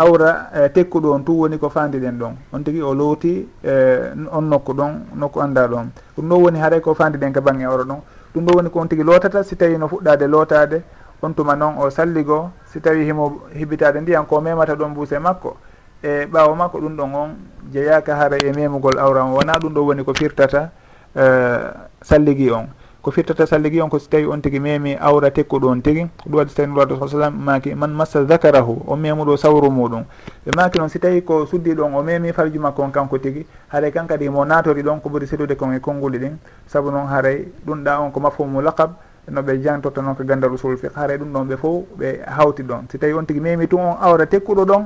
[0.00, 2.34] awra e eh, tekkuɗo on tu woni ko fandiɗen ɗon.
[2.52, 5.90] On tigui o looti eh, on nokku ɗon nokku anda ɗon.
[6.16, 8.00] Ɗum ɗo woni haaray ko fandiɗen ka bangge oro ɗon.
[8.34, 10.82] Ɗum ɗo woni ko on tigui lootata si tawi no fuɗɗade lootade
[11.22, 15.56] on tuma noon o salligo si tawi himo hibitade ndiyan ko memata ɗon buuse makko
[16.02, 17.28] e ɓawo makko ɗum ɗon on
[17.70, 19.32] jeeyaka haara e memugol awra on.
[19.32, 20.70] Wona ɗum ɗo woni ko firtata
[21.14, 21.70] uh,
[22.02, 22.66] salligi on.
[23.02, 26.34] ko firtata salligi on ko so tawi on tigui memi awra tekkuɗo on tigui ɗum
[26.36, 30.04] waɗi so tawi nulaɗo sa sallam maki man massa dakarahu o memuɗo sawru muɗum.
[30.44, 33.46] Ɓe maki noon si tawi ko suddi ɗon o memi farju makko on kanko tigui
[33.72, 36.36] haaray kan kadi mo natori ɗon ko ɓuuri sedude kon e konnguli ɗin.
[36.66, 38.90] Saabu noon haaray ɗum ɗa on ko mafhumu laqab
[39.30, 42.62] no ɓe jangtorta noon ko gandal usul fiq haaray ɗum ɗon ɓe fof ɓe hawti
[42.62, 42.84] ɗon.
[42.90, 44.84] Si tawi on tigui memi tun on awra tekkuɗo ɗon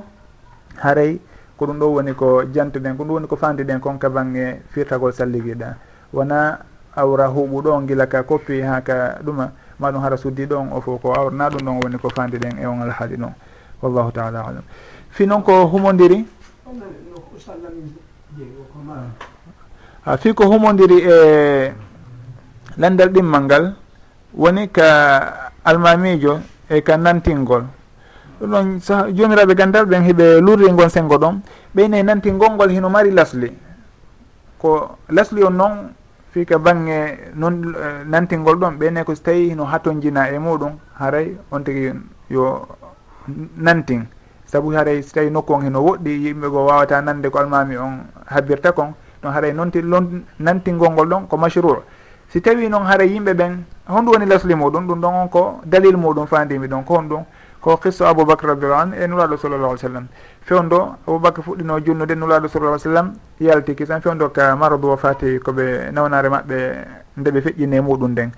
[0.77, 1.19] haaray
[1.57, 5.12] ko ɗum ɗo woni ko jantuɗen ko ɗum woni ko fandiɗen kon ka bangge firtagol
[5.12, 5.74] salliguiɗa
[6.12, 6.59] wona
[6.97, 11.03] awra huuɓu ɗon gila ka koppi ha ka ɗuma maɗum hara suddi ɗon o fof
[11.03, 13.35] ko awrana ɗum ɗon woni ko fandiɗen e on alhaali ɗon.
[13.83, 14.62] Wallahu taala alam.
[15.11, 16.25] Fi noon ko humodiri
[20.05, 21.16] ha fi ko humodiri e
[22.79, 23.65] landal ɗimmal ngal
[24.35, 26.41] woni ka almamijo
[26.71, 27.65] e ka nantingol.
[28.41, 31.41] Ɗum ɗon sa jomiraɓe gandal ɓen heɓe lurri sengo ɗon.
[31.75, 33.51] Ɓeyne nantingol ngol hino mari lasli.
[34.59, 35.75] Ko lasli on noon
[36.35, 36.74] fi ka non
[37.36, 37.55] noon
[38.11, 41.93] nantingol ɗon ɓenne ko so tawi no hatonjina e muɗum haray on tigui
[42.28, 42.66] yo
[43.56, 44.02] nanting.
[44.44, 48.02] Saabu haray so tawi nokku on heno woɗɗi yimɓe goo wawata nande ko almami on
[48.27, 51.82] habbirta kon ɗon haray nonti lon nantingol ngol ɗon ko mashrur.
[52.28, 55.97] Si tawi noon haray yimɓe ɓen honɗum woni lasli muɗum ɗum ɗon on ko dalil
[55.97, 57.24] muɗum fandimi ɗon ko honɗum.
[57.65, 60.07] ko qissa aboubacre radiallahu an e nuraɗo sallallah alih sallam
[60.45, 63.07] fewndo aboubacre fuɗɗino junnude nuraɗo sallallah alih w sallam
[63.41, 66.57] yaltiki tan fewndo ka maradu o fati koɓe nawnare maɓɓe
[67.16, 68.31] nde ɓe feƴƴine muɗum nden.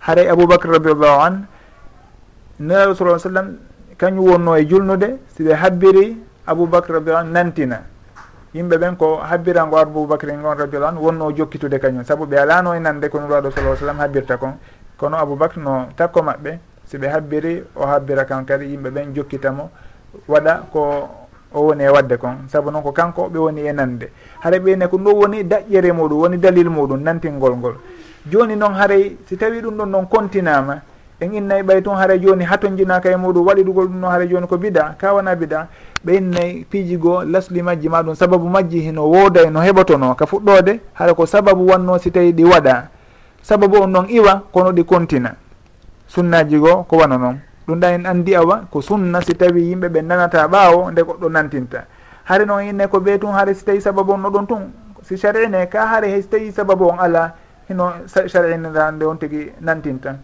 [0.00, 1.34] Haray aboubacre radiallahu an
[2.60, 3.56] nuraɗo sallah sallam
[3.96, 6.16] kañum wonno e julnude siɓe habbiri
[6.46, 7.80] aboubacre radiallahu an nantina.
[8.52, 12.04] Yimɓe ɓen ko habbirango aboubacre ngon radiallahu an wonno jokkitude kañum.
[12.04, 14.58] Saabu ɓe alano e nande ko nuraɗo sallah sallam habbirta kon.
[14.98, 19.70] Kono aboubacre no takko maɓɓe si ɓe habbiri o habbira kan kadi yimɓe ɓen jokkitamo
[20.28, 21.08] waɗa ko
[21.52, 22.46] o woni e wadde kon.
[22.48, 24.10] Saabu noon ko kanko ɓe woni e nande.
[24.40, 27.74] Haara ɓeyne ko ɗum woni daƴƴere muɗum woni dalil muɗum nantingol ngol.
[28.30, 30.80] Joni noon haaray si tawi ɗum ɗon noon continama
[31.20, 34.56] en innayi ɓay tun haara joni hatojinaka e muɗum waɗiɗugol ɗum noon haara joni ko
[34.58, 35.68] bida ka wona bida
[36.04, 40.14] ɓe innayi piiji goo lasli majji ma ɗum sababu majji hino wooda e no heɓotono
[40.14, 42.88] ka fuɗɗode haɗa ko sababu wanno si tawi ɗi waɗa.
[43.42, 45.34] Sababu on noon iwa kono ɗi contina
[46.08, 47.40] sunnaji goo ko wana noon.
[47.66, 51.28] Ɗum ɗa en andi awa ko sunna si tawi yimɓe ɓe nanata ɓaawo nde goɗɗo
[51.30, 51.84] nantinta.
[52.24, 54.72] Hare noon inne ko ɓee tun hare si tawi sababu on no ɗon tun.
[55.02, 57.34] Si sar'ine ka hare hay so tawi sababu on ala
[57.68, 60.16] hino sar'inira nde on tigi nantinta.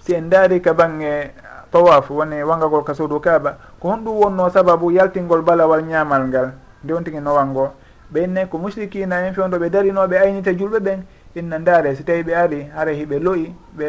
[0.00, 1.30] Si en daari ka bange
[1.70, 6.52] tawaf woni wangagol ka suudu kaaba ko honɗum wonno sababu yaltingol balawal ñamal ngal
[6.84, 7.72] nde on tigi nowango
[8.12, 11.02] ɓenne ko mushrikina en fewdo ɓe darinoɓe aynita julɓe ɓen
[11.34, 13.86] inna ndaare si tawi ɓe ari hara hiɓe loyi ɓe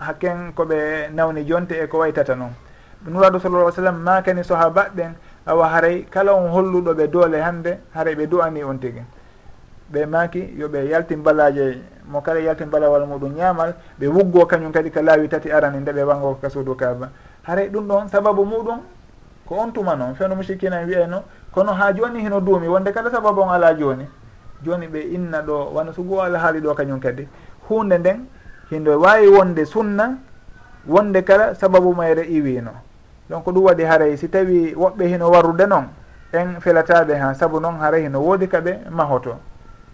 [0.00, 2.52] hakken koɓe nawni jonte e ko waytata noon
[3.04, 5.12] ɗum nuraɗo sallah sallam makani sahaba ɓen
[5.46, 9.02] awa haray kala on holluɗo ɓe doole hande haray ɓe du'ani on tigui
[9.92, 14.90] ɓe maki yoɓe yaltin balaje mo kala yaltin balawal muɗum ñamal ɓe wuggo kañum kadi
[14.90, 17.10] ka laawi tati arani nde ɓe wango ka suudu kaba
[17.42, 18.80] haray ɗum ɗon sababu muɗum
[19.46, 21.22] ko on tuma noon fewno musikina wiyayno
[21.52, 24.06] kono ha joni hino duumi wonde kala sababu on ala joni
[24.62, 27.26] joni ɓe inna ɗo wona sugo o alhaali ɗo kañum kadi.
[27.68, 28.26] Hunde nden
[28.70, 30.16] hinɗo wawi wonde sunna
[30.86, 32.70] wonde kala sababu mayre iwino.
[33.28, 35.84] Donc ɗum waɗi haray si tawi woɓɓe hino warrude noon
[36.32, 39.36] en felataɓe ha saabu noon haray hino woodi kaɓe mahoto.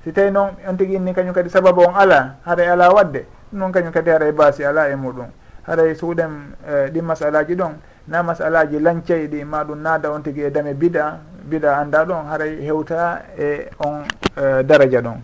[0.05, 3.59] Si tawi noon on tigui inni kañum kadi sababu on ala haray ala wadde ɗum
[3.59, 5.27] noon kañum kadi haray baasi ala e muɗum.
[5.67, 6.31] Haray suuɗen
[6.67, 7.73] e, ɗin masalaji ɗon
[8.09, 12.61] na masalaji lanceyɗi ma ɗum naada on tigui e dame bida bida anda ɗon haray
[12.65, 14.05] hewta e on
[14.37, 15.21] e daraja ɗon.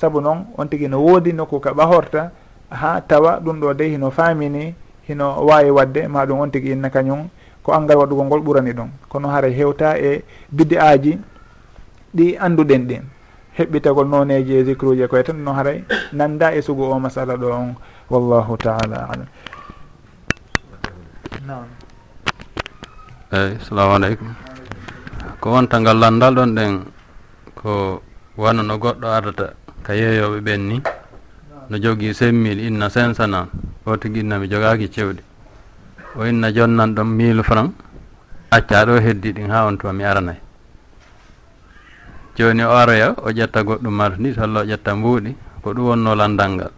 [0.00, 2.30] Saabu noon on tigui no woodi nokku kaɓa horta
[2.72, 4.74] ha tawa ɗum ɗo dey hino famini
[5.08, 7.28] hino wawi wadde ma ɗum on tigui inna kañum
[7.62, 8.88] ko angal waɗugol ngol ɓurani ɗum.
[9.08, 11.18] Kono hara hewta e bidde aji
[12.16, 13.02] ɗi anduɗen ɗin
[13.58, 17.36] heɓɓitagol noneji e zicre uji e koye tan no haray nanda e sugu o masala
[17.36, 17.74] ɗo on.
[18.10, 19.28] Wallahu taala alam.
[21.46, 21.64] Nam
[23.32, 24.28] eyyi salamu aleykum
[25.40, 26.72] ko wonta ngal landal ɗon ɗen
[27.54, 28.02] ko
[28.36, 30.76] wano no goɗɗo ardata ka yeeyoɓe ɓen ni.
[31.72, 33.48] no jogii semmil inna cinq cent an
[33.88, 35.22] o tigi inna mi jogaki cewɗi.
[36.20, 37.72] O inna jonnan ɗon mille franc
[38.52, 40.36] acca ɗo heddi ɗin ha on tuma mi aranay.
[42.36, 45.32] Joni o aroya o ƴetta goɗɗum martindis holla o ƴetta mbuuɗi
[45.62, 46.72] ko ɗum wonno landal ngal.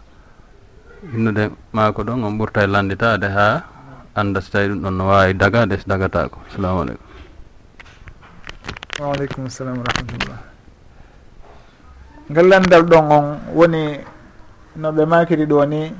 [1.13, 3.63] Innude mako ɗon on ɓurta e landitade ha
[4.15, 7.07] anda so tawi ɗum ɗon no wawi dagade so dagatako assalamu aleykum.
[9.03, 10.39] Waaleykum salam wa rahmatullah.
[12.31, 14.14] Ngal landal ɗon on woni
[14.75, 15.93] no ɓe makiri ɗo ni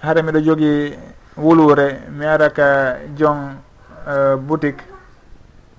[0.00, 0.96] hara miɗo jogui
[1.36, 3.56] wulure mi ara ka jon
[4.06, 4.82] uh, eh, boutique.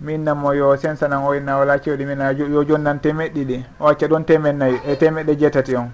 [0.02, 4.24] Mi innamo yo sensanan oyna wala cewɗi mina yo jonnan temeɗ ɗiɗi o acca ɗon
[4.24, 5.92] temeɗ nayyi e temeɗɗe jeetati on.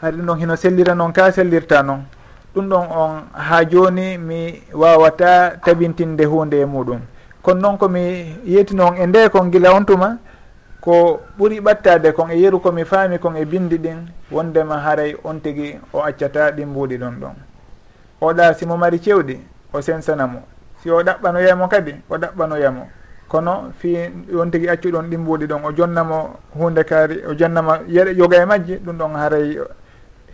[0.00, 2.04] Haɗa ɗum ɗon hino sellira noon ka sellirta noon
[2.54, 7.00] ɗum ɗon on ha joni mi wawata tabintinde hunde e muɗum.
[7.42, 10.18] Kono noon komi yetino on e nde kon gila on tuma
[10.80, 15.40] ko ɓuuri ɓattade kon e yeru komi faami kon e bindi ɗin wondema haray on
[15.40, 17.34] tigi o accata ɗin mbuuɗi ɗon ɗon.
[18.20, 19.40] Oɗa simo mari cewɗi
[19.72, 20.42] o sensanamo
[20.82, 22.86] si o ɗaɓɓanoyamo kadi o ɗaɓɓanoyamo
[23.28, 23.96] kono fi
[24.40, 28.44] on tigi accuɗon ɗin mbuuɗi ɗon o jonnamo hunde kaari o jonnama yeɗe yoga e
[28.44, 29.58] majji ɗum ɗon haray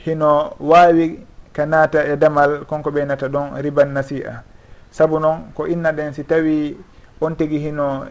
[0.04, 4.42] hino wawi ka naata e damal konko ɓeynata ɗon riban nasi'a
[4.90, 6.76] saabu noon ko inna ɗen si tawi
[7.20, 8.06] on tigi hino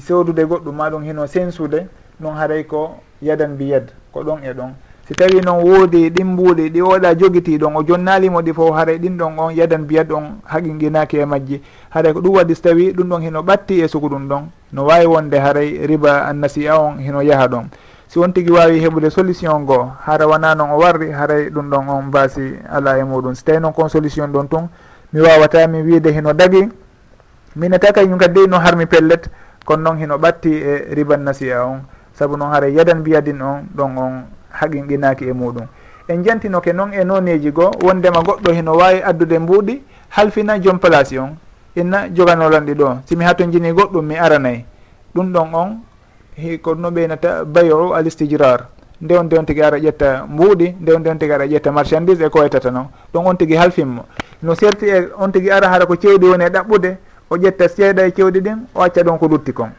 [0.00, 1.88] soodude goɗɗum ma ɗum hino sensude
[2.20, 4.72] ɗum haray ko yadan biyad ko ɗon e ɗon.
[5.08, 8.98] Si tawi noon woodi ɗin mbuuɗi ɗi oɗa jogiti ɗon o jonnalimo ɗi fof haray
[8.98, 11.62] ɗin ɗon on yadan biyat on haqinginaki e majji.
[11.90, 14.42] Haray ko ɗum waɗi so tawi ɗum ɗon hino ɓatti e sugu ɗum ɗon
[14.72, 17.64] no wawi wonde haray riba annasi'a on hino yaaha ɗon.
[18.08, 21.88] Si won tigui wawi heɓude solution goo hara wona noon o warri haray ɗum ɗon
[21.88, 23.34] on mbasi ala e muɗum.
[23.34, 24.68] So tawi noon kon solution ɗon tun
[25.12, 26.68] mi wawata mi wiide hino dagui
[27.56, 29.28] minata kay ñum kadi no harmi pellet
[29.64, 31.80] kono noon hino ɓatti e riban nasiya on.
[32.18, 34.12] Saabu noon haara yadan mbiyadin on ɗon on
[34.50, 35.66] haqinqinaki e muɗum.
[36.08, 41.18] En jantinoke noon e noneji goo wondema goɗɗo hino wawi addude mbuuɗi halfina joom place
[41.18, 41.36] on.
[41.76, 42.98] Inna joganolanɗi ɗo.
[43.06, 44.64] Simi ha ton jini goɗɗum mi aranayyi
[45.14, 45.80] ɗum ɗon on
[46.62, 48.66] ko no ɓeynata bayo al istijrar.
[49.00, 51.70] Nde on nde on tigui ara ƴetta mbuuɗi nde on nde on tigui ara ƴetta
[51.72, 54.04] marchandise e koytata noon ɗon on tigui halfinmo
[54.42, 56.96] no serti e on tigui ara hara ko ceydi woni e ɗaɓɓude
[57.30, 59.70] o ƴetta seeɗa e cewɗi ɗin o acca ɗon ko lutti kon.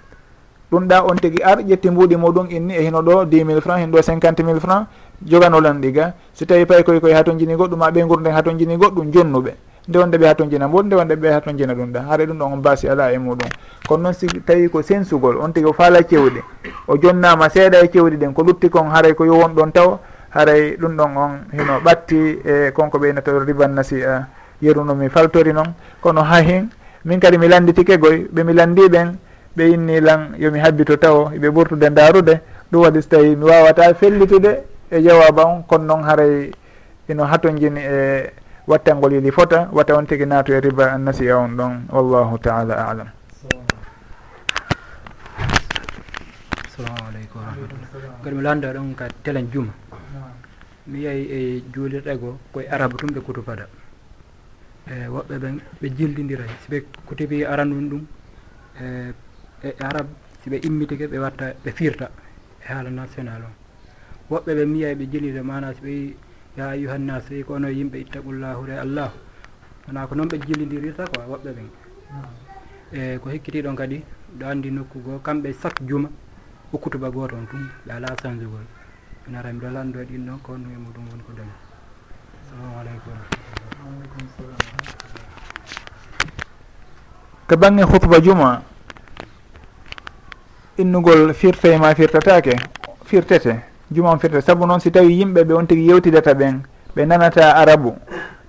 [0.72, 3.80] Ɗum ɗa on tigui ar ƴetti mbuuɗi muɗum inni e hino ɗo dix mille franc
[3.80, 4.88] hino ɗo cinquante mille franc
[5.26, 6.14] joganolan ɗiga.
[6.34, 9.54] So tawi pay koy koye haton jini goɗɗum ma ɓe gurden haton jini goɗɗum jonnuɓe.
[9.88, 12.02] Nde wonde ɓe haton jina mbol nde wonde ɓe haton jina ɗum ɗa.
[12.02, 13.50] Haara ɗum ɗon on basi ala e muɗum.
[13.88, 16.42] Kono noon si tawi ko sensugol on tigui o faala cewɗi
[16.88, 20.00] o jonnama seeɗa e cewɗi ɗen ko lutti kon haaray ko yowon ɗon taw
[20.30, 24.28] haray ɗum ɗon on hino ɓatti e konko ɓeynata riban nasi a
[24.62, 25.74] yerunomi faltori noon.
[26.00, 26.70] Kono ha hen
[27.06, 29.16] min kadi mi landitike goy ɓe mi landi ɓen
[29.56, 33.94] ɓe inni lan yomi habbito taw eɓe ɓurtude darude ɗum waɗi so tawi mi wawata
[33.96, 36.52] fellitude e jawaba on kono noon haray
[37.08, 38.30] ino hatojini e
[38.68, 43.08] wattangol yili fota wata on tigi naatu e riba annasiya on ɗon wallahu taala alam.
[46.68, 49.72] Assalamu aleykum warahmatullah kadi mi landa ɗon ka telen juma.
[50.88, 53.66] Mi yeyi e juulirɗe goo koye arabe tumɓe kutupada.
[54.90, 56.78] e woɓɓe ɓen ɓe jildidiray si ɓe
[57.18, 58.04] tefi aranun ɗum
[58.82, 59.14] e
[59.64, 60.08] e arab
[60.44, 62.10] siɓe immitike ɓe watta ɓe firta
[62.62, 63.54] e haala national on
[64.32, 65.94] woɓɓe ɓe mbiya ɓe jilide mana si ɓe
[66.58, 69.14] ya ayuhannas wi ko ono yimɓe ittaqullahu re allahu.
[69.88, 71.70] Wona ko noon ɓe jillidirirta quoi woɓɓe ɓen
[72.92, 74.04] e ko hikkitiɗon kadi
[74.40, 76.10] ɗo andi nokku goo kamɓe chaque juma
[76.74, 78.66] okkutuba goto on tum ɓe ala changegol.
[79.26, 81.69] Mi narami ɗo lanɗo ɗin ɗon ko honno e muɗum woni ko dañi
[87.48, 88.62] to bangge hutba juma
[90.78, 92.56] innugol firte ma firtatake
[93.06, 94.42] firtete juma on firtete.
[94.46, 96.62] Saabu noon si tawi yimɓe ɓe on tigui yewtidata ɓen
[96.96, 97.96] ɓe nanata arabu.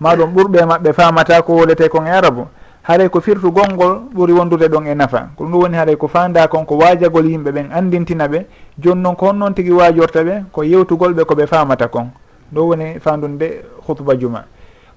[0.01, 2.47] Maɗum ɓurɓe mabɓe famata ko wolete kon e arabu.
[2.83, 5.29] Haaray ko firtu ngol ɓuuri wondude ɗon e nafa.
[5.37, 8.47] Ko ɗum ɗum woni haaray ko fanda kon ko wajagol yimɓe ɓen andintina ɓe.
[8.79, 12.11] Joni noon ko honnoon tigui wajorta ɓe ko yewtugol ɓe koɓe famata kon.
[12.55, 14.45] ɗo woni fandunde hutba juma.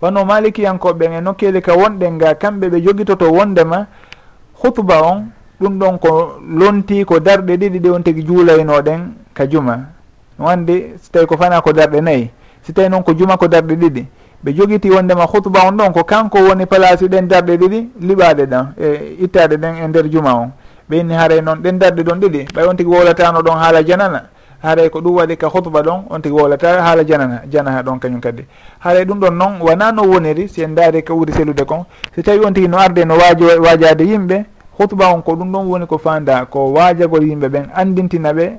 [0.02, 3.88] Wano malikiyankoɓe e nokkeli ka wonɗen ga kamɓe ɓe jogitoto wondema
[4.62, 5.30] hutba on
[5.62, 9.00] ɗum ɗon ko lonti ko darɗe ɗiɗi ɗe on tigi juulaynoɗen
[9.34, 9.80] ka juma.
[10.40, 12.30] Wandi so tawi ko fana ko darɗe nayyi
[12.64, 14.06] si tawi noon ko juma ko darɗe ɗiɗi.
[14.44, 18.74] Ɓe jogiti wondema hutba on ɗon ko kanko woni place ɗen darɗe ɗiɗi liɓaɗe ɗan
[18.78, 20.52] e ittade ɗen e nder juma on.
[20.90, 24.24] Ɓe inni haray noon ɗen darɗe ɗon ɗiɗi ɓay on tigi wowlatano ɗon haala janana.
[24.64, 28.00] haaray e ko ɗum waɗi ka hutba ɗon on tigi wowlata haala janana janaha ɗon
[28.00, 28.46] kañum kadi.
[28.80, 31.86] Haaray e ɗum ɗon noon wona no woniri si en daari ko ɓuuri sellude kon.
[32.16, 34.46] Si tawi on tigi no arde no waaji waajade yimɓe
[34.80, 38.52] hutba on ko ɗum ɗon woni ko fanda ko waajagol yimɓe ɓen andintina ɓe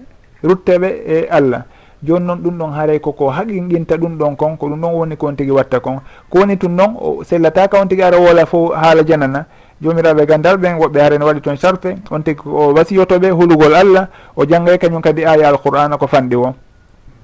[0.43, 1.64] rutteɓe e allah.
[2.02, 5.16] Joni noon ɗum ɗon haaray e koko haqinqinta ɗum ɗon kon ko ɗum ɗon woni
[5.16, 6.01] ko on tigi watta kon.
[6.28, 9.47] Ko woni tun noon sellataka on tigi ara woola fo haala janana
[9.80, 14.09] jomiraɓe e gandal ɓen woɓɓe harene waɗi toon charte on tigi o wasiyotoɓe hulugol allah
[14.36, 16.55] o janggay kañum kadi aya alqur'ana ko fanɗi o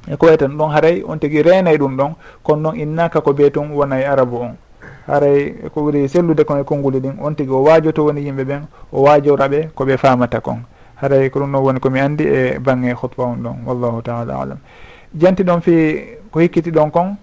[0.09, 2.13] e ko waytan ɗon haray on tigi renay ɗum ɗon
[2.43, 4.57] kono noon innaka ko be tun wona e arabu on.
[5.07, 8.63] Haray ko ɓuuri sellude kon e konnguli ɗin on tigi o waajoto woni yimɓe ɓen
[8.93, 10.63] o waajoraɓe koɓe famata kon.
[10.97, 14.35] Haray ko ɗum noon woni komi andi e bange e hutba on ɗon wallahu taala
[14.41, 14.59] alam.
[15.15, 15.75] Janti ɗon fi
[16.31, 17.17] ko hikkiti ɗon kon?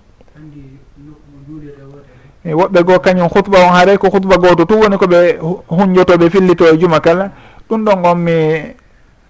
[2.48, 5.38] Eh, woɓɓe goo kañum hutba on haare ko hutba gooto tu woni koɓe
[5.70, 7.30] hunjotoɓe fillito e juma kala
[7.70, 8.32] ɗum ɗon on mi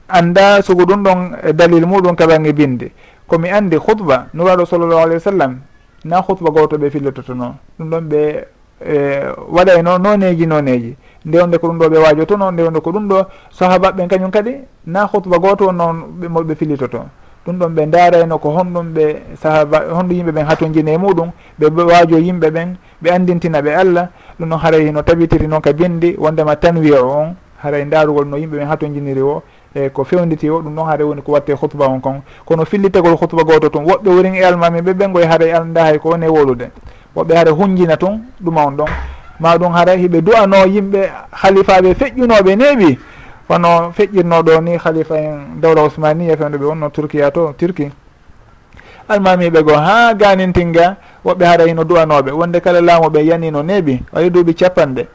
[0.08, 2.92] annda sugu ɗum ɗon eh, dalil muɗum ka bange binde
[3.28, 5.60] komi andi hutba nuraɗo sallllahu alayhi wa sallam
[6.06, 8.46] na hutba gooto ɓe fillitoto noon ɗum ɗon ɓe
[8.86, 10.96] eh, waɗayno noneji noneji
[11.26, 14.54] nde wonde ko ɗum ɗo ɓe waajotono nde wonde ko ɗum ɗo sahabaɓe kañum kadi
[14.86, 15.96] na hutba gooto won noon
[16.30, 17.02] moɓe fillitoto.
[17.48, 21.84] ɗum ɗon ɓe darayno ko honɗum ɓe sahaba honɗum yimɓe ɓen hatojini e muɗum ɓe
[21.84, 24.10] waajo yimɓe ɓen ɓe andintina ɓe allah
[24.40, 28.38] ɗum noon haray no tabitiri noon ka bindi wondema tanwiya o on haray darugol no
[28.38, 29.44] yimɓe ɓen hatojiniri o
[29.74, 32.22] e ko fewditi o ɗum ɗon haare woni ko watte hutba on kon.
[32.46, 36.10] Kono fillitegol hutba goto tun woɓɓe worin e almami ɓe ɓengoye haare anda hay ko
[36.10, 36.72] woni e wolude.
[37.16, 38.88] Woɓɓe haare hunjina tun ɗuma on ɗon.
[39.40, 42.98] Ma ɗum haara hiɓe du'ano yimɓe halifaɓe feƴƴunoɓe neeɓi
[43.50, 47.92] wono feƴƴinnoɗo ni halifa en dawla ousmania fewde ɓe wonno turkiya to turki.
[49.10, 50.96] Almamiɓe goo ha ganintinga
[51.26, 55.08] woɓɓe hara hino duwanoɓe wonde kala laamuɓe yanino neeɓi wayi duuɓi capanɗe.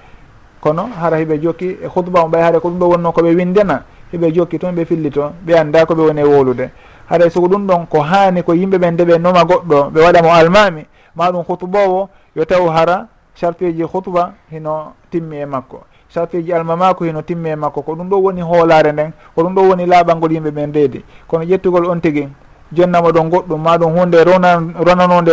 [0.60, 3.82] Kono hara hiɓe jokki e hutba o ɓay haara ko ɗum ɗo wonno koɓe windena
[4.12, 6.70] hiɓe jokki toon ɓe filli to ɓe annda koɓe woni e wolude.
[7.10, 10.00] Haɗa e soko ɗum ɗon ko hani ko yimɓe ɓen nde ɓe noma goɗɗo ɓe
[10.00, 10.86] waɗa mo almami
[11.16, 15.84] maɗum hutubowo yo taw hara chartiji hutba hino timmi e makko.
[16.14, 19.55] safiji alma mako hino timme e makko ko ɗum ɗo woni hoolare nden ko ɗum
[19.55, 22.28] ɗo woni laaɓalngol yimɓe ɓen reedi kono ƴettugol on tigi
[22.72, 25.32] jonnama ɗon goɗɗum maɗum hunde ronanode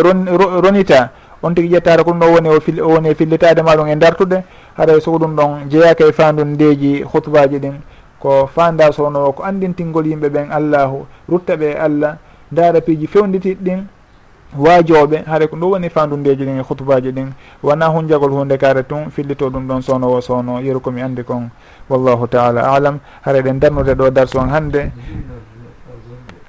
[0.64, 1.10] ronita
[1.44, 2.50] on tigi ƴettare ko ɗum ɗo woni
[2.82, 4.44] o woni fillitade maɗum e dartude
[4.78, 7.74] haɗay soko ɗum ɗon jeeyaka e fandun ndeji hutbaji ɗin
[8.20, 12.18] ko fanda sowno ko andintingol yimɓe ɓen allahu rutta ɓe allah
[12.52, 13.84] daara piiji fewditiɗ ɗin
[14.58, 17.32] waajoɓe haare ko ɗum woni fandundeji ɗin e hutubaji ɗin.
[17.62, 21.24] Wona hun jagol hunde kare tun fillito ɗum ɗon sowno o sowno yeru komi andi
[21.24, 21.50] kon.
[21.90, 23.00] Wallahu taala alam.
[23.22, 24.92] Haare ɗen darnude ɗo darso on hannde.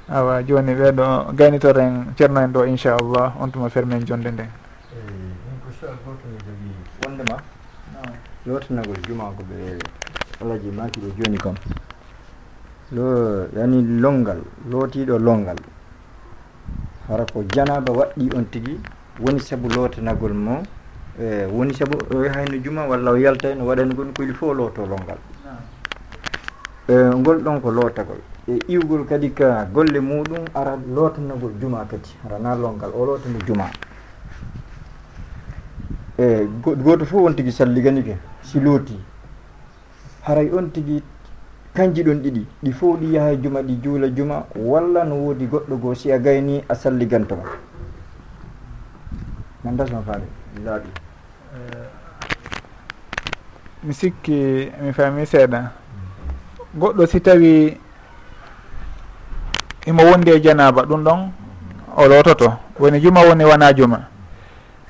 [0.08, 4.48] Awa joni ɓeɗo gaynitoren ceerno en ɗo inchallah on tuma fermen jonde nden.
[7.04, 7.36] Wondema
[8.46, 9.78] lotanagol juma ko ɓe
[10.40, 11.54] alaji makiɗo joni kam.
[12.92, 14.40] Lo yani longal
[14.70, 15.56] lootiɗo longal.
[17.10, 18.78] hara ko janaba waɗɗi on tigui
[19.18, 20.62] woni saabu lootanagol mo
[21.18, 24.54] e woni saabu o yahayno juma walla o yalta no waɗani gon ko il faut
[24.54, 25.18] looto lootolol
[26.86, 28.20] e ngol ɗon ko lootagol.
[28.48, 33.68] E iwgol kadi ka golle muɗum ara lootanagol juma kadi arana longal o lootano juma.
[36.16, 38.98] E goto fof on tigui salligani ke si looti.
[40.22, 41.02] Haray on tigui
[41.74, 42.46] kanji ɗon ɗiɗi.
[42.62, 44.44] Ɗi fof ɗi yaha juma ɗi juula juma.
[44.56, 47.42] Walla no woodi goɗɗo goo si a gayni a salligantoma
[49.64, 50.26] man dasma faami
[50.64, 50.88] laaɓi
[51.54, 51.88] eh,
[53.84, 55.72] mi sikki mi faami seeɗa.
[56.78, 57.76] Goɗɗo si tawi
[59.86, 61.30] imo wondi e janaba ɗum ɗon
[61.96, 64.08] o lototo woni juma woni wona juma.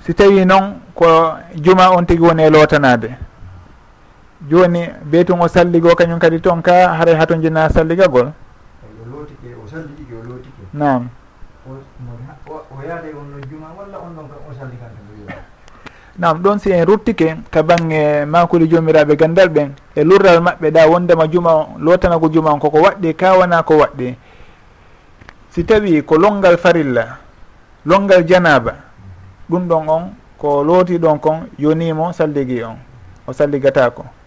[0.05, 1.07] Si tawi noon ko
[1.57, 3.11] juma on tigi woni e lotanade
[4.49, 8.33] joni beytun o salligo kañum kadi toon ka haray hato jina salligagol?
[10.73, 11.11] Nam
[16.19, 20.87] nam ɗon si en ruttike ka bangge makuli jomiraɓe gandal ɓen e lurral maɓɓe ɗa
[20.89, 24.15] wondema juma lotanago juma on koko waɗɗi ka wona ko waɗɗi
[25.51, 27.19] si tawi ko longal farilla
[27.87, 28.75] longal janaba
[29.49, 30.03] ɗum ɗon on
[30.39, 32.77] ko looti ɗon kon yonimo salligui on
[33.27, 34.20] o salligatako.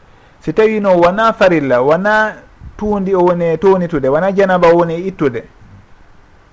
[0.43, 2.35] si tawi no wona farilla wona
[2.77, 5.43] tuundi o woni townitude wona janaba o woni ittude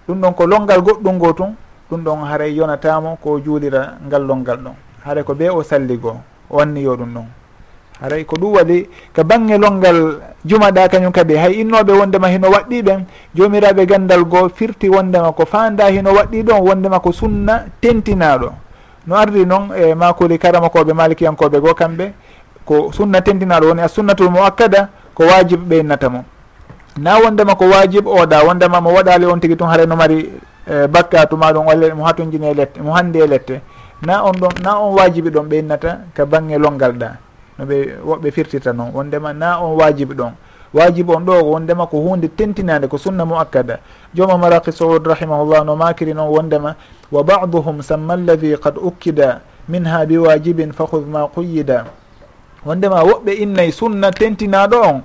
[0.09, 1.55] ɗum ɗon ko longal goɗɗum ngo tun
[1.91, 4.75] ɗum ɗon haray yonatamo ko juulira ngal longal ɗon.
[5.05, 7.27] Haray ko ɓe o salligo o wanniyo ɗum ɗon.
[8.01, 12.83] Haray ko ɗum waɗi ko bange longal jumaɗa kañum kadi hay innoɓe wondema hino waɗɗi
[12.83, 13.05] ɓen
[13.35, 18.51] jomiraɓe gandal goo firti wondema ko fanda hino waɗɗi ɗon wondema ko sunna tentinaɗo.
[19.07, 22.13] No ardi noon e makuli karama koɓe malikiyankoɓe goo kamɓe
[22.71, 26.23] ko sunna tentinaɗo woni a sunnatul moakkada ko wajib ɓeynnata mo.
[27.03, 30.31] Na wondema ko wajib oɗa wondema mo waɗali on tigui tun haare no mari
[30.71, 33.61] eh, bakka tuma ɗon walla mo hatunjini e lette mo handi e lette.
[34.07, 37.11] Na on ɗon na on wajibi ɗon ɓeynnata ka bangge longal ɗa
[37.59, 37.77] no ɓe
[38.07, 40.31] woɓɓe firtita noon wondema na on wajibi ɗon.
[40.73, 43.81] Wajibe on ɗo wondema ko hunde tentinade ko sunna mo akkada
[44.15, 46.77] jooma maraki saud rahimahullah no makiri noon wondema
[47.11, 51.85] wa baduhum samma alladi qad ukkida minha biwajibin fahud ma quyida
[52.67, 55.03] wondema woɓɓe innayi sunna tentinaɗo on.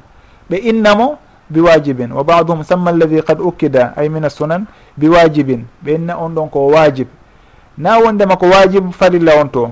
[0.49, 1.17] Ɓe innamo
[1.49, 4.65] bi wajibin wa baduhum samma alladi qad ukkida ay min sunan
[4.97, 7.07] bi wajibin ɓe inna on ɗon ko wajib.
[7.77, 9.71] Na wondema ko wajib farilla on to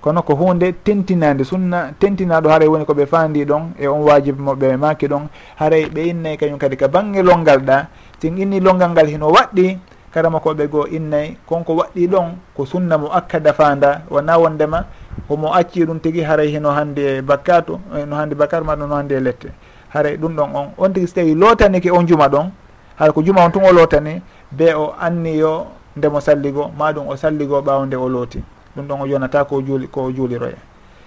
[0.00, 4.76] kono ko hunde tentinade sunna tentinaɗo haray woni koɓe fandi ɗon e on wajibe moɓe
[4.76, 5.28] maki ɗon.
[5.56, 7.86] Haray ɓe innayi kañum kadi ka bangge longal ɗa
[8.20, 9.78] sin inni longal ngal hino waɗɗi
[10.14, 14.84] karamakoɓe goo innayi konko waɗɗi ɗon ko sunna mo akkada fanda wona wondema
[15.28, 18.94] homo acci ɗum tigui haray hino hande e bakkatu eh, no hande bakkatu maɗum no
[18.94, 19.48] hande e lette.
[19.88, 20.66] Haray ɗum ɗon on.
[20.78, 22.50] On tigui so tawi lotanike on juma ɗon
[22.96, 24.22] hara ko juma on tun o lotani
[24.52, 25.66] be o anniyo
[25.96, 28.38] ndemo salligo maɗum o salligo ɓawde o looti.
[28.76, 30.56] Ɗum ɗon o yonata ko juuli ko juuliroya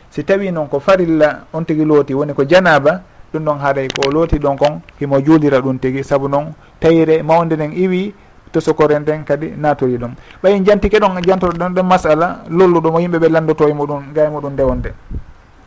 [0.10, 3.02] si tawi noon ko farilla on tigui looti woni ko janaba
[3.34, 7.56] ɗum ɗon haaray ko looti ɗon kon himo juulira ɗum tigui saabu noon tawire mawde
[7.56, 8.14] nden iwi
[8.52, 10.14] to sokore nden kadi natori ɗum.
[10.44, 14.54] Ɓayi jantike ɗon jantoɗo ɗon ɗen masala lolluɗum o yimɓeɓe landoto e muɗum gay muɗum
[14.54, 14.94] ndewonde.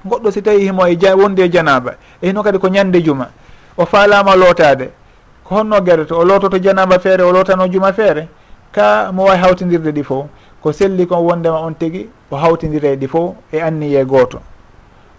[0.06, 3.28] Goɗɗo si tawi himo e wondi e janaba e hino kadi ko ñande juma
[3.76, 4.90] o falama lootade
[5.44, 8.28] ko honno guereto o loototo janaba feere o lootano juma feere
[8.72, 10.26] ka mo wawi hawtidirde ɗi fof
[10.62, 14.40] ko selli kon wondema on tigui o hawtidire ɗi fof e anniye goto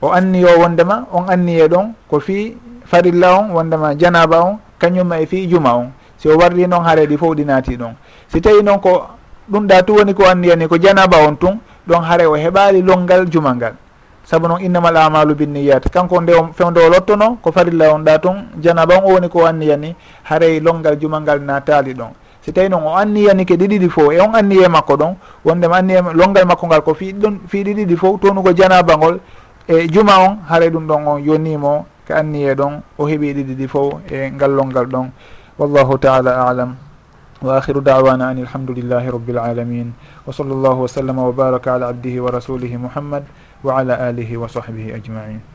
[0.01, 5.25] o anniyo wondema on anniye ɗon ko fi farilla on wondema janaba on kañumma e
[5.27, 5.91] fi juma on.
[6.21, 7.93] si o warri noon haareɗi fof ɗi naati ɗon.
[8.27, 9.07] Si tawi noon ko
[9.51, 11.57] ɗum ɗa tu woni ko anniyani ko janaba on tun
[11.89, 13.73] ɗon haare o heɓali longal jumal ngal.
[14.23, 18.19] Saabu noon innamal amalu binniyat kanko nde o fewde o lottono ko farilla on ɗa
[18.19, 22.13] tun janaba on o woni ko anniyani haaray longal jumal ngal natali ɗon.
[22.41, 26.01] Si tawi noon o anniyanike ɗi ɗiɗi fof e on anniye makko ɗon wondema anniye
[26.13, 29.19] longal makko ngal ko fi ɗon fi ɗiɗiɗi fof tonugo janaba ngol
[29.67, 33.93] e juma on haara ɗum ɗon on yonimo ka anniye ɗon o heeɓi ɗiɗiɗi fof
[34.11, 35.09] e ngallolngal ɗon.
[35.61, 36.73] wallahu taala alam.
[37.41, 39.93] Wa akhiru dawana an alhamdulillahi rabbil alamin.
[40.25, 43.29] Wa sall llahu wa sallama wa baraka ala abdihi wa rasulihi muhammad
[43.61, 45.50] wa ala alihi wa sahbihi ajmain.